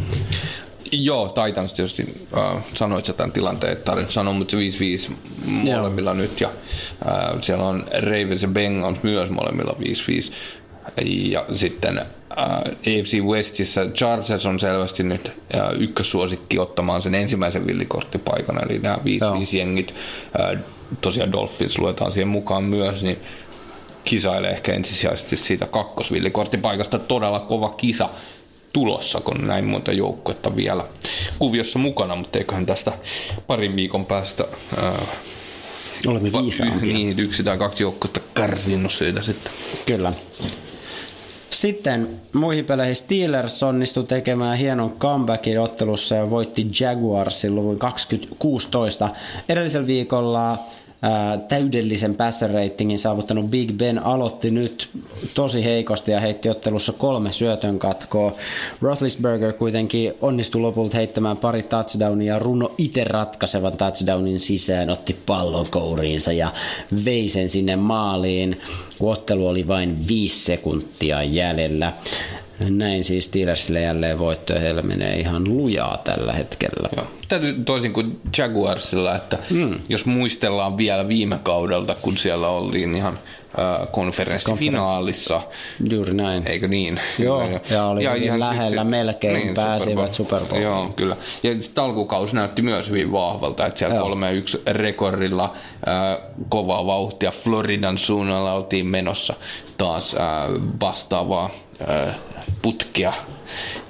Joo, 0.93 1.29
Titans 1.29 1.73
tietysti 1.73 2.29
äh, 2.37 2.65
sanoit 2.75 3.05
sä 3.05 3.13
tämän 3.13 3.33
tilanteen, 3.33 3.73
että 3.73 3.85
tarvitse 3.85 4.13
sanoa, 4.13 4.35
mutta 4.35 4.51
se 4.51 4.57
5-5 5.11 5.13
molemmilla 5.47 6.15
nyt 6.15 6.41
ja 6.41 6.49
äh, 7.07 7.41
siellä 7.41 7.65
on 7.65 7.87
Ravens 7.93 8.43
ja 8.43 8.49
Bengals 8.49 9.03
myös 9.03 9.31
molemmilla 9.31 9.77
5-5 9.81 10.33
ja 11.05 11.45
sitten 11.55 11.99
äh, 11.99 12.07
AFC 12.67 13.21
Westissä 13.21 13.87
Chargers 13.87 14.47
on 14.47 14.61
selvästi 14.61 15.03
nyt 15.03 15.33
äh, 15.55 15.81
ykkössuosikki 15.81 16.59
ottamaan 16.59 17.03
sen 17.03 17.15
ensimmäisen 17.15 17.67
villikorttipaikan, 17.67 18.65
eli 18.65 18.79
nämä 18.79 18.97
5-5 18.97 18.99
jengit, 19.57 19.95
äh, 20.41 20.61
tosiaan 21.01 21.33
Dolphins 21.33 21.79
luetaan 21.79 22.13
siihen 22.13 22.29
mukaan 22.29 22.65
myös, 22.65 23.03
niin 23.03 23.19
kisailee 24.05 24.51
ehkä 24.51 24.73
ensisijaisesti 24.73 25.37
siitä 25.37 25.67
kakkosvillikorttipaikasta. 25.67 26.99
Todella 26.99 27.41
kova 27.41 27.69
kisa 27.69 28.09
tulossa, 28.73 29.21
kun 29.21 29.47
näin 29.47 29.65
monta 29.65 29.93
joukkuetta 29.93 30.57
vielä 30.57 30.85
kuviossa 31.39 31.79
mukana, 31.79 32.17
mutta 32.17 32.39
eiköhän 32.39 32.67
tästä 32.67 32.93
parin 33.47 33.77
viikon 33.77 34.07
päästä 34.07 34.45
ää, 34.83 35.03
Olemme 36.07 36.33
va- 36.33 36.43
viisaampia. 36.43 36.93
niin, 36.95 37.19
yksi 37.19 37.45
tai 37.45 37.59
kaksi 37.59 37.83
joukkuetta 37.83 38.21
kärsinyt 38.35 38.93
siitä 38.93 39.23
sitten. 39.23 39.53
Kyllä. 39.87 40.13
Sitten 41.55 42.09
muihin 42.33 42.65
peleihin 42.65 42.97
Steelers 42.97 43.63
onnistui 43.63 44.05
tekemään 44.05 44.59
hienon 44.59 44.97
comebackin 44.99 45.61
ottelussa 45.61 46.15
ja 46.15 46.31
voitti 46.31 46.67
Jaguarsin 46.81 47.55
luvun 47.55 47.79
2016. 47.79 49.09
Edellisellä 49.49 49.87
viikolla 49.87 50.59
täydellisen 51.49 52.15
passer 52.15 52.51
ratingin 52.51 52.99
saavuttanut 52.99 53.51
Big 53.51 53.73
Ben 53.73 53.99
aloitti 53.99 54.51
nyt 54.51 54.89
tosi 55.35 55.65
heikosti 55.65 56.11
ja 56.11 56.21
heitti 56.21 56.49
ottelussa 56.49 56.93
kolme 56.93 57.33
syötön 57.33 57.79
katkoa. 57.79 58.33
Roethlisberger 58.83 59.53
kuitenkin 59.53 60.13
onnistui 60.21 60.61
lopulta 60.61 60.97
heittämään 60.97 61.37
pari 61.37 61.63
touchdownia 61.63 62.35
ja 62.35 62.39
runo 62.39 62.73
itse 62.79 63.05
ratkaisevan 63.05 63.77
touchdownin 63.77 64.41
sisään, 64.41 64.91
otti 64.91 65.17
pallon 65.27 65.67
kouriinsa 65.71 66.33
ja 66.33 66.53
vei 67.05 67.29
sen 67.29 67.49
sinne 67.49 67.77
maaliin, 67.77 68.61
kun 68.99 69.13
ottelu 69.13 69.47
oli 69.47 69.67
vain 69.67 70.09
viisi 70.09 70.45
sekuntia 70.45 71.23
jäljellä. 71.23 71.93
Näin 72.59 73.05
siis 73.05 73.25
Steelersille 73.25 73.81
jälleen 73.81 74.19
voitto 74.19 74.53
ja 74.53 74.61
heillä 74.61 74.83
menee 74.83 75.21
ihan 75.21 75.49
lujaa 75.49 75.99
tällä 76.05 76.33
hetkellä. 76.33 76.89
Joo. 76.97 77.07
Täytyy 77.29 77.65
toisin 77.65 77.93
kuin 77.93 78.21
Jaguarsilla, 78.39 79.17
että 79.17 79.39
mm. 79.51 79.81
jos 79.89 80.07
muistellaan 80.07 80.77
vielä 80.77 81.09
viime 81.09 81.39
kaudelta, 81.43 81.95
kun 82.03 82.17
siellä 82.17 82.49
oltiin 82.49 82.95
ihan 82.95 83.19
äh, 83.59 83.89
konferenssifinaalissa, 83.91 85.43
Juuri 85.91 86.15
näin. 86.15 86.43
eikö 86.47 86.69
niin? 86.69 87.01
Joo, 87.19 87.41
Kyllä, 87.47 87.61
ja 87.71 87.87
oli 87.87 88.05
hyvin 88.05 88.41
lähellä, 88.41 88.85
melkein 88.85 89.55
pääsivät 89.55 90.13
Super 90.13 90.41
Bowliin. 90.41 90.63
Joo, 90.63 90.93
kyllä. 90.97 91.17
Ja 91.43 91.63
sitten 91.63 91.85
alkukausi 91.85 92.35
näytti 92.35 92.63
myös 92.63 92.89
hyvin 92.89 93.13
vahvalta, 93.13 93.67
että 93.67 93.79
siellä 93.79 93.95
Joo. 93.95 94.15
3-1 94.15 94.17
rekordilla 94.67 95.45
äh, 95.89 96.19
kovaa 96.49 96.87
vauhtia 96.87 97.31
Floridan 97.31 97.99
suunnalla 97.99 98.53
oltiin 98.53 98.87
menossa 98.87 99.35
taas 99.79 100.15
äh, 100.15 100.21
vastaavaa 100.81 101.51
putkea 102.63 103.13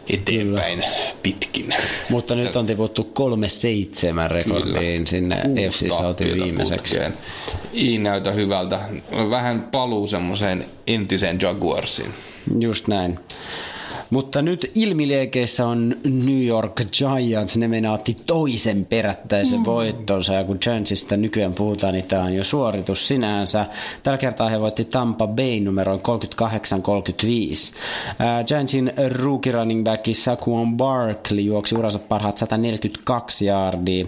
eteenpäin 0.09 0.79
kyllä. 0.81 0.93
pitkin. 1.23 1.75
Mutta 2.11 2.35
nyt 2.35 2.57
on 2.57 2.67
tiputtu 2.67 3.13
3-7 4.27 4.31
rekordiin 4.31 5.07
sinne 5.07 5.37
FC 5.71 5.89
Southin 5.89 6.05
tappiota 6.07 6.45
viimeiseksi. 6.45 6.95
putkeen. 6.95 7.15
Ei 7.75 7.99
näytä 7.99 8.33
hyvältä. 8.33 8.81
Vähän 9.31 9.63
paluu 9.63 10.07
semmoiseen 10.07 10.65
entiseen 10.87 11.39
Jaguarsiin. 11.43 12.15
Just 12.61 12.89
näin. 12.89 13.19
Mutta 14.15 14.43
nyt 14.43 14.71
ilmiliekeissä 14.75 15.67
on 15.67 15.97
New 16.05 16.47
York 16.47 16.81
Giants. 16.99 17.57
Ne 17.57 17.69
meinaatti 17.69 18.17
toisen 18.27 18.87
perättäisen 18.87 19.59
mm. 19.59 19.65
voittonsa. 19.65 20.35
Ja 20.35 20.45
kun 20.45 20.59
Giantsista 20.61 21.17
nykyään 21.17 21.53
puhutaan, 21.53 21.95
niin 21.95 22.05
tämä 22.05 22.23
on 22.23 22.35
jo 22.35 22.45
suoritus 22.45 23.09
sinänsä. 23.09 23.67
Tällä 24.03 24.19
kertaa 24.19 24.49
he 24.49 24.61
voitti 24.61 24.85
Tampa 24.85 25.27
Bay 25.27 25.61
numeroin 25.61 26.01
38-35. 26.01 26.05
Äh, 28.21 28.45
Giantsin 28.47 28.93
rookie 29.23 29.53
running 29.53 29.85
back 29.85 30.05
Saquon 30.13 30.77
Barkley 30.77 31.41
juoksi 31.41 31.75
uransa 31.75 31.99
parhaat 31.99 32.39
142 32.39 33.47
yardia 33.47 34.07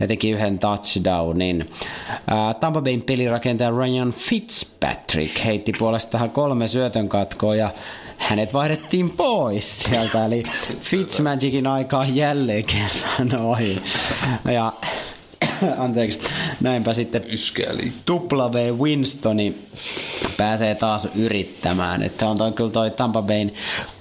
ja 0.00 0.06
teki 0.06 0.30
yhden 0.30 0.58
touchdownin. 0.58 1.70
Äh, 2.10 2.54
Tampa 2.60 2.80
Bayn 2.80 3.02
pelirakentaja 3.02 3.70
Ryan 3.70 4.12
Fitzpatrick 4.12 5.44
heitti 5.44 5.72
puolestaan 5.78 6.30
kolme 6.30 6.68
syötön 6.68 7.08
katkoa 7.08 7.56
ja 7.56 7.70
hänet 8.18 8.52
vaihdettiin 8.52 9.10
pois 9.10 9.78
sieltä, 9.78 10.24
eli 10.24 10.42
Fitzmagicin 10.80 11.66
aikaa 11.66 12.04
jälleen 12.04 12.64
kerran 12.64 13.40
ohi. 13.40 13.82
Ja 14.52 14.72
anteeksi, 15.78 16.18
näinpä 16.60 16.92
sitten 16.92 17.24
Yskeä 17.32 17.72
tupla 18.06 18.52
V 18.52 18.70
Winstoni 18.78 19.54
pääsee 20.36 20.74
taas 20.74 21.08
yrittämään. 21.16 22.02
Että 22.02 22.28
on 22.28 22.38
toi, 22.38 22.52
kyllä 22.52 22.70
toi 22.70 22.90
Tampa 22.90 23.22
Bayn 23.22 23.52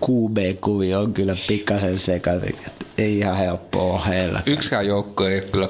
QB-kuvio 0.06 1.00
on 1.00 1.14
kyllä 1.14 1.36
pikkasen 1.48 2.00
sekaisin. 2.00 2.56
että 2.68 2.86
Ei 2.98 3.20
ihan 3.20 3.38
helppoa 3.38 4.00
heillä. 4.00 4.42
Yksikään 4.46 4.88
joukko 4.88 5.28
ei 5.28 5.42
kyllä 5.52 5.70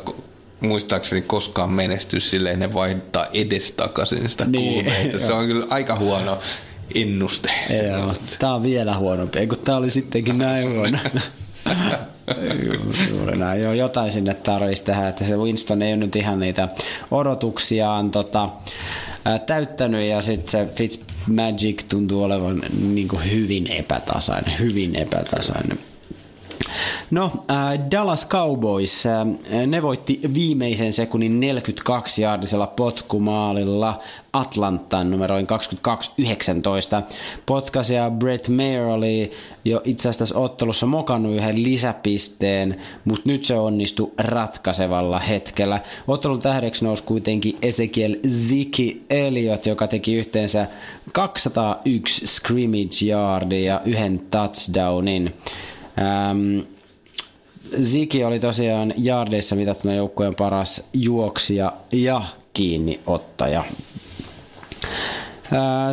muistaakseni 0.60 1.22
koskaan 1.22 1.70
menesty 1.70 2.20
silleen, 2.20 2.60
ne 2.60 2.74
vaihtaa 2.74 3.28
edestakaisin 3.34 4.30
sitä 4.30 4.46
Niin, 4.46 4.86
niin, 4.86 5.20
Se 5.20 5.34
on 5.34 5.46
kyllä 5.46 5.66
aika 5.70 5.96
huono 5.96 6.40
ennuste. 6.96 7.52
Joo, 7.88 8.14
tää 8.40 8.54
on 8.54 8.64
vielä 8.64 8.98
huonompi, 8.98 9.48
kun 9.48 9.58
tää 9.58 9.78
oli 9.78 9.92
sittenkin 9.92 10.38
näin 10.38 10.70
huono. 10.70 10.98
Ju- 12.64 12.94
Juuri 13.10 13.38
näin. 13.38 13.62
Joo, 13.62 13.74
jotain 13.74 14.12
sinne 14.12 14.34
tarvitsisi 14.34 14.84
tehdä, 14.84 15.08
että 15.08 15.26
se 15.26 15.38
Winston 15.38 15.82
ei 15.82 15.94
ole 15.94 15.98
nyt 15.98 16.16
ihan 16.16 16.40
niitä 16.40 16.68
odotuksiaan 17.12 18.12
tota, 18.12 18.50
ää, 19.26 19.40
täyttänyt 19.40 20.10
ja 20.10 20.22
sitten 20.22 20.52
se 20.52 20.68
Fitzmagic 20.76 21.84
tuntuu 21.90 22.24
olevan 22.24 22.62
niin 22.94 23.08
kuin 23.08 23.32
hyvin 23.32 23.72
epätasainen, 23.72 24.60
hyvin 24.60 24.96
epätasainen. 24.96 25.80
No, 27.12 27.32
äh, 27.52 27.92
Dallas 27.92 28.28
Cowboys, 28.28 29.06
äh, 29.06 29.68
ne 29.68 29.82
voitti 29.82 30.20
viimeisen 30.34 30.94
sekunnin 30.94 31.40
42 31.40 32.22
jaardisella 32.22 32.68
potkumaalilla 32.68 34.00
Atlantan 34.34 35.12
numeroin 35.12 35.48
22-19. 35.48 37.04
Potkas 37.46 37.90
ja 37.90 38.10
Brett 38.10 38.48
Mayer 38.48 38.86
oli 38.86 39.32
jo 39.66 39.82
itse 39.84 40.10
asiassa 40.10 40.20
tässä 40.20 40.40
ottelussa 40.40 40.86
mokannut 40.86 41.36
yhden 41.36 41.64
lisäpisteen, 41.64 42.82
mutta 43.06 43.30
nyt 43.30 43.44
se 43.44 43.56
onnistui 43.56 44.12
ratkaisevalla 44.18 45.20
hetkellä. 45.20 45.80
Ottelun 46.08 46.40
tähdeksi 46.40 46.86
nousi 46.86 47.04
kuitenkin 47.04 47.58
Ezekiel 47.62 48.16
Ziki 48.30 49.06
Elliot, 49.10 49.66
joka 49.66 49.88
teki 49.88 50.16
yhteensä 50.16 50.68
201 51.14 52.28
scrimmage 52.28 53.06
yardia 53.06 53.60
ja 53.60 53.82
yhden 53.86 54.20
touchdownin. 54.32 55.34
Ähm, 56.00 56.60
Ziki 57.84 58.24
oli 58.24 58.40
tosiaan 58.40 58.94
jardeissa 58.98 59.56
mitattuna 59.56 59.94
joukkueen 59.94 60.36
paras 60.36 60.84
juoksija 60.94 61.74
ja 61.92 62.22
kiinniottaja. 62.54 63.64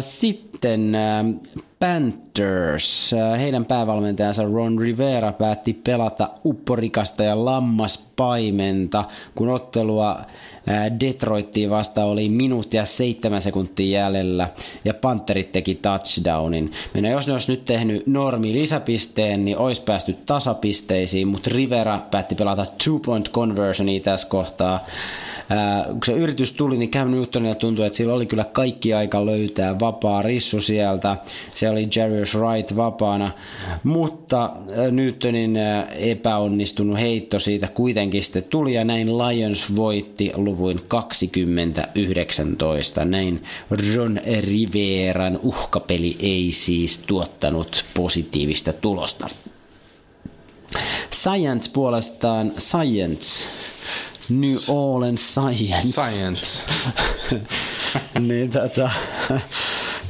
Sitten 0.00 0.96
Panthers, 1.80 3.14
heidän 3.38 3.64
päävalmentajansa 3.64 4.42
Ron 4.42 4.80
Rivera 4.80 5.32
päätti 5.32 5.72
pelata 5.72 6.30
upporikasta 6.44 7.24
ja 7.24 7.44
lammaspaimenta, 7.44 9.04
kun 9.34 9.48
ottelua 9.48 10.20
Detroittiin 11.00 11.70
vasta 11.70 12.04
oli 12.04 12.28
minuuttia 12.28 12.84
seitsemän 12.84 13.42
sekuntia 13.42 14.00
jäljellä 14.00 14.48
ja 14.84 14.94
Panterit 14.94 15.52
teki 15.52 15.74
touchdownin. 15.74 16.72
Minä 16.94 17.08
jos 17.08 17.26
ne 17.26 17.32
olisi 17.32 17.52
nyt 17.52 17.64
tehnyt 17.64 18.06
normi 18.06 18.52
lisäpisteen, 18.52 19.44
niin 19.44 19.58
olisi 19.58 19.82
päästy 19.82 20.16
tasapisteisiin, 20.26 21.28
mutta 21.28 21.50
Rivera 21.52 22.00
päätti 22.10 22.34
pelata 22.34 22.66
two 22.84 22.98
point 22.98 23.30
conversionia 23.32 24.00
tässä 24.00 24.28
kohtaa. 24.28 24.86
Kun 25.90 26.00
se 26.06 26.12
yritys 26.12 26.52
tuli, 26.52 26.76
niin 26.76 26.90
Cam 26.90 27.10
Newtonilla 27.10 27.54
tuntui, 27.54 27.86
että 27.86 27.96
sillä 27.96 28.14
oli 28.14 28.26
kyllä 28.26 28.44
kaikki 28.44 28.94
aika 28.94 29.26
löytää 29.26 29.80
vapaa 29.80 30.22
rissu 30.22 30.60
sieltä. 30.60 31.16
Se 31.54 31.70
oli 31.70 31.88
Jarius 31.96 32.34
Wright 32.34 32.76
vapaana, 32.76 33.30
mutta 33.82 34.50
Newtonin 34.90 35.56
epäonnistunut 35.98 37.00
heitto 37.00 37.38
siitä 37.38 37.68
kuitenkin 37.68 38.22
sitten 38.22 38.44
tuli 38.44 38.74
ja 38.74 38.84
näin 38.84 39.18
Lions 39.18 39.76
voitti 39.76 40.32
luvuin 40.34 40.80
2019. 40.88 43.04
Näin 43.04 43.44
Ron 43.96 44.20
Riveran 44.40 45.40
uhkapeli 45.42 46.16
ei 46.20 46.52
siis 46.52 46.98
tuottanut 46.98 47.84
positiivista 47.94 48.72
tulosta. 48.72 49.28
Science 51.12 51.70
puolestaan, 51.72 52.52
Science, 52.58 53.44
New 54.28 54.56
Orleans 54.68 55.34
Science. 55.34 55.88
Science. 55.88 56.60
niin 58.28 58.50
tota, 58.50 58.90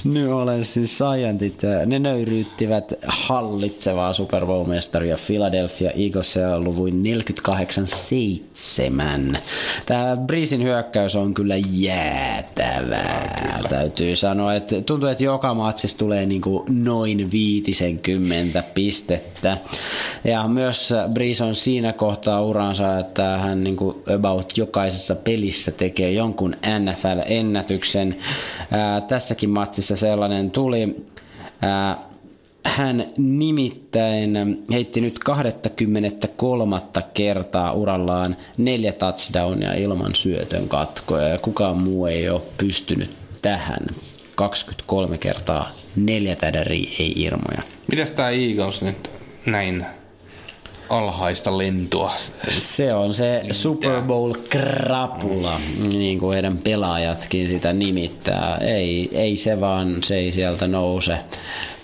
New 0.05 0.33
Orleansin 0.33 0.87
Scientit, 0.87 1.65
äh, 1.65 1.87
ne 1.87 1.99
nöyryyttivät 1.99 2.93
hallitsevaa 3.07 4.13
Super 4.13 4.47
Bowl-mestaria 4.47 5.17
Philadelphia 5.27 5.91
Eaglesia 5.91 6.61
luvuin 6.61 7.03
48-7. 7.03 9.39
Tämä 9.87 10.17
Breesin 10.17 10.63
hyökkäys 10.63 11.17
on 11.17 11.35
kyllä 11.35 11.55
jäätävää, 11.71 13.61
täytyy 13.69 14.17
sanoa. 14.17 14.55
Että 14.55 14.81
tuntuu, 14.81 15.09
että 15.09 15.25
joka 15.25 15.55
matsissa 15.55 15.99
tulee 15.99 16.27
niin 16.27 16.41
kuin 16.41 16.85
noin 16.85 17.33
50 17.33 18.63
pistettä. 18.75 19.59
Ja 20.25 20.49
myös 20.49 20.93
Breeze 21.13 21.45
on 21.45 21.55
siinä 21.55 21.93
kohtaa 21.93 22.43
uransa, 22.43 22.99
että 22.99 23.39
hän 23.39 23.65
niin 23.65 23.77
kuin 23.77 23.97
about 24.15 24.59
jokaisessa 24.59 25.15
pelissä 25.15 25.71
tekee 25.71 26.13
jonkun 26.13 26.57
NFL-ennätyksen. 26.67 28.17
Ää, 28.71 29.01
tässäkin 29.01 29.51
matsissa 29.51 29.94
sellainen 29.97 30.51
tuli. 30.51 30.97
Hän 32.65 33.07
nimittäin 33.19 34.65
heitti 34.73 35.01
nyt 35.01 35.19
23 35.19 36.81
kertaa 37.15 37.73
urallaan 37.73 38.37
neljä 38.59 38.93
touchdownia 38.93 39.75
ilman 39.75 40.15
syötön 40.15 40.69
katkoja 40.69 41.29
ja 41.29 41.39
kukaan 41.39 41.77
muu 41.77 42.07
ei 42.07 42.29
ole 42.29 42.43
pystynyt 42.59 43.11
tähän. 43.43 43.87
23 44.35 45.19
kertaa 45.19 45.71
neljä 45.97 46.37
tädäriä, 46.37 46.91
ei 47.01 47.13
irmoja. 47.17 47.63
Mitäs 47.91 48.11
tää 48.11 48.31
Eagles 48.31 48.83
nyt 48.83 49.11
näin 49.47 49.87
alhaista 50.89 51.59
lentoa 51.59 52.13
sitten? 52.17 52.55
Se 52.55 52.95
on 52.95 53.15
se 53.15 53.43
Super 53.51 54.03
Bowl 54.03 54.33
krapula, 54.49 55.61
niin 55.89 56.19
kuin 56.19 56.35
heidän 56.35 56.59
pelaajatkin 56.59 57.49
sitä 57.49 57.73
nimittää. 57.73 58.59
Ei, 58.61 59.09
ei 59.13 59.37
se 59.37 59.61
vaan, 59.61 59.97
se 60.03 60.17
ei 60.17 60.33
sieltä 60.33 60.67
nouse, 60.67 61.19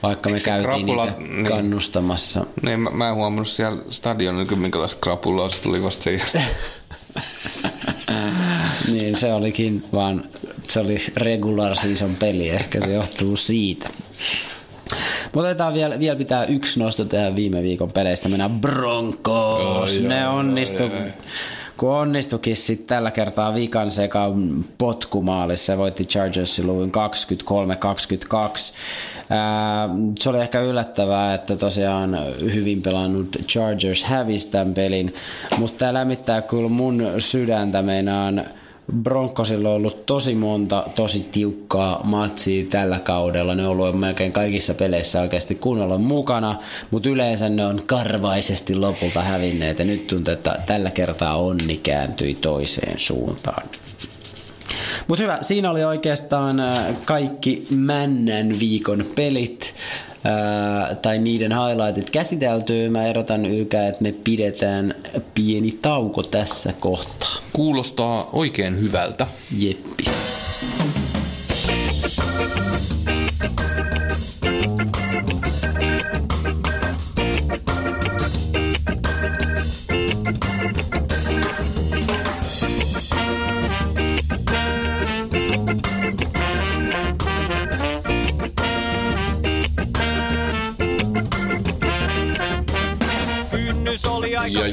vaikka 0.03 0.31
me 0.31 0.37
Eikö 0.37 0.45
käytiin 0.45 0.87
krapula- 0.87 1.07
niitä 1.07 1.33
niin. 1.33 1.47
kannustamassa. 1.47 2.47
Niin, 2.63 2.81
mä, 2.81 2.91
mä 2.91 3.09
en 3.09 3.15
huomannut 3.15 3.49
siellä 3.49 3.83
stadionilla, 3.91 4.57
minkälaista 4.57 5.01
krapulaa 5.01 5.51
se 5.51 5.57
tuli 5.61 5.83
vasta 5.83 6.11
jälkeen. 6.11 6.45
Niin 8.93 9.17
se 9.17 9.33
olikin 9.33 9.85
vaan, 9.93 10.25
se 10.69 10.81
oli 10.81 11.03
regular 11.17 11.77
season 11.77 12.17
peli, 12.17 12.49
ehkä 12.49 12.81
se 12.81 12.93
johtuu 12.93 13.37
siitä. 13.37 13.91
Mutta 15.33 15.49
otetaan 15.49 15.75
vielä, 15.75 15.99
vielä 15.99 16.17
pitää 16.17 16.45
yksi 16.45 16.81
nosto 16.81 17.05
tehdä 17.05 17.37
viime 17.37 17.63
viikon 17.63 17.93
peleistä. 17.93 18.29
Mennään 18.29 18.61
Broncos. 18.61 19.97
Ai, 19.97 20.01
ne 20.09 20.27
ai, 20.27 20.35
onnistu, 20.35 20.83
ai, 20.83 20.91
ai. 20.91 21.13
kun 21.77 21.91
onnistukin 21.91 22.57
sitten 22.57 22.87
tällä 22.87 23.11
kertaa 23.11 23.55
vikan 23.55 23.91
sekaan 23.91 24.65
potkumaalissa. 24.79 25.67
Se 25.67 25.79
voitti 25.79 26.05
Chargersin 26.05 26.67
luvun 26.67 26.93
23-22. 26.93 28.73
Ää, 29.31 29.89
se 30.19 30.29
oli 30.29 30.41
ehkä 30.41 30.61
yllättävää, 30.61 31.35
että 31.35 31.57
tosiaan 31.57 32.19
hyvin 32.41 32.83
pelannut 32.83 33.37
Chargers 33.47 34.05
hävisi 34.05 34.49
tämän 34.49 34.75
pelin, 34.75 35.15
mutta 35.59 35.79
tämä 35.79 35.95
lämmittää 35.95 36.43
kyllä 36.43 36.69
mun 36.69 37.07
sydäntä 37.19 37.83
meinaan 37.83 38.45
Broncosilla 39.03 39.69
on 39.69 39.75
ollut 39.75 40.07
tosi 40.07 40.35
monta 40.35 40.85
tosi 40.95 41.29
tiukkaa 41.33 42.01
matsia 42.05 42.65
tällä 42.71 42.99
kaudella. 42.99 43.55
Ne 43.55 43.67
on 43.67 43.71
ollut 43.71 44.01
melkein 44.01 44.33
kaikissa 44.33 44.75
peleissä 44.75 45.21
oikeasti 45.21 45.55
kunnolla 45.55 45.99
mukana, 45.99 46.57
mutta 46.91 47.09
yleensä 47.09 47.49
ne 47.49 47.67
on 47.67 47.83
karvaisesti 47.87 48.77
lopulta 48.77 49.23
hävinneet 49.23 49.79
ja 49.79 49.85
nyt 49.85 50.07
tuntuu, 50.07 50.35
että 50.35 50.57
tällä 50.67 50.91
kertaa 50.91 51.37
onni 51.37 51.77
kääntyi 51.77 52.35
toiseen 52.35 52.99
suuntaan. 52.99 53.69
Mutta 55.09 55.23
hyvä, 55.23 55.39
siinä 55.41 55.71
oli 55.71 55.85
oikeastaan 55.85 56.61
äh, 56.61 56.97
kaikki 57.05 57.67
männän 57.71 58.61
viikon 58.61 59.05
pelit 59.15 59.75
ää, 60.25 60.95
tai 60.95 61.19
niiden 61.19 61.53
highlightit 61.53 62.11
käsitelty. 62.11 62.89
Mä 62.89 63.07
erotan 63.07 63.47
ykää, 63.47 63.89
että 63.89 64.03
me 64.03 64.13
pidetään 64.13 64.95
pieni 65.35 65.79
tauko 65.83 66.23
tässä 66.23 66.73
kohtaa. 66.81 67.37
Kuulostaa 67.53 68.31
oikein 68.33 68.81
hyvältä. 68.81 69.27
Jeppi. 69.59 70.05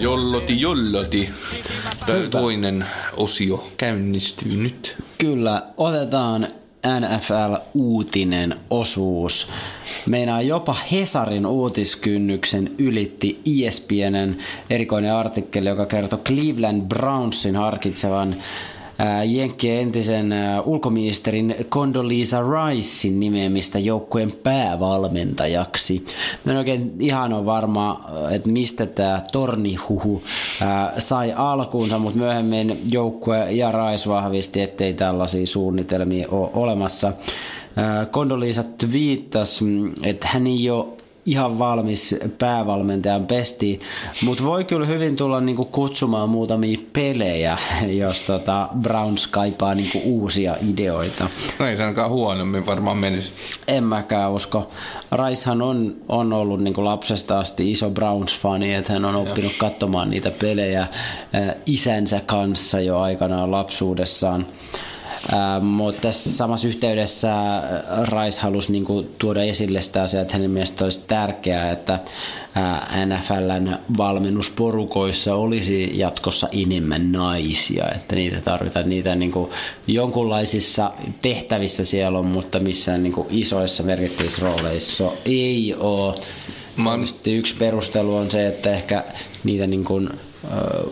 Jolloti 0.01 0.61
jolloti. 0.61 1.29
Toinen 2.29 2.85
osio 3.17 3.63
käynnistyy 3.77 4.57
nyt. 4.57 4.95
Kyllä, 5.17 5.63
otetaan 5.77 6.47
NFL-uutinen 6.99 8.55
osuus. 8.69 9.47
Meinaa 10.07 10.41
jopa 10.41 10.75
Hesarin 10.91 11.45
uutiskynnyksen 11.45 12.71
ylitti 12.77 13.39
ESPNn 13.45 14.37
erikoinen 14.69 15.13
artikkeli, 15.13 15.69
joka 15.69 15.85
kertoi 15.85 16.19
Cleveland 16.19 16.81
Brownsin 16.81 17.55
harkitsevan 17.55 18.35
Jenkkien 19.25 19.81
entisen 19.81 20.31
ää, 20.33 20.61
ulkoministerin 20.61 21.55
Condoleezza 21.69 22.39
Ricein 22.41 23.19
nimeämistä 23.19 23.79
joukkueen 23.79 24.31
päävalmentajaksi. 24.31 26.05
Mä 26.43 26.51
en 26.51 26.57
oikein 26.57 26.93
ihan 26.99 27.33
ole 27.33 27.45
varma, 27.45 28.09
että 28.31 28.49
mistä 28.49 28.85
tämä 28.85 29.21
tornihuhu 29.31 30.21
sai 30.97 31.33
alkuunsa, 31.35 31.99
mutta 31.99 32.19
myöhemmin 32.19 32.81
joukkue 32.91 33.51
ja 33.51 33.71
Rice 33.71 34.09
vahvisti, 34.09 34.61
ettei 34.61 34.93
tällaisia 34.93 35.47
suunnitelmia 35.47 36.27
ole 36.31 36.49
olemassa. 36.53 37.13
Condoleezza 38.11 38.63
twiittasi, 38.63 39.63
mm, 39.63 39.93
että 40.03 40.27
hän 40.31 40.47
ei 40.47 40.69
ole 40.69 40.85
ihan 41.27 41.59
valmis 41.59 42.15
päävalmentajan 42.37 43.27
pestiin, 43.27 43.79
mutta 44.25 44.43
voi 44.43 44.63
kyllä 44.63 44.85
hyvin 44.85 45.15
tulla 45.15 45.41
niinku 45.41 45.65
kutsumaan 45.65 46.29
muutamia 46.29 46.79
pelejä, 46.93 47.57
jos 47.87 48.21
tota 48.21 48.69
Browns 48.81 49.27
kaipaa 49.27 49.75
niinku 49.75 50.01
uusia 50.03 50.55
ideoita. 50.71 51.29
No 51.59 51.65
ei 51.65 51.77
se 51.77 51.83
ainakaan 51.83 52.09
huonommin 52.09 52.65
varmaan 52.65 52.97
menisi. 52.97 53.31
En 53.67 53.83
mäkään 53.83 54.31
usko. 54.31 54.69
Raishan 55.11 55.61
on, 55.61 55.95
on 56.09 56.33
ollut 56.33 56.61
niinku 56.61 56.85
lapsesta 56.85 57.39
asti 57.39 57.71
iso 57.71 57.89
Browns-fani, 57.89 58.73
että 58.73 58.93
hän 58.93 59.05
on 59.05 59.15
oppinut 59.15 59.53
katsomaan 59.57 60.09
niitä 60.09 60.31
pelejä 60.31 60.87
isänsä 61.65 62.21
kanssa 62.25 62.79
jo 62.79 62.99
aikanaan 62.99 63.51
lapsuudessaan. 63.51 64.47
Äh, 65.33 65.61
mutta 65.61 66.01
tässä 66.01 66.33
samassa 66.33 66.67
yhteydessä 66.67 67.33
Rice 68.03 68.41
halusi 68.41 68.71
niinku 68.71 69.05
tuoda 69.19 69.43
esille 69.43 69.81
sitä 69.81 70.03
asiaa, 70.03 70.21
että 70.21 70.33
hänen 70.33 70.51
mielestä 70.51 70.83
olisi 70.83 71.03
tärkeää, 71.07 71.71
että 71.71 71.93
äh, 72.57 73.05
NFLn 73.05 73.77
valmennusporukoissa 73.97 75.35
olisi 75.35 75.99
jatkossa 75.99 76.47
enemmän 76.51 77.11
naisia, 77.11 77.85
että 77.95 78.15
niitä 78.15 78.41
tarvitaan, 78.41 78.89
niitä 78.89 79.15
niinku 79.15 79.49
jonkunlaisissa 79.87 80.91
tehtävissä 81.21 81.85
siellä 81.85 82.19
on, 82.19 82.25
mutta 82.25 82.59
missään 82.59 83.03
niinku 83.03 83.27
isoissa 83.29 83.83
merkittävissä 83.83 84.41
rooleissa 84.41 85.11
ei 85.25 85.75
ole. 85.79 86.15
Mä- 86.77 86.97
yksi 87.25 87.55
perustelu 87.55 88.15
on 88.15 88.31
se, 88.31 88.47
että 88.47 88.71
ehkä 88.71 89.03
niitä 89.43 89.67
niin 89.67 89.83
kuin, 89.83 90.09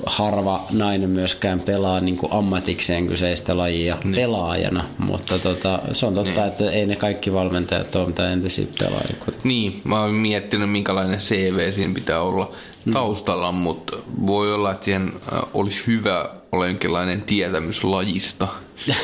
harva 0.05 0.65
nainen 0.71 1.09
myöskään 1.09 1.59
pelaa 1.59 1.99
niin 1.99 2.17
kuin 2.17 2.33
ammatikseen 2.33 3.07
kyseistä 3.07 3.57
lajia 3.57 3.97
niin. 4.03 4.15
pelaajana, 4.15 4.85
mutta 4.97 5.39
tota, 5.39 5.79
se 5.91 6.05
on 6.05 6.13
totta, 6.13 6.41
niin. 6.41 6.47
että 6.47 6.71
ei 6.71 6.85
ne 6.85 6.95
kaikki 6.95 7.33
valmentajat 7.33 7.95
ole 7.95 8.07
mitään 8.07 8.33
entisiä 8.33 8.65
pelaajia. 8.79 9.15
Niin, 9.43 9.81
mä 9.83 10.01
oon 10.01 10.13
miettinyt 10.13 10.69
minkälainen 10.69 11.19
CV 11.19 11.71
siinä 11.71 11.93
pitää 11.93 12.21
olla 12.21 12.51
taustalla, 12.93 13.51
mutta 13.51 13.97
voi 14.27 14.53
olla, 14.53 14.71
että 14.71 14.85
siihen 14.85 15.13
olisi 15.53 15.87
hyvä 15.87 16.29
olla 16.51 16.67
jonkinlainen 16.67 17.21
tietämys 17.21 17.83
lajista. 17.83 18.47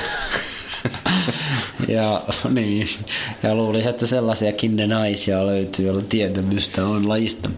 Ja, 1.88 2.22
niin, 2.50 2.90
ja 3.44 3.56
luulisin, 3.56 3.90
että 3.90 4.08
sellaisiakin 4.08 4.76
ne 4.76 4.88
naisia 4.88 5.48
löytyy, 5.48 5.86
joilla 5.86 6.02
tietämystä 6.02 6.86
on 6.86 7.10
lajista. 7.10 7.50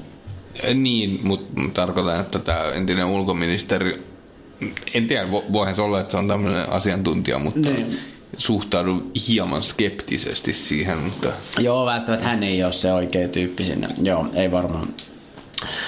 Äh, 0.69 0.73
Niin, 0.75 1.19
mutta 1.23 1.61
tarkoitan, 1.73 2.19
että 2.21 2.39
tämä 2.39 2.59
entinen 2.73 3.05
ulkoministeri, 3.05 4.03
en 4.93 5.07
tiedä, 5.07 5.23
vo- 5.27 5.53
voihan 5.53 5.75
se 5.75 5.81
olla, 5.81 5.99
että 5.99 6.11
se 6.11 6.17
on 6.17 6.27
tämmöinen 6.27 6.69
asiantuntija, 6.69 7.39
mutta 7.39 7.59
Niin. 7.69 7.99
suhtaudun 8.37 9.11
hieman 9.27 9.63
skeptisesti 9.63 10.53
siihen, 10.53 10.97
mutta 10.97 11.27
Joo, 11.59 11.85
välttämättä 11.85 12.25
hän 12.27 12.43
ei 12.43 12.63
ole 12.63 12.73
se 12.73 12.93
oikea 12.93 13.27
tyyppi 13.27 13.65
sinne. 13.65 13.87
Joo, 14.01 14.27
ei 14.33 14.51
varmaan. 14.51 14.87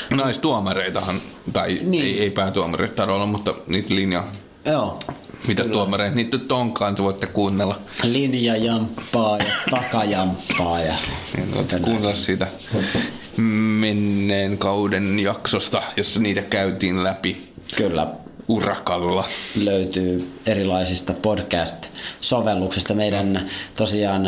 naistuomareitahan, 0.09 1.21
tai 1.53 1.79
Niin. 1.83 2.05
ei, 2.05 2.19
ei 2.21 2.29
päätuomareita 2.29 3.03
olla, 3.03 3.25
mutta 3.25 3.53
niitä 3.67 3.95
linja 3.95 4.23
Joo, 4.65 4.99
mitä 5.47 5.63
tuomareita 5.63 6.15
niitä 6.15 6.37
nyt 6.37 6.51
onkaan, 6.51 6.95
te 6.95 7.03
voitte 7.03 7.27
kuunnella. 7.27 7.79
Linjajamppaa 8.03 9.37
ja 9.37 9.45
takajamppaa. 9.71 10.79
Ja 10.81 10.93
Niin 11.37 11.53
voitte 11.55 11.79
kuunnella 11.79 12.15
siitä 12.15 12.47
menneen 13.41 14.57
kauden 14.57 15.19
jaksosta, 15.19 15.83
jossa 15.97 16.19
niitä 16.19 16.41
käytiin 16.41 17.03
läpi. 17.03 17.37
Kyllä 17.77 18.07
urakalla. 18.47 19.25
löytyy 19.63 20.31
erilaisista 20.45 21.13
podcast-sovelluksista. 21.13 22.93
Meidän 22.93 23.49
tosiaan 23.75 24.23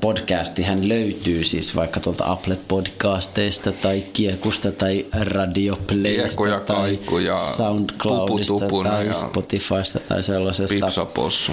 podcastihän 0.00 0.88
löytyy 0.88 1.44
siis 1.44 1.76
vaikka 1.76 2.00
tuolta 2.00 2.32
Apple 2.32 2.58
Podcasteista 2.68 3.72
tai 3.72 4.02
Kiekusta 4.12 4.72
tai 4.72 5.06
Radioplaysta 5.20 6.46
tai 6.66 6.98
Soundcloudista 7.56 8.54
tai 8.82 9.06
ja 9.06 9.12
Spotifysta 9.12 10.00
tai 10.08 10.22
sellaisesta. 10.22 10.74
Pipsapossu. 10.74 11.52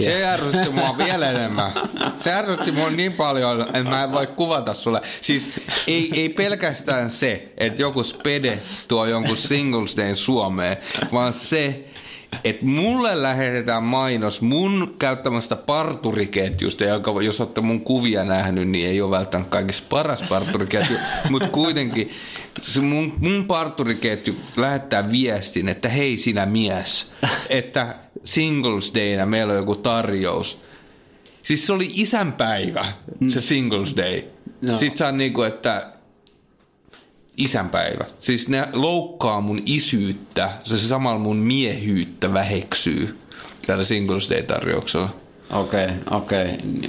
Se 0.00 0.26
ärsytti 0.26 0.70
mua 0.70 0.98
vielä 0.98 1.30
enemmän. 1.30 1.72
Se 2.20 2.32
ärsytti 2.32 2.72
mua 2.72 2.90
niin 2.90 3.12
paljon, 3.12 3.60
että 3.60 3.82
mä 3.82 4.04
en 4.04 4.12
voi 4.12 4.26
kuvata 4.26 4.74
sulle. 4.74 5.00
Siis 5.20 5.48
ei, 5.86 6.10
ei 6.14 6.28
pelkästään 6.28 7.10
se, 7.10 7.48
että 7.56 7.82
joku 7.82 8.04
spede 8.04 8.58
tuo 8.88 9.06
jonkun 9.06 9.36
Singles 9.36 9.96
Dayn 9.96 10.16
Suomeen, 10.16 10.76
vaan 11.12 11.32
se, 11.32 11.84
että 12.44 12.64
mulle 12.64 13.22
lähetetään 13.22 13.82
mainos 13.82 14.42
mun 14.42 14.94
käyttämästä 14.98 15.56
parturiketjusta, 15.56 16.84
joka 16.84 17.22
jos 17.22 17.40
olette 17.40 17.60
mun 17.60 17.80
kuvia 17.80 18.24
nähnyt, 18.24 18.68
niin 18.68 18.88
ei 18.88 19.00
ole 19.00 19.10
välttämättä 19.10 19.50
kaikista 19.50 19.86
paras 19.90 20.22
parturiketju, 20.28 20.96
mutta 21.30 21.48
kuitenkin 21.48 22.10
se 22.62 22.80
mun, 22.80 23.12
mun 23.18 23.44
parturiketju 23.44 24.36
lähettää 24.56 25.10
viestin, 25.10 25.68
että 25.68 25.88
hei 25.88 26.16
sinä 26.16 26.46
mies, 26.46 27.12
että 27.48 27.94
Singles 28.24 28.92
Dayna 28.94 29.26
meillä 29.26 29.52
on 29.52 29.58
joku 29.58 29.74
tarjous. 29.74 30.64
Siis 31.42 31.66
se 31.66 31.72
oli 31.72 31.90
isänpäivä, 31.94 32.92
se 33.28 33.40
Singles 33.40 33.96
Day. 33.96 34.22
No. 34.62 34.78
Sitten 34.78 34.98
sä 34.98 35.06
oot 35.06 35.16
niinku, 35.16 35.42
että 35.42 35.93
isänpäivä. 37.36 38.04
Siis 38.18 38.48
ne 38.48 38.68
loukkaa 38.72 39.40
mun 39.40 39.62
isyyttä, 39.66 40.50
se 40.64 40.78
samalla 40.78 41.18
mun 41.18 41.36
miehyyttä 41.36 42.32
väheksyy 42.32 43.18
tällä 43.66 43.84
Singles 43.84 44.30
Day-tarjouksella. 44.30 45.23
Okei, 45.52 45.88
okei. 46.10 46.46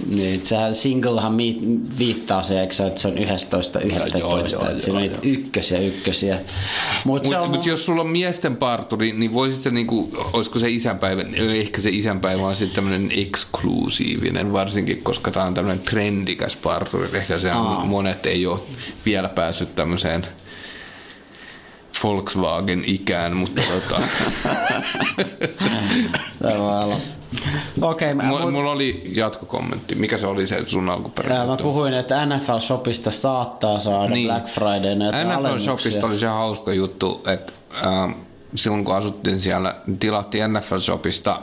Niin, 0.07 0.45
sehän 0.45 0.75
singlehan 0.75 1.37
viittaa 1.99 2.43
se, 2.43 2.61
eikö 2.61 2.73
se, 2.73 2.87
että 2.87 3.01
se 3.01 3.07
on 3.07 3.17
11, 3.17 3.79
11, 3.79 4.17
joo, 4.17 4.37
joo, 4.37 4.45
että 4.45 4.79
siinä 4.79 4.79
joo, 4.87 4.95
on 4.95 5.01
niitä 5.01 5.19
ykkösiä, 5.23 5.79
ykkösiä. 5.79 6.39
Mutta 7.05 7.29
Mutta 7.29 7.41
on... 7.41 7.49
mut 7.49 7.65
jos 7.65 7.85
sulla 7.85 8.01
on 8.01 8.07
miesten 8.07 8.57
parturi, 8.57 9.11
niin 9.11 9.33
voisit 9.33 9.61
se 9.61 9.71
niinku, 9.71 10.09
olisiko 10.33 10.59
se 10.59 10.69
isänpäivä, 10.69 11.21
ehkä 11.55 11.81
se 11.81 11.89
isänpäivä 11.89 12.41
on 12.41 12.55
sitten 12.55 12.75
tämmöinen 12.75 13.11
eksklusiivinen, 13.19 14.53
varsinkin 14.53 15.03
koska 15.03 15.31
tämä 15.31 15.45
on 15.45 15.53
tämmöinen 15.53 15.85
trendikäs 15.85 16.55
parturi. 16.55 17.09
Ehkä 17.13 17.39
se 17.39 17.51
on, 17.51 17.87
monet 17.87 18.25
ei 18.25 18.47
ole 18.47 18.59
vielä 19.05 19.29
päässyt 19.29 19.75
tämmöiseen 19.75 20.27
Volkswagen-ikään, 22.03 23.37
mutta 23.37 23.61
tota, 23.61 24.01
voi 26.43 26.83
olla. 26.83 26.95
Okei, 27.81 28.13
mä, 28.13 28.23
mulla, 28.23 28.41
mut- 28.45 28.51
mulla 28.51 28.71
oli 28.71 29.11
jatkokommentti. 29.15 29.95
Mikä 29.95 30.17
se 30.17 30.27
oli 30.27 30.47
se 30.47 30.63
sun 30.65 30.89
alkuperäinen? 30.89 31.47
Mä 31.47 31.57
puhuin, 31.57 31.93
että 31.93 32.25
NFL 32.25 32.59
Shopista 32.59 33.11
saattaa 33.11 33.79
saada 33.79 34.13
niin. 34.13 34.27
Black 34.27 34.47
Friday 34.47 34.95
NFL 34.95 35.31
alennuksia. 35.31 35.65
Shopista 35.65 36.05
oli 36.07 36.19
se 36.19 36.27
hauska 36.27 36.73
juttu, 36.73 37.23
että 37.27 37.53
äh, 37.85 38.15
silloin 38.55 38.85
kun 38.85 38.95
asuttiin 38.95 39.41
siellä, 39.41 39.75
niin 39.87 39.99
tilattiin 39.99 40.53
NFL 40.53 40.77
Shopista 40.79 41.41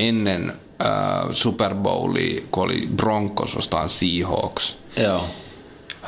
ennen 0.00 0.52
äh, 0.84 0.90
Super 1.32 1.74
Bowlia, 1.74 2.42
kun 2.50 2.62
oli 2.64 2.88
Broncos 2.96 3.56
vastaan 3.56 3.88
Seahawks. 3.88 4.76
Joo. 4.96 5.24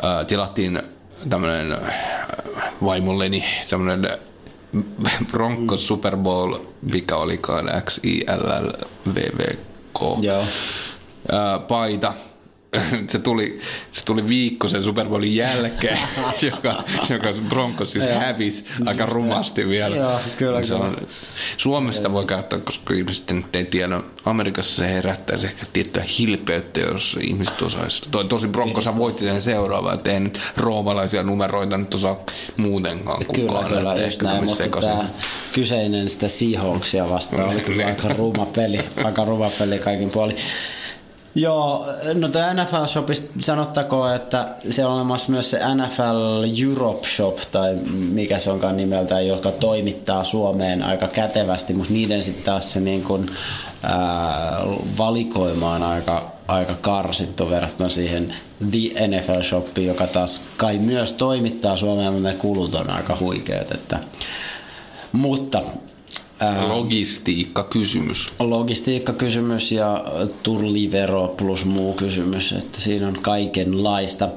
Äh, 0.05 0.26
tilattiin 0.26 0.82
tämmönen 1.28 1.72
äh, 1.72 1.95
vaimolleni 2.85 3.45
tämmönen 3.70 4.18
Broncos 5.31 5.87
Super 5.87 6.16
Bowl, 6.16 6.55
mikä 6.83 7.16
olikaan 7.16 7.70
XILLVVK 7.85 9.18
Joo. 10.22 10.45
ää, 11.33 11.59
paita. 11.59 12.12
Se 13.11 13.18
tuli, 13.18 13.61
se 13.93 14.05
tuli 14.05 14.29
viikko 14.29 14.68
sen 14.68 14.85
Super 14.85 15.07
Bowlin 15.09 15.37
jälkeen, 15.37 15.99
joka, 16.43 16.85
joka 17.11 17.29
Broncos 17.49 17.93
siis 17.93 18.05
hävisi 18.09 18.64
aika 18.87 19.07
rumasti 19.07 19.68
vielä. 19.68 19.97
Joo, 19.97 20.20
kyllä, 20.37 20.62
se 20.62 20.75
on, 20.75 20.97
Suomesta 21.57 22.12
voi 22.12 22.25
käyttää, 22.25 22.59
koska 22.59 22.95
ihmiset 22.95 23.31
nyt 23.31 23.57
ei 23.57 23.64
tiedä. 23.64 24.01
Amerikassa 24.25 24.77
se 24.83 24.89
herättäisi 24.93 25.47
ehkä 25.47 25.66
tiettyä 25.72 26.05
hilpeyttä, 26.18 26.81
jos 26.81 27.18
ihmiset 27.20 27.62
osaisi. 27.62 28.03
Toi, 28.11 28.25
tosi 28.25 28.49
Broncos 28.49 28.97
voitti 28.97 29.25
sen 29.25 29.43
seuraava, 29.43 29.93
että 29.93 30.11
ei 30.11 30.20
nyt 30.20 30.41
roomalaisia 30.57 31.22
numeroita 31.22 31.79
nyt 31.79 31.95
osaa 31.95 32.16
muutenkaan 32.57 33.25
Kyllä, 33.35 33.49
kukaan. 33.49 33.64
kyllä, 33.64 33.91
just 33.93 34.03
ehkä 34.03 34.25
näin, 34.25 34.45
mutta 34.45 34.81
tämä 34.81 35.05
kyseinen 35.53 36.11
sitä 36.11 36.29
Seahawksia 36.29 37.11
vastaan 37.11 37.49
oli 37.51 37.61
kyllä 37.61 37.77
Niin. 37.85 37.89
aika 37.89 38.09
ruma 38.09 38.47
peli, 38.47 38.81
aika 39.05 39.25
ruma 39.25 39.51
peli 39.59 39.79
kaikin 39.79 40.11
puolin. 40.11 40.37
Joo, 41.35 41.87
no 42.14 42.28
tämä 42.28 42.55
NFL 42.55 42.87
Shopista 42.87 43.32
sanottakoon, 43.41 44.14
että 44.14 44.49
siellä 44.70 44.91
on 44.91 44.97
olemassa 44.97 45.32
myös 45.32 45.51
se 45.51 45.61
NFL 45.74 46.62
Europe 46.62 47.07
Shop, 47.07 47.39
tai 47.53 47.74
mikä 47.91 48.39
se 48.39 48.51
onkaan 48.51 48.76
nimeltään, 48.76 49.26
joka 49.26 49.51
toimittaa 49.51 50.24
Suomeen 50.24 50.82
aika 50.82 51.09
kätevästi, 51.09 51.74
mutta 51.74 51.93
niiden 51.93 52.22
sitten 52.22 52.45
taas 52.45 52.72
se 52.72 52.80
niin 52.80 53.03
kun, 53.03 53.30
ää, 53.82 54.61
valikoima 54.99 55.74
on 55.74 55.82
aika, 55.82 56.32
aika 56.49 56.74
karsittu 56.74 57.51
verrattuna 57.51 57.89
siihen 57.89 58.35
The 58.70 59.07
NFL 59.09 59.43
Shopiin, 59.43 59.89
joka 59.89 60.07
taas 60.07 60.41
kai 60.57 60.78
myös 60.78 61.12
toimittaa 61.12 61.76
Suomeen, 61.76 62.12
mutta 62.12 62.28
ne 62.28 62.35
kulut 62.35 62.74
on 62.74 62.91
aika 62.91 63.16
huikeat. 63.20 63.72
Että. 63.72 63.99
Mutta 65.12 65.62
Logistiikka-kysymys. 66.68 68.28
logistiikkakysymys 68.39 69.72
ja 69.72 70.05
tullivero 70.43 71.28
plus 71.28 71.64
muu 71.64 71.93
kysymys, 71.93 72.53
että 72.53 72.80
siinä 72.80 73.09
on 73.09 73.18
kaikenlaista. 73.22 74.28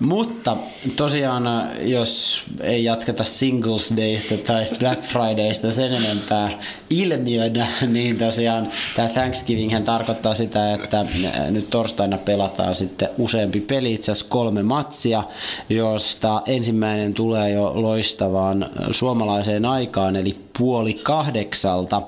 Mutta 0.00 0.56
tosiaan, 0.96 1.44
jos 1.80 2.42
ei 2.60 2.84
jatketa 2.84 3.24
Singles 3.24 3.94
Daysta 3.96 4.36
tai 4.36 4.66
Black 4.78 5.02
Fridaysta 5.02 5.72
sen 5.72 5.94
enempää 5.94 6.58
ilmiönä, 6.90 7.66
niin 7.86 8.18
tosiaan 8.18 8.68
tämä 8.96 9.08
Thanksgiving 9.08 9.84
tarkoittaa 9.84 10.34
sitä, 10.34 10.74
että 10.74 11.06
nyt 11.50 11.70
torstaina 11.70 12.18
pelataan 12.18 12.74
sitten 12.74 13.08
useampi 13.18 13.60
peli, 13.60 13.94
itse 13.94 14.12
asiassa 14.12 14.30
kolme 14.30 14.62
matsia, 14.62 15.22
josta 15.68 16.42
ensimmäinen 16.46 17.14
tulee 17.14 17.50
jo 17.50 17.72
loistavaan 17.74 18.70
suomalaiseen 18.90 19.64
aikaan, 19.64 20.16
eli 20.16 20.34
puoli 20.58 20.94
kahdeksalta. 20.94 22.02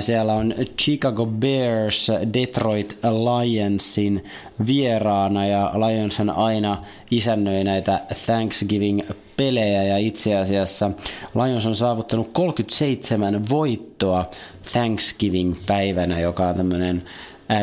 Siellä 0.00 0.34
on 0.34 0.54
Chicago 0.78 1.26
Bears 1.26 2.08
Detroit 2.34 2.98
Lionsin 3.02 4.24
vieraana 4.66 5.46
ja 5.46 5.72
Lionshan 5.74 6.30
aina 6.30 6.82
isännöi 7.10 7.64
näitä 7.64 8.00
Thanksgiving-pelejä 8.26 9.82
ja 9.82 9.98
itse 9.98 10.36
asiassa 10.36 10.90
Lions 11.34 11.66
on 11.66 11.76
saavuttanut 11.76 12.30
37 12.32 13.48
voittoa 13.48 14.30
Thanksgiving-päivänä, 14.72 16.20
joka 16.20 16.48
on 16.48 16.54
tämmöinen 16.54 17.02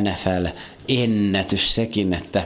NFL 0.02 0.46
ennätys 0.88 1.76
sekin, 1.76 2.14
että 2.14 2.44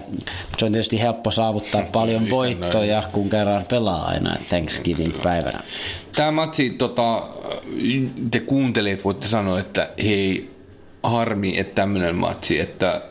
se 0.57 0.65
on 0.65 0.71
tietysti 0.71 0.99
helppo 0.99 1.31
saavuttaa 1.31 1.81
paljon 1.91 2.29
voittoja, 2.29 3.03
kun 3.11 3.29
kerran 3.29 3.65
pelaa 3.65 4.05
aina 4.05 4.37
Thanksgiving-päivänä. 4.49 5.63
Tämä 6.15 6.31
matsi, 6.31 6.69
tota, 6.69 7.23
te 8.31 8.39
kuuntelijat 8.39 9.03
voitte 9.03 9.27
sanoa, 9.27 9.59
että 9.59 9.89
hei, 10.03 10.51
harmi, 11.03 11.59
että 11.59 11.75
tämmöinen 11.75 12.15
matsi, 12.15 12.59
että 12.59 13.01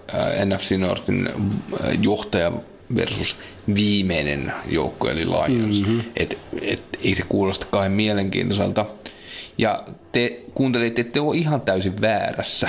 NFC 0.44 0.76
Northin 0.78 1.28
johtaja 2.02 2.52
versus 2.94 3.36
viimeinen 3.74 4.52
joukko, 4.66 5.08
eli 5.08 5.24
Lions. 5.24 5.80
Mm-hmm. 5.80 6.02
Et, 6.16 6.38
et, 6.62 6.82
ei 7.04 7.14
se 7.14 7.24
kuulosta 7.28 7.66
kai 7.70 7.88
mielenkiintoiselta. 7.88 8.86
Ja 9.58 9.84
te 10.12 10.40
kuuntelitte, 10.54 11.00
että 11.00 11.12
te 11.12 11.20
ole 11.20 11.36
ihan 11.36 11.60
täysin 11.60 12.00
väärässä. 12.00 12.68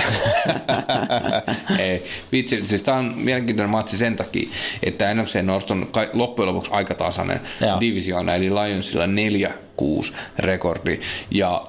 Ei, 1.78 2.04
vitsi, 2.32 2.64
siis 2.68 2.82
tämä 2.82 2.96
on 2.96 3.12
mielenkiintoinen 3.16 3.70
matsi 3.70 3.96
sen 3.96 4.16
takia, 4.16 4.48
että 4.82 5.14
NFC 5.14 5.42
North 5.42 5.72
on 5.72 5.90
loppujen 6.12 6.48
lopuksi 6.48 6.70
aika 6.70 6.94
tasainen 6.94 7.40
divisioona, 7.80 8.34
eli 8.34 8.50
Lionsilla 8.50 9.04
4-6 9.06 10.14
rekordi. 10.38 11.00
Ja 11.30 11.66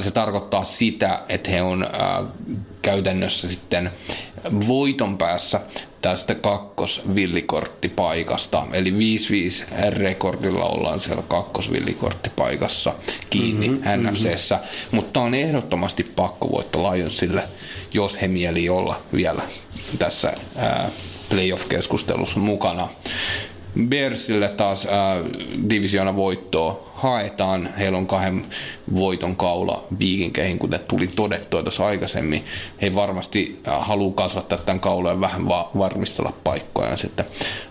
se 0.00 0.10
tarkoittaa 0.10 0.64
sitä, 0.64 1.22
että 1.28 1.50
he 1.50 1.62
on 1.62 1.86
käytännössä 2.82 3.48
sitten 3.48 3.90
voiton 4.68 5.18
päässä 5.18 5.60
tästä 6.02 6.34
kakkosvillikorttipaikasta. 6.34 8.66
Eli 8.72 8.90
5-5 8.90 8.94
rekordilla 9.90 10.64
ollaan 10.64 11.00
siellä 11.00 11.22
kakkosvillikorttipaikassa 11.28 12.94
kiinni 13.30 13.68
mm-hmm, 13.68 14.10
NFCssä. 14.10 14.54
Mm-hmm. 14.54 14.96
Mutta 14.96 15.20
on 15.20 15.34
ehdottomasti 15.34 16.04
pakkovoitto 16.04 16.92
Lionsille, 16.92 17.42
jos 17.94 18.22
he 18.22 18.28
mieli 18.28 18.68
olla 18.68 19.00
vielä 19.12 19.42
tässä 19.98 20.32
ää, 20.56 20.90
playoff-keskustelussa 21.28 22.38
mukana. 22.38 22.88
Bearsille 23.80 24.48
taas 24.48 24.86
äh, 24.86 24.92
divisiona 25.68 26.16
voittoa 26.16 26.90
haetaan. 26.94 27.68
Heillä 27.78 27.98
on 27.98 28.06
kahden 28.06 28.44
voiton 28.94 29.36
kaula 29.36 29.84
viikinkeihin, 29.98 30.58
kuten 30.58 30.80
tuli 30.88 31.06
todettua 31.06 31.62
tuossa 31.62 31.86
aikaisemmin. 31.86 32.44
He 32.82 32.94
varmasti 32.94 33.60
äh, 33.68 33.86
haluaa 33.86 34.14
kasvattaa 34.14 34.58
tämän 34.58 34.80
kaulan 34.80 35.14
ja 35.14 35.20
vähän 35.20 35.48
va- 35.48 35.70
varmistella 35.78 36.32
paikkoja 36.44 36.96
sitten 36.96 37.24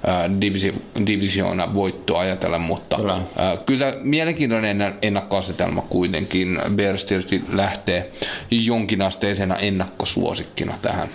äh, 0.07 0.31
divisi- 0.41 1.05
divisiona 1.05 1.73
voittoa 1.73 2.19
ajatellen, 2.19 2.61
mutta 2.61 2.95
kyllä, 2.95 3.13
äh, 3.15 3.23
kyllä 3.65 3.93
mielenkiintoinen 4.01 4.95
ennakkoasetelma 5.01 5.81
kuitenkin. 5.81 6.59
Bears 6.75 7.05
lähtee 7.51 8.11
jonkinasteisena 8.51 9.55
ennakkosuosikkina 9.55 10.73
tähän 10.81 11.09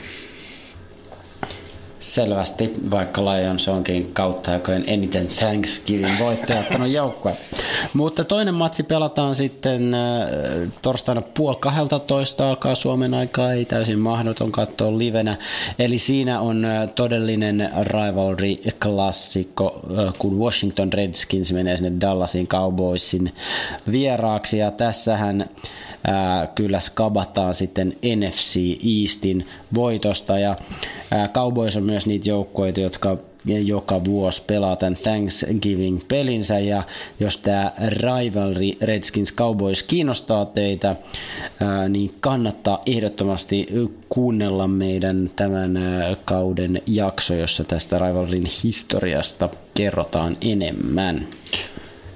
selvästi, 2.01 2.75
vaikka 2.91 3.25
Lions 3.25 3.69
onkin 3.69 4.13
kautta 4.13 4.53
aikojen 4.53 4.85
eniten 4.87 5.27
Thanksgiving 5.27 6.19
voittaja 6.19 6.61
ottanut 6.61 6.91
joukkue. 6.91 7.37
Mutta 7.95 8.25
toinen 8.25 8.55
matsi 8.55 8.83
pelataan 8.83 9.35
sitten 9.35 9.95
äh, 9.95 10.01
torstaina 10.83 11.23
puoli 11.23 11.57
12 11.61 12.49
alkaa 12.49 12.75
Suomen 12.75 13.15
aikaa, 13.15 13.53
ei 13.53 13.65
täysin 13.65 13.99
mahdoton 13.99 14.53
katsoa 14.53 14.99
livenä. 14.99 15.37
Eli 15.79 15.99
siinä 15.99 16.41
on 16.41 16.65
äh, 16.65 16.89
todellinen 16.89 17.71
rivalry-klassikko, 17.83 19.81
äh, 19.99 20.13
kun 20.19 20.39
Washington 20.39 20.93
Redskins 20.93 21.53
menee 21.53 21.77
sinne 21.77 22.01
Dallasin 22.01 22.47
Cowboysin 22.49 23.35
vieraaksi. 23.91 24.59
Ja 24.59 24.71
tässähän 24.71 25.49
ää, 26.07 26.47
kyllä 26.47 26.81
skabataan 26.81 27.55
sitten 27.55 27.97
NFC 28.17 28.57
Eastin 29.01 29.47
voitosta 29.75 30.39
ja 30.39 30.57
ää, 31.11 31.29
Cowboys 31.29 31.77
on 31.77 31.83
myös 31.83 32.07
niitä 32.07 32.29
joukkoja, 32.29 32.73
jotka 32.77 33.17
joka 33.65 34.05
vuosi 34.05 34.43
pelaa 34.47 34.77
tämän 34.77 34.97
Thanksgiving-pelinsä 35.03 36.59
ja 36.59 36.83
jos 37.21 37.39
tämä 37.39 37.73
rivalry 37.89 38.71
Redskins 38.83 39.35
Cowboys 39.35 39.83
kiinnostaa 39.83 40.45
teitä, 40.45 40.97
niin 41.89 42.15
kannattaa 42.21 42.83
ehdottomasti 42.87 43.67
kuunnella 44.09 44.69
meidän 44.69 45.31
tämän 45.37 45.79
kauden 46.25 46.83
jakso, 46.87 47.35
jossa 47.35 47.65
tästä 47.65 47.99
rivalryn 47.99 48.47
historiasta 48.65 49.49
kerrotaan 49.75 50.37
enemmän. 50.41 51.29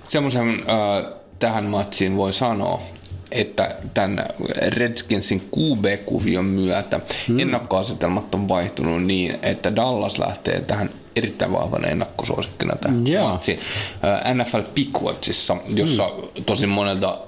Semmoisen 0.09 0.49
äh, 0.49 1.13
tähän 1.39 1.65
matsiin 1.65 2.17
voi 2.17 2.33
sanoa, 2.33 2.81
että 3.31 3.77
tämän 3.95 4.27
Redskinsin 4.69 5.49
QB-kuvion 5.57 6.45
myötä 6.45 7.01
hmm. 7.29 7.39
ennakkoasetelmat 7.39 8.35
on 8.35 8.49
vaihtunut 8.49 9.03
niin, 9.03 9.39
että 9.43 9.77
Dallas 9.77 10.19
lähtee 10.19 10.61
tähän 10.61 10.91
erittäin 11.17 11.53
vahvana 11.53 11.89
ennakkosuosikkina 11.89 12.77
tähän 12.77 13.09
yeah. 13.09 13.33
matsiin. 13.33 13.59
NFL 14.35 14.61
Pickwatchissa, 14.75 15.57
jossa 15.75 16.09
hmm. 16.09 16.45
tosi 16.45 16.67
monelta 16.67 17.19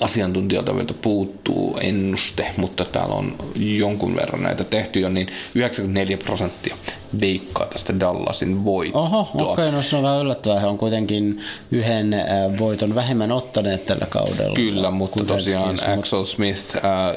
asiantuntijoilta 0.00 0.74
vielä 0.74 0.88
puuttuu 1.02 1.78
ennuste, 1.80 2.50
mutta 2.56 2.84
täällä 2.84 3.14
on 3.14 3.34
jonkun 3.56 4.16
verran 4.16 4.42
näitä 4.42 4.64
tehty 4.64 5.00
jo, 5.00 5.08
niin 5.08 5.26
94 5.54 6.18
prosenttia 6.18 6.76
veikkaa 7.20 7.66
tästä 7.66 8.00
Dallasin 8.00 8.64
voittoa. 8.64 9.02
Oho, 9.02 9.20
okei, 9.20 9.52
okay, 9.52 9.70
no 9.70 9.82
se 9.82 9.96
on 9.96 10.02
vähän 10.02 10.20
yllättävää. 10.20 10.60
He 10.60 10.66
on 10.66 10.78
kuitenkin 10.78 11.40
yhden 11.70 12.14
voiton 12.58 12.94
vähemmän 12.94 13.32
ottaneet 13.32 13.86
tällä 13.86 14.06
kaudella. 14.10 14.54
Kyllä, 14.54 14.90
mutta 14.90 15.24
tosiaan 15.24 15.78
Axel 15.98 16.24
Smith 16.24 16.76
äh, 16.76 17.16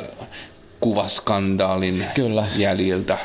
kuvaskandaalin 0.80 2.06
Kyllä. 2.16 2.46
jäljiltä 2.56 3.18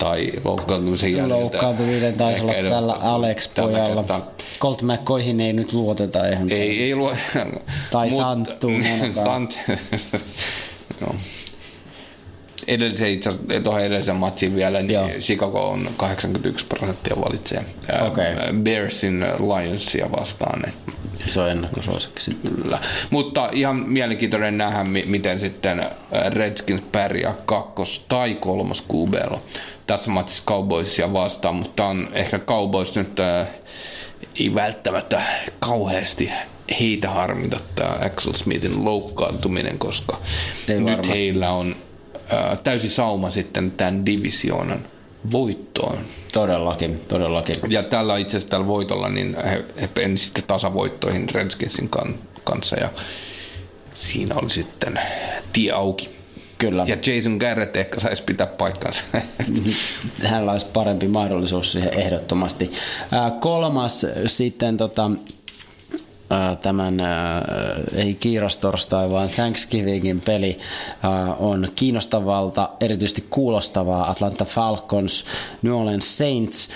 tai 0.00 0.32
loukkaantumisen 0.44 1.12
jäljiltä. 1.12 1.34
Loukkaantuminen 1.34 2.14
taisi 2.14 2.42
olla 2.42 2.52
tällä 2.70 2.92
Alex-pojalla. 2.92 4.20
Colt 4.60 4.82
McCoyhin 4.82 5.40
ei 5.40 5.52
nyt 5.52 5.72
luoteta. 5.72 6.26
Eihän 6.26 6.48
ei, 6.50 6.82
ei 6.82 6.94
luo. 6.94 7.14
Tai 7.90 8.10
Santtuun. 8.10 8.84
Sant... 9.24 9.58
no. 11.00 11.14
Edellisen, 12.66 13.10
itse 13.10 13.30
tuohon 13.64 13.82
edellisen 13.82 14.16
matsiin 14.16 14.56
vielä, 14.56 14.80
niin 14.80 14.92
Joo. 14.92 15.08
Chicago 15.08 15.70
on 15.70 15.90
81 15.96 16.66
prosenttia 16.66 17.16
valitsee 17.24 17.64
okay. 18.06 18.34
Bearsin 18.62 19.20
Lionsia 19.20 20.12
vastaan. 20.12 20.62
Se 21.26 21.40
on 21.40 21.50
ennakkosuosikki. 21.50 22.20
Kyllä. 22.56 22.78
Mutta 23.10 23.48
ihan 23.52 23.76
mielenkiintoinen 23.76 24.58
nähdä, 24.58 24.84
miten 24.84 25.40
sitten 25.40 25.86
Redskins 26.28 26.82
pärjää 26.92 27.34
kakkos- 27.46 28.04
tai 28.08 28.34
kolmas 28.34 28.84
QBlla 28.92 29.40
tässä 29.90 30.10
matsissa 30.10 30.42
Cowboysia 30.46 31.12
vastaan, 31.12 31.54
mutta 31.54 31.84
on 31.84 32.08
ehkä 32.12 32.38
Cowboys 32.38 32.96
nyt 32.96 33.20
äh, 33.20 33.48
ei 34.40 34.54
välttämättä 34.54 35.22
kauheasti 35.58 36.30
heitä 36.80 37.10
harmita 37.10 37.60
tämä 37.74 37.90
Axel 38.06 38.32
Smithin 38.32 38.84
loukkaantuminen, 38.84 39.78
koska 39.78 40.16
ei 40.68 40.74
nyt 40.74 40.86
varmasti. 40.86 41.12
heillä 41.12 41.50
on 41.50 41.76
äh, 42.32 42.58
täysi 42.64 42.88
sauma 42.88 43.30
sitten 43.30 43.70
tämän 43.70 44.06
divisioonan 44.06 44.86
voittoon. 45.32 45.98
Todellakin, 46.32 47.00
todellakin. 47.08 47.56
Ja 47.68 47.82
tällä 47.82 48.18
itse 48.18 48.36
asiassa 48.36 48.50
tällä 48.50 48.66
voitolla 48.66 49.08
niin 49.08 49.36
he, 49.44 49.64
he 49.80 49.88
peni 49.88 50.18
sitten 50.18 50.44
tasavoittoihin 50.46 51.30
Redskinsin 51.30 51.88
kan, 51.88 52.14
kanssa 52.44 52.76
ja 52.76 52.88
siinä 53.94 54.34
oli 54.34 54.50
sitten 54.50 55.00
tie 55.52 55.72
auki. 55.72 56.19
Kyllä. 56.60 56.84
Ja 56.88 56.96
Jason 57.06 57.36
Garrett 57.36 57.76
ehkä 57.76 58.00
saisi 58.00 58.22
pitää 58.22 58.46
paikkansa. 58.46 59.02
Hänellä 60.28 60.52
olisi 60.52 60.66
parempi 60.72 61.08
mahdollisuus 61.08 61.72
siihen 61.72 62.00
ehdottomasti. 62.00 62.72
Ää, 63.12 63.30
kolmas 63.30 64.06
sitten 64.26 64.76
tota, 64.76 65.10
äh, 66.32 66.58
tämän, 66.58 67.00
äh, 67.00 67.08
ei 67.94 68.14
kiirastorstai, 68.14 69.10
vaan 69.10 69.28
Thanksgivingin 69.28 70.20
peli 70.20 70.58
äh, 71.04 71.42
on 71.42 71.68
kiinnostavalta, 71.74 72.70
erityisesti 72.80 73.26
kuulostavaa 73.30 74.10
Atlanta 74.10 74.44
Falcons, 74.44 75.24
New 75.62 75.74
Orleans 75.74 76.18
Saints 76.18 76.68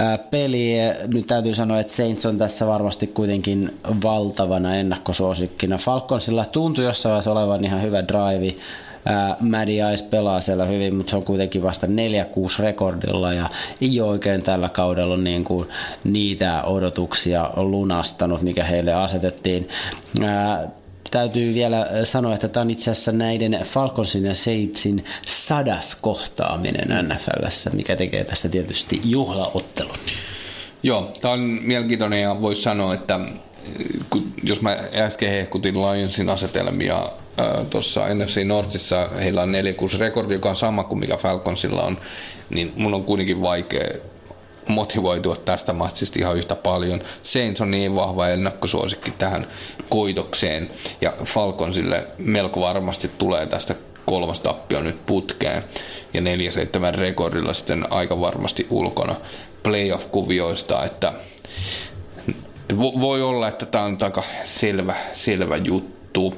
äh, 0.00 0.18
peli. 0.30 0.74
Nyt 1.06 1.26
täytyy 1.26 1.54
sanoa, 1.54 1.80
että 1.80 1.92
Saints 1.92 2.26
on 2.26 2.38
tässä 2.38 2.66
varmasti 2.66 3.06
kuitenkin 3.06 3.78
valtavana 4.02 4.74
ennakkosuosikkina. 4.74 5.78
Falconsilla 5.78 6.44
tuntui 6.44 6.84
jossain 6.84 7.10
vaiheessa 7.10 7.32
olevan 7.32 7.64
ihan 7.64 7.82
hyvä 7.82 8.08
drive, 8.08 8.54
Maddie 9.40 9.92
Ice 9.94 10.04
pelaa 10.04 10.40
siellä 10.40 10.64
hyvin, 10.64 10.94
mutta 10.94 11.10
se 11.10 11.16
on 11.16 11.24
kuitenkin 11.24 11.62
vasta 11.62 11.86
4-6 11.86 11.90
rekordilla 12.58 13.32
ja 13.32 13.50
ei 13.80 14.00
ole 14.00 14.10
oikein 14.10 14.42
tällä 14.42 14.68
kaudella 14.68 15.16
niin 15.16 15.44
kuin 15.44 15.68
niitä 16.04 16.62
odotuksia 16.62 17.50
lunastanut, 17.56 18.42
mikä 18.42 18.64
heille 18.64 18.94
asetettiin. 18.94 19.68
Ää, 20.22 20.68
täytyy 21.10 21.54
vielä 21.54 21.86
sanoa, 22.04 22.34
että 22.34 22.48
tämä 22.48 22.62
on 22.62 22.70
itse 22.70 22.90
asiassa 22.90 23.12
näiden 23.12 23.60
Falconsin 23.64 24.24
ja 24.24 24.34
Saintsin 24.34 25.04
sadas 25.26 25.94
kohtaaminen 25.94 27.08
NFLssä, 27.08 27.70
mikä 27.70 27.96
tekee 27.96 28.24
tästä 28.24 28.48
tietysti 28.48 29.00
juhlaottelun. 29.04 29.96
Joo, 30.82 31.12
tämä 31.20 31.34
on 31.34 31.40
mielenkiintoinen 31.40 32.22
ja 32.22 32.40
voisi 32.40 32.62
sanoa, 32.62 32.94
että 32.94 33.20
jos 34.42 34.62
mä 34.62 34.76
äsken 34.94 35.30
hehkutin 35.30 35.74
Lionsin 35.74 36.28
asetelmia 36.28 37.10
tuossa 37.70 38.14
NFC 38.14 38.44
Northissa 38.44 39.08
heillä 39.20 39.42
on 39.42 39.52
4-6 39.94 39.98
rekordi, 39.98 40.34
joka 40.34 40.48
on 40.48 40.56
sama 40.56 40.84
kuin 40.84 40.98
mikä 40.98 41.16
Falconsilla 41.16 41.82
on, 41.82 41.98
niin 42.50 42.72
mun 42.76 42.94
on 42.94 43.04
kuitenkin 43.04 43.42
vaikea 43.42 43.88
motivoitua 44.68 45.36
tästä 45.36 45.72
matsista 45.72 46.18
ihan 46.18 46.36
yhtä 46.36 46.56
paljon. 46.56 47.02
Saints 47.22 47.60
on 47.60 47.70
niin 47.70 47.94
vahva 47.94 48.28
ennakkosuosikki 48.28 49.10
tähän 49.10 49.46
koitokseen 49.88 50.70
ja 51.00 51.12
Falconsille 51.24 52.06
melko 52.18 52.60
varmasti 52.60 53.10
tulee 53.18 53.46
tästä 53.46 53.74
kolmas 54.06 54.40
tappio 54.40 54.82
nyt 54.82 55.06
putkeen 55.06 55.64
ja 56.14 56.20
4-7 56.20 56.24
rekordilla 56.94 57.54
sitten 57.54 57.92
aika 57.92 58.20
varmasti 58.20 58.66
ulkona 58.70 59.14
playoff-kuvioista, 59.62 60.84
että 60.84 61.12
voi 62.78 63.22
olla, 63.22 63.48
että 63.48 63.66
tämä 63.66 63.84
on 63.84 63.98
aika 64.00 64.22
selvä, 64.44 64.94
selvä 65.12 65.56
juttu 65.56 66.34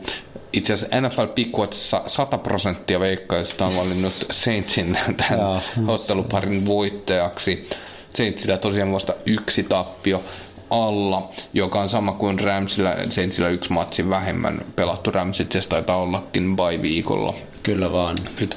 itse 0.57 0.73
asiassa 0.73 1.01
NFL 1.01 1.27
Pikkuatissa 1.35 2.03
100 2.07 2.39
prosenttia 2.39 3.01
veikkaista 3.01 3.67
on 3.67 3.77
valinnut 3.77 4.27
Saintsin 4.31 4.99
tämän 5.17 5.39
Jaa, 5.39 5.61
otteluparin 5.87 6.67
voittajaksi. 6.67 7.69
Saintsillä 8.15 8.57
tosiaan 8.59 8.93
vasta 8.93 9.15
yksi 9.27 9.63
tappio 9.63 10.23
alla, 10.71 11.31
joka 11.53 11.81
on 11.81 11.89
sama 11.89 12.13
kuin 12.13 12.41
Ramsillä, 12.41 12.97
Saintsillä 13.11 13.49
yksi 13.49 13.73
matsi 13.73 14.09
vähemmän 14.11 14.65
pelattu 14.77 15.11
Ramsit, 15.11 15.53
se 15.53 15.69
taitaa 15.69 15.97
ollakin 15.97 16.57
by 16.57 16.83
viikolla. 16.83 17.35
Kyllä 17.63 17.93
vaan. 17.93 18.17
Nyt, 18.41 18.57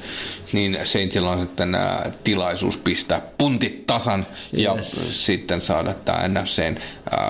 niin 0.52 0.78
Saintsilla 0.84 1.30
on 1.30 1.40
sitten 1.40 1.74
ää, 1.74 2.12
tilaisuus 2.24 2.76
pistää 2.76 3.22
puntit 3.38 3.86
tasan 3.86 4.26
yes. 4.54 4.62
ja 4.64 4.76
sitten 4.82 5.60
saada 5.60 5.94
tämä 5.94 6.28
NFCn... 6.28 6.76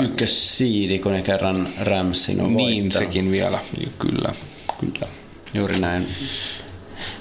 Ykkössiidi, 0.05 0.99
kun 0.99 1.13
ne 1.13 1.23
kerran 1.23 1.69
Ramsin 1.81 2.41
on 2.41 2.57
Niin 2.57 2.85
voittanut. 2.85 3.09
sekin 3.09 3.31
vielä, 3.31 3.59
kyllä. 3.99 4.33
Kyllä. 4.81 5.13
Juuri 5.55 5.81
näin. 5.81 6.07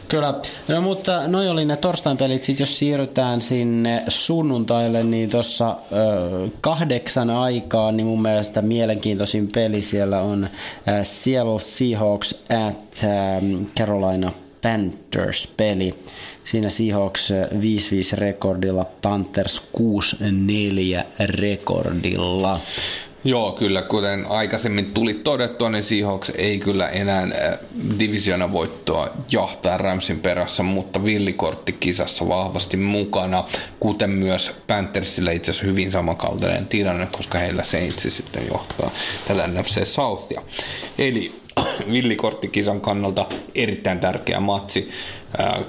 Kyllä, 0.07 0.33
no, 0.67 0.81
mutta 0.81 1.27
noi 1.27 1.49
oli 1.49 1.65
ne 1.65 1.77
torstain 1.77 2.17
pelit. 2.17 2.43
Sitten 2.43 2.63
jos 2.63 2.79
siirrytään 2.79 3.41
sinne 3.41 4.03
sunnuntaille, 4.07 5.03
niin 5.03 5.29
tuossa 5.29 5.75
kahdeksan 6.61 7.29
aikaa, 7.29 7.91
niin 7.91 8.07
mun 8.07 8.21
mielestä 8.21 8.61
mielenkiintoisin 8.61 9.47
peli 9.47 9.81
siellä 9.81 10.19
on 10.19 10.49
Seattle 11.03 11.59
Seahawks 11.59 12.43
at 12.67 13.05
Carolina 13.77 14.31
Panthers 14.61 15.47
peli. 15.57 15.93
Siinä 16.43 16.69
Seahawks 16.69 17.29
5-5 18.13 18.17
rekordilla, 18.17 18.85
Panthers 19.01 19.61
6-4 19.77 21.05
rekordilla. 21.19 22.59
Joo, 23.24 23.51
kyllä. 23.51 23.82
Kuten 23.82 24.26
aikaisemmin 24.30 24.93
tuli 24.93 25.13
todettua, 25.13 25.70
niin 25.70 25.84
Seahawks 25.84 26.32
ei 26.36 26.59
kyllä 26.59 26.89
enää 26.89 27.24
äh, 27.24 27.59
divisiona 27.99 28.51
voittoa 28.51 29.09
jahtaa 29.32 29.78
Ramsin 29.78 30.20
perässä, 30.20 30.63
mutta 30.63 31.03
villikorttikisassa 31.03 32.28
vahvasti 32.28 32.78
mukana, 32.78 33.43
kuten 33.80 34.09
myös 34.09 34.55
Panthersille 34.68 35.34
itse 35.34 35.51
asiassa 35.51 35.68
hyvin 35.68 35.91
samankaltainen 35.91 36.65
tilanne, 36.65 37.07
koska 37.11 37.39
heillä 37.39 37.63
Saints 37.63 38.07
sitten 38.09 38.47
johtaa 38.47 38.91
tätä 39.28 39.47
NFC 39.47 39.86
Southia. 39.86 40.41
Eli 40.97 41.32
villikorttikisan 41.91 42.82
kannalta 42.82 43.26
erittäin 43.55 43.99
tärkeä 43.99 44.39
matsi. 44.39 44.89
Äh, 45.39 45.65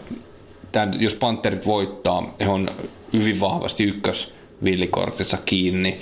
Tän, 0.73 0.95
jos 0.99 1.15
Pantherit 1.15 1.67
voittaa, 1.67 2.35
he 2.41 2.49
on 2.49 2.71
hyvin 3.13 3.41
vahvasti 3.41 3.85
ykkös 3.85 4.35
villikortissa 4.65 5.39
kiinni 5.45 6.01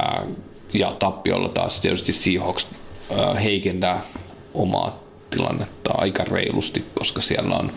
äh, 0.00 0.26
ja 0.72 0.96
tappiolla 0.98 1.48
taas 1.48 1.80
tietysti 1.80 2.12
Seahawks 2.12 2.66
heikentää 3.42 4.00
omaa 4.54 5.02
tilannetta 5.30 5.90
aika 5.94 6.24
reilusti, 6.24 6.84
koska 6.94 7.20
siellä 7.20 7.56
on 7.56 7.72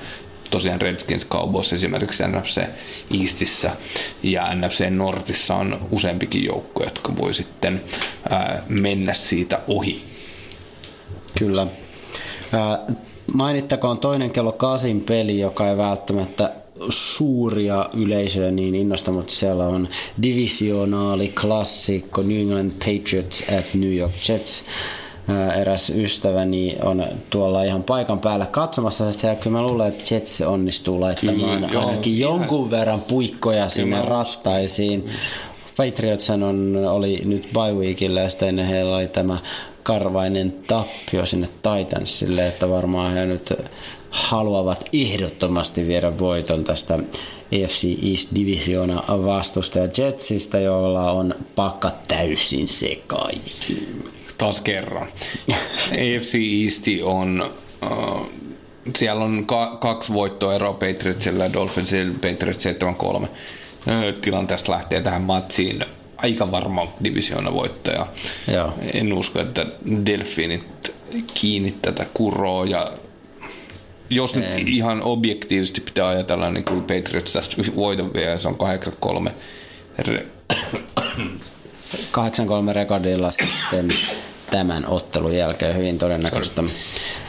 tosiaan 0.51 0.81
Redskins 0.81 1.27
Cowboys 1.27 1.73
esimerkiksi 1.73 2.23
NFC 2.27 2.61
Eastissä 3.21 3.71
ja 4.23 4.55
NFC 4.55 4.89
Northissa 4.89 5.55
on 5.55 5.87
useampikin 5.91 6.43
joukko, 6.43 6.83
jotka 6.83 7.17
voi 7.17 7.33
sitten 7.33 7.83
mennä 8.67 9.13
siitä 9.13 9.59
ohi. 9.67 10.03
Kyllä. 11.37 11.67
mainittakoon 13.33 13.97
toinen 13.97 14.31
kello 14.31 14.51
kasin 14.51 15.01
peli, 15.01 15.39
joka 15.39 15.69
ei 15.69 15.77
välttämättä 15.77 16.51
suuria 16.89 17.89
yleisöjä 17.93 18.51
niin 18.51 18.75
innosta, 18.75 19.11
mutta 19.11 19.33
siellä 19.33 19.65
on 19.65 19.87
divisionaali 20.23 21.33
klassikko 21.41 22.21
New 22.21 22.39
England 22.39 22.71
Patriots 22.71 23.43
at 23.59 23.65
New 23.73 23.95
York 23.95 24.13
Jets. 24.29 24.63
Eräs 25.61 25.89
ystäväni 25.89 26.77
on 26.83 27.05
tuolla 27.29 27.63
ihan 27.63 27.83
paikan 27.83 28.19
päällä 28.19 28.45
katsomassa 28.45 29.11
sitä 29.11 29.27
ja 29.27 29.35
kyllä 29.35 29.57
mä 29.57 29.63
luulen, 29.63 29.87
että 29.87 30.15
Jets 30.15 30.41
onnistuu 30.41 31.01
laittamaan 31.01 31.63
kyllä, 31.69 31.85
ainakin 31.85 32.19
joo, 32.19 32.31
jonkun 32.31 32.59
ihan. 32.59 32.71
verran 32.71 33.01
puikkoja 33.01 33.69
sinne 33.69 33.95
kyllä. 33.95 34.09
rattaisiin. 34.09 35.09
Patriots 35.77 36.29
on, 36.29 36.77
oli 36.89 37.21
nyt 37.25 37.47
bye 37.53 37.73
weekillä 37.73 38.21
ja 38.21 38.29
sitten 38.29 38.59
heillä 38.59 38.95
oli 38.95 39.07
tämä 39.07 39.37
karvainen 39.83 40.53
tappio 40.67 41.25
sinne 41.25 41.47
Titansille, 41.47 42.47
että 42.47 42.69
varmaan 42.69 43.13
he 43.13 43.25
nyt 43.25 43.53
haluavat 44.11 44.85
ehdottomasti 44.93 45.87
viedä 45.87 46.19
voiton 46.19 46.63
tästä 46.63 46.93
AFC 46.93 47.83
East 48.09 48.29
Divisiona 48.35 49.03
vastusta 49.07 49.79
ja 49.79 49.89
Jetsistä, 49.97 50.59
jolla 50.59 51.11
on 51.11 51.35
pakka 51.55 51.91
täysin 52.07 52.67
sekaisin. 52.67 54.09
Taas 54.37 54.61
kerran. 54.61 55.07
AFC 55.91 56.35
East 56.63 56.85
on 57.03 57.51
uh, 57.83 58.29
siellä 58.97 59.23
on 59.23 59.45
ka- 59.45 59.77
kaksi 59.81 60.13
voittoeroa 60.13 60.73
Patriotsilla 60.73 61.43
ja 61.43 61.53
Dolphinsilla, 61.53 62.13
Patriots 62.13 62.65
7-3. 63.23 63.27
Tilanteesta 64.21 64.71
lähtee 64.71 65.01
tähän 65.01 65.21
matsiin 65.21 65.85
aika 66.17 66.51
varma 66.51 66.87
divisioona 67.03 67.53
voittaja. 67.53 68.07
Joo. 68.47 68.73
En 68.93 69.13
usko, 69.13 69.39
että 69.39 69.65
Delfinit 70.05 70.95
kiinni 71.33 71.75
tätä 71.81 72.05
kuroa 72.13 72.65
ja 72.65 72.91
jos 74.11 74.35
nyt 74.35 74.45
en. 74.45 74.67
ihan 74.67 75.03
objektiivisesti 75.03 75.81
pitää 75.81 76.07
ajatella, 76.07 76.51
niin 76.51 76.63
kyllä 76.63 76.81
Patriots 76.81 77.33
tästä 77.33 77.55
voiton 77.75 78.13
vie, 78.13 78.39
se 78.39 78.47
on 78.47 78.55
8-3. 79.29 79.33
8-3 80.01 80.05
rekordilla 82.71 83.31
sitten 83.31 83.89
tämän 84.51 84.87
ottelun 84.87 85.35
jälkeen 85.35 85.75
hyvin 85.75 85.97
todennäköistä. 85.97 86.63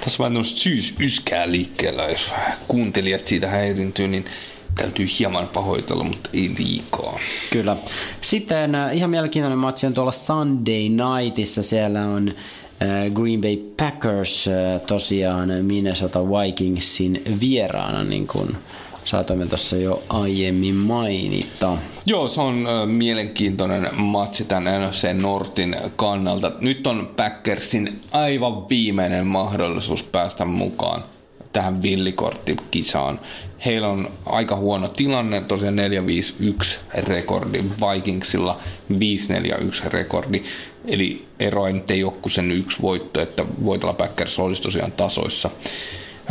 Tässä 0.00 0.22
on 0.22 0.32
vähän 0.32 0.44
syys 0.44 0.94
yskää 1.00 1.50
liikkeellä, 1.50 2.08
jos 2.08 2.32
kuuntelijat 2.68 3.26
siitä 3.26 3.48
häirintyy, 3.48 4.08
niin 4.08 4.24
täytyy 4.74 5.06
hieman 5.18 5.48
pahoitella, 5.48 6.04
mutta 6.04 6.30
ei 6.34 6.54
liikaa. 6.58 7.18
Kyllä. 7.50 7.76
Sitten 8.20 8.74
äh, 8.74 8.96
ihan 8.96 9.10
mielenkiintoinen 9.10 9.58
matsi 9.58 9.86
on 9.86 9.94
tuolla 9.94 10.12
Sunday 10.12 10.88
Nightissa. 10.88 11.62
Siellä 11.62 12.06
on 12.06 12.34
Green 13.14 13.40
Bay 13.40 13.56
Packers 13.56 14.48
äh, 14.48 14.80
tosiaan 14.80 15.48
Minnesota 15.64 16.28
Vikingsin 16.28 17.22
vieraana, 17.40 18.04
niin 18.04 18.26
kuin 18.26 18.56
saatoimme 19.04 19.46
tuossa 19.46 19.76
jo 19.76 20.02
aiemmin 20.08 20.74
mainita. 20.74 21.78
Joo, 22.06 22.28
se 22.28 22.40
on 22.40 22.66
äh, 22.66 22.88
mielenkiintoinen 22.88 23.88
matsi 23.94 24.44
tämän 24.44 24.88
NFC 24.88 25.08
Nortin 25.12 25.76
kannalta. 25.96 26.52
Nyt 26.60 26.86
on 26.86 27.10
Packersin 27.16 28.00
aivan 28.12 28.68
viimeinen 28.68 29.26
mahdollisuus 29.26 30.02
päästä 30.02 30.44
mukaan 30.44 31.04
tähän 31.52 31.82
villikorttikisaan. 31.82 33.20
Heillä 33.66 33.88
on 33.88 34.10
aika 34.26 34.56
huono 34.56 34.88
tilanne, 34.88 35.40
tosiaan 35.40 35.76
4-5-1 36.96 36.98
rekordi, 36.98 37.64
Vikingsilla 37.64 38.58
5-4-1 38.92 38.96
rekordi, 39.86 40.42
eli 40.84 41.26
eroa 41.40 41.70
nyt 41.70 41.90
ei 41.90 42.04
ole 42.04 42.12
kuin 42.12 42.32
sen 42.32 42.52
yksi 42.52 42.82
voitto, 42.82 43.20
että 43.20 43.44
voitolla 43.64 43.94
Packers 43.94 44.38
olisi 44.38 44.62
tosiaan 44.62 44.92
tasoissa 44.92 45.50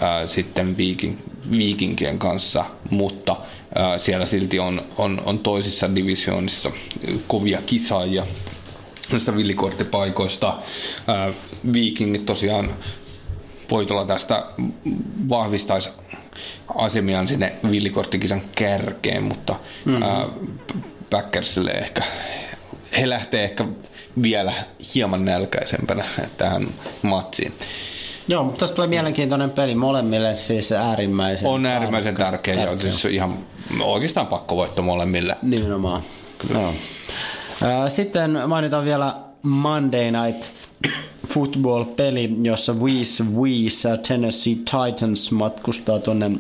ää, 0.02 0.28
sitten 0.28 0.78
Viking, 0.78 1.18
Vikingien 1.52 2.20
kanssa, 2.20 2.66
mutta 2.90 3.36
ää, 3.76 4.00
siellä 4.00 4.26
silti 4.26 4.60
on, 4.60 4.82
on, 4.98 5.22
on 5.26 5.40
toisissa 5.40 5.96
divisioonissa 5.96 6.72
kovia 7.28 7.62
kisaajia 7.66 8.26
näistä 9.12 9.36
villikorttipaikoista. 9.36 10.58
Ää, 11.08 11.34
Vikingit 11.74 12.26
tosiaan 12.26 12.76
voitolla 13.72 14.06
tästä 14.06 14.46
vahvistaisi 15.30 15.90
asemiaan 16.76 17.28
sinne 17.28 17.54
villikorttikisan 17.72 18.42
kärkeen, 18.56 19.24
mutta 19.24 19.56
mm-hmm. 19.86 20.04
ää, 20.04 20.28
Packersille 21.10 21.72
ehkä, 21.72 22.04
he 22.98 23.10
lähtee 23.10 23.44
ehkä 23.44 23.66
vielä 24.22 24.54
hieman 24.96 25.26
nälkäisempänä 25.26 26.04
tähän 26.38 26.68
matsiin. 27.02 27.54
Joo, 28.28 28.44
mutta 28.44 28.60
tästä 28.60 28.76
tulee 28.76 28.88
mielenkiintoinen 28.88 29.52
peli 29.52 29.76
molemmille 29.76 30.36
siis 30.36 30.72
äärimmäisen 30.72 31.50
On 31.50 31.66
äärimmäisen 31.66 32.16
tärkeä, 32.16 32.56
tärkeä. 32.56 32.74
ja 32.74 32.80
siis 32.80 33.06
ihan 33.06 33.38
oikeastaan 33.80 34.28
pakkovoitto 34.28 34.82
molemmille. 34.82 35.38
Nimenomaan. 35.42 36.04
Joo. 36.54 36.74
Sitten 37.88 38.40
mainitaan 38.48 38.86
vielä 38.86 39.16
Monday 39.44 40.12
Night 40.12 40.46
Football-peli, 41.34 42.30
jossa 42.42 42.74
Wees 42.74 43.24
Wees 43.36 43.84
Tennessee 44.08 44.56
Titans 44.56 45.32
matkustaa 45.32 46.00
tuonne 46.00 46.32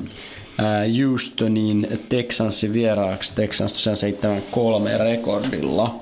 Houstoniin 1.07 1.87
Texansin 2.09 2.73
vieraaksi. 2.73 3.35
Texans 3.35 3.73
tosiaan 3.73 3.97
7-3 4.95 4.99
rekordilla. 4.99 5.95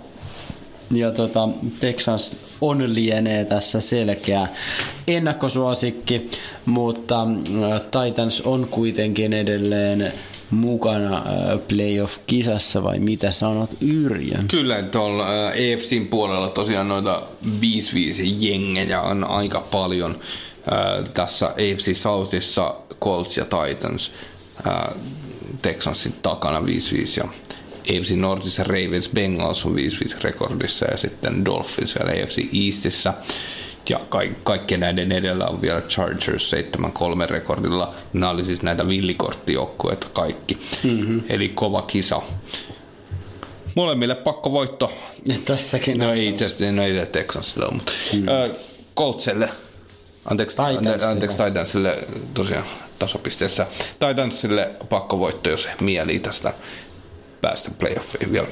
Ja 0.92 1.12
tota, 1.12 1.50
Texans 1.80 2.36
on 2.62 2.94
lienee 2.94 3.46
tässä 3.46 3.82
selkeä 3.82 4.48
ennakkosuosikki, 5.08 6.28
mutta 6.66 7.28
Titans 7.92 8.42
on 8.42 8.68
kuitenkin 8.72 9.34
edelleen 9.34 10.14
mukana 10.52 11.24
playoff-kisassa 11.68 12.84
vai 12.84 13.00
mitä 13.00 13.32
sanot 13.32 13.70
Yrjö? 13.82 14.38
Kyllä, 14.48 14.84
tuolla 14.84 15.54
EFCin 15.54 16.08
puolella 16.08 16.50
tosiaan 16.50 16.88
noita 16.88 17.22
5-5 17.46 17.50
jengejä 18.22 19.02
on 19.02 19.24
aika 19.24 19.60
paljon. 19.72 20.20
Tässä 21.14 21.46
AFC 21.46 21.96
Southissa 21.96 22.76
Colts 23.02 23.38
ja 23.38 23.46
Titans 23.46 24.12
Texansin 25.62 26.14
takana 26.22 26.60
5-5 26.60 26.64
ja 27.18 27.24
AFC 27.82 28.12
Nordissa 28.16 28.64
Ravens 28.64 29.10
Bengals 29.10 29.66
on 29.66 29.76
5-5 29.76 29.78
rekordissa 30.22 30.86
ja 30.92 30.98
sitten 30.98 31.46
Dolphins 31.46 31.96
vielä 31.96 32.24
AFC 32.24 32.38
Eastissä. 32.68 33.14
Ja 33.90 34.00
ka- 34.10 34.20
kaikkien 34.44 34.80
näiden 34.80 35.12
edellä 35.12 35.48
on 35.48 35.62
vielä 35.62 35.82
Chargers 35.82 36.52
7-3 36.52 37.30
rekordilla. 37.30 37.94
Nämä 38.14 38.30
oli 38.30 38.46
siis 38.46 38.62
näitä 38.62 38.88
villikorttijoukkueita 38.88 40.08
kaikki. 40.14 40.58
Mm-hmm. 40.84 41.24
Eli 41.30 41.50
kova 41.50 41.82
kisa. 41.82 42.22
Molemmille 43.76 44.16
pakko 44.16 44.52
voitto. 44.52 44.94
Ja 45.26 45.36
tässäkin. 45.46 45.98
No 45.98 46.14
ei 46.14 46.28
itse 46.28 46.46
asiassa, 46.46 46.72
no 46.72 46.84
ei 46.84 47.06
Texansille 47.06 47.66
ole, 47.66 47.74
mutta 47.74 47.92
mm. 48.14 48.28
äh, 48.28 48.50
Coltselle, 48.96 49.50
anteeksi, 50.26 50.58
Titansille. 50.58 51.06
anteeksi 51.06 51.38
Titansille 51.38 51.98
tosiaan 52.34 52.66
tasopisteessä. 53.00 53.68
Titansille 54.08 54.70
pakko 54.90 55.20
voitto, 55.20 55.50
jos 55.50 55.68
mieli 55.82 56.20
tästä 56.20 56.54
päästä 57.42 57.72
playoffiin 57.72 58.32
vielä. 58.32 58.48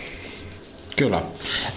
Kyllä. 0.98 1.24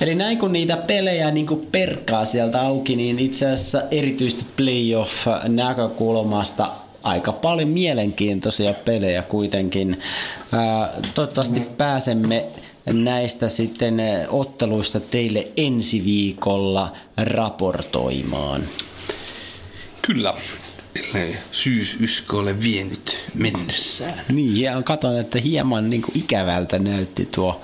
Eli 0.01 0.15
näin 0.15 0.39
kun 0.39 0.53
niitä 0.53 0.77
pelejä 0.77 1.31
niin 1.31 1.47
kuin 1.47 1.67
perkaa 1.73 2.25
sieltä 2.25 2.61
auki, 2.61 2.97
niin 2.97 3.19
itse 3.19 3.47
asiassa 3.47 3.83
erityisesti 3.91 4.47
playoff-näkökulmasta 4.57 6.69
aika 7.03 7.33
paljon 7.33 7.69
mielenkiintoisia 7.69 8.75
pelejä 8.75 9.23
kuitenkin. 9.23 10.01
toivottavasti 11.15 11.61
pääsemme 11.61 12.45
näistä 12.87 13.49
sitten 13.49 13.95
otteluista 14.29 15.01
teille 15.01 15.49
ensi 15.57 16.05
viikolla 16.05 16.93
raportoimaan. 17.17 18.63
Kyllä, 20.03 20.35
ellei 21.05 21.37
syysyskö 21.51 22.37
ole 22.37 22.63
vienyt 22.63 23.19
mennessään. 23.35 24.21
Niin, 24.29 24.61
ja 24.61 24.83
katon, 24.83 25.19
että 25.19 25.41
hieman 25.41 25.91
niin 25.91 26.03
kuin 26.03 26.19
ikävältä 26.19 26.79
näytti 26.79 27.29
tuo 27.35 27.61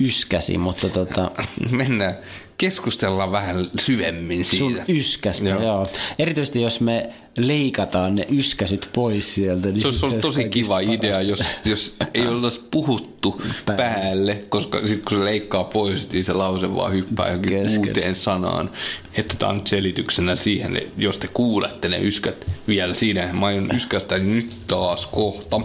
yskäsi, 0.00 0.58
mutta 0.58 0.88
tota... 0.88 1.30
Mennään, 1.70 2.16
keskustellaan 2.58 3.32
vähän 3.32 3.66
syvemmin 3.80 4.44
siitä. 4.44 4.58
Sun 4.58 4.78
yskästä, 4.88 5.48
joo. 5.48 5.62
joo. 5.62 5.86
Erityisesti 6.18 6.62
jos 6.62 6.80
me 6.80 7.10
leikataan 7.38 8.14
ne 8.14 8.26
yskäsyt 8.32 8.88
pois 8.92 9.34
sieltä. 9.34 9.68
Niin 9.68 9.80
se 9.80 9.86
olisi 9.86 10.06
ollut 10.06 10.20
tosi 10.20 10.48
kiva 10.48 10.80
idea, 10.80 11.20
jos, 11.20 11.42
jos 11.64 11.96
ei 12.14 12.26
olisi 12.26 12.60
puhuttu 12.70 13.42
päälle, 13.66 13.82
päälle 13.82 14.44
koska 14.48 14.78
sitten 14.78 15.04
kun 15.08 15.18
se 15.18 15.24
leikkaa 15.24 15.64
pois, 15.64 16.12
niin 16.12 16.24
se 16.24 16.32
lause 16.32 16.74
vaan 16.74 16.92
hyppää 16.92 17.26
johonkin 17.26 17.62
Kesken. 17.62 17.88
uuteen 17.88 18.14
sanaan. 18.14 18.70
Että 19.14 19.34
tämä 19.38 19.50
on 19.50 19.56
nyt 19.56 19.66
selityksenä 19.66 20.36
siihen, 20.36 20.76
että 20.76 20.92
jos 20.96 21.18
te 21.18 21.28
kuulette 21.28 21.88
ne 21.88 21.98
yskät 21.98 22.46
vielä 22.68 22.94
siinä, 22.94 23.28
mä 23.32 23.46
aion 23.46 23.70
yskästä 23.74 24.18
nyt 24.18 24.50
taas 24.66 25.06
kohta. 25.06 25.60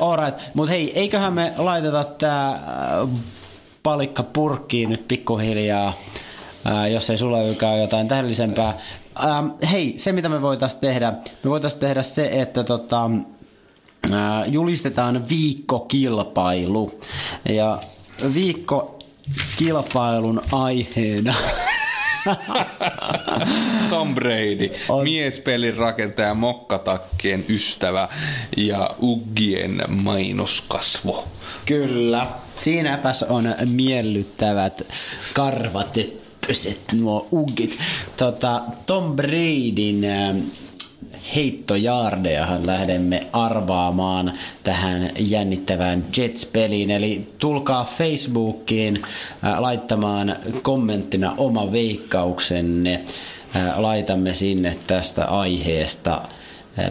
Alright, 0.00 0.40
mutta 0.54 0.70
hei, 0.70 0.98
eiköhän 0.98 1.32
me 1.32 1.52
laiteta 1.56 2.04
tämä 2.04 2.48
äh, 2.50 2.60
palikka 3.86 4.22
purkkiin 4.22 4.90
nyt 4.90 5.08
pikkuhiljaa 5.08 5.92
ää, 6.64 6.88
jos 6.88 7.10
ei 7.10 7.18
sulla 7.18 7.36
ole 7.36 7.80
jotain 7.80 8.08
tähdellisempää. 8.08 8.78
Ää, 9.18 9.44
hei, 9.70 9.94
se 9.96 10.12
mitä 10.12 10.28
me 10.28 10.42
voitaisiin 10.42 10.80
tehdä, 10.80 11.12
me 11.42 11.50
voitaisiin 11.50 11.80
tehdä 11.80 12.02
se, 12.02 12.28
että 12.32 12.64
tota, 12.64 13.10
ää, 14.12 14.44
julistetaan 14.46 15.28
viikkokilpailu. 15.28 17.00
Ja 17.48 17.78
viikkokilpailun 18.34 20.42
aiheena 20.52 21.34
Tom 23.90 24.14
Brady, 24.14 24.70
on... 24.88 25.04
miespelin 25.04 25.76
rakentaja, 25.76 26.34
mokkatakkien 26.34 27.44
ystävä 27.48 28.08
ja 28.56 28.90
Uggien 29.02 29.82
mainoskasvo. 29.88 31.24
Kyllä, 31.66 32.26
siinäpäs 32.56 33.22
on 33.22 33.54
miellyttävät 33.68 34.82
karvat 35.34 35.98
nuo 36.94 37.28
uggit. 37.32 37.78
Tota, 38.16 38.62
Tom 38.86 39.16
Bradyn 39.16 40.02
heittojaardejahan 41.36 42.66
lähdemme 42.66 43.26
arvaamaan 43.32 44.32
tähän 44.64 45.10
jännittävään 45.18 46.04
Jets-peliin. 46.16 46.90
Eli 46.90 47.26
tulkaa 47.38 47.84
Facebookiin 47.84 49.02
laittamaan 49.58 50.36
kommenttina 50.62 51.34
oma 51.38 51.72
veikkauksenne. 51.72 53.04
Laitamme 53.76 54.34
sinne 54.34 54.76
tästä 54.86 55.24
aiheesta 55.24 56.22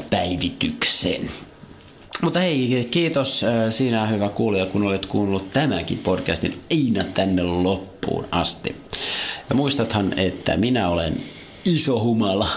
päivityksen. 0.09 1.29
Mutta 2.21 2.39
hei, 2.39 2.87
kiitos 2.91 3.45
sinä 3.69 4.05
hyvä 4.05 4.29
kuulija, 4.29 4.65
kun 4.65 4.83
olet 4.83 5.05
kuunnellut 5.05 5.53
tämänkin 5.53 5.97
podcastin 5.97 6.53
aina 6.71 7.03
tänne 7.03 7.43
loppuun 7.43 8.27
asti. 8.31 8.75
Ja 9.49 9.55
muistathan, 9.55 10.19
että 10.19 10.57
minä 10.57 10.89
olen 10.89 11.23
iso 11.65 11.99
humala. 11.99 12.49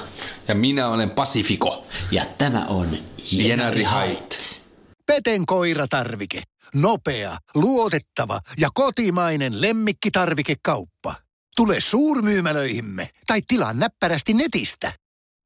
Ja 0.48 0.54
minä 0.54 0.88
olen 0.88 1.10
Pasifiko. 1.10 1.86
Ja 2.10 2.26
tämä 2.38 2.64
on 2.64 2.98
Jenari 3.32 3.82
Hait. 3.82 4.62
Peten 5.06 5.46
koiratarvike. 5.46 6.42
Nopea, 6.74 7.36
luotettava 7.54 8.40
ja 8.58 8.68
kotimainen 8.74 9.60
lemmikkitarvikekauppa. 9.60 11.14
Tule 11.56 11.80
suurmyymälöihimme 11.80 13.10
tai 13.26 13.42
tilaa 13.48 13.72
näppärästi 13.72 14.34
netistä. 14.34 14.92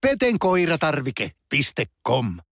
petenkoiratarvike.com 0.01 2.35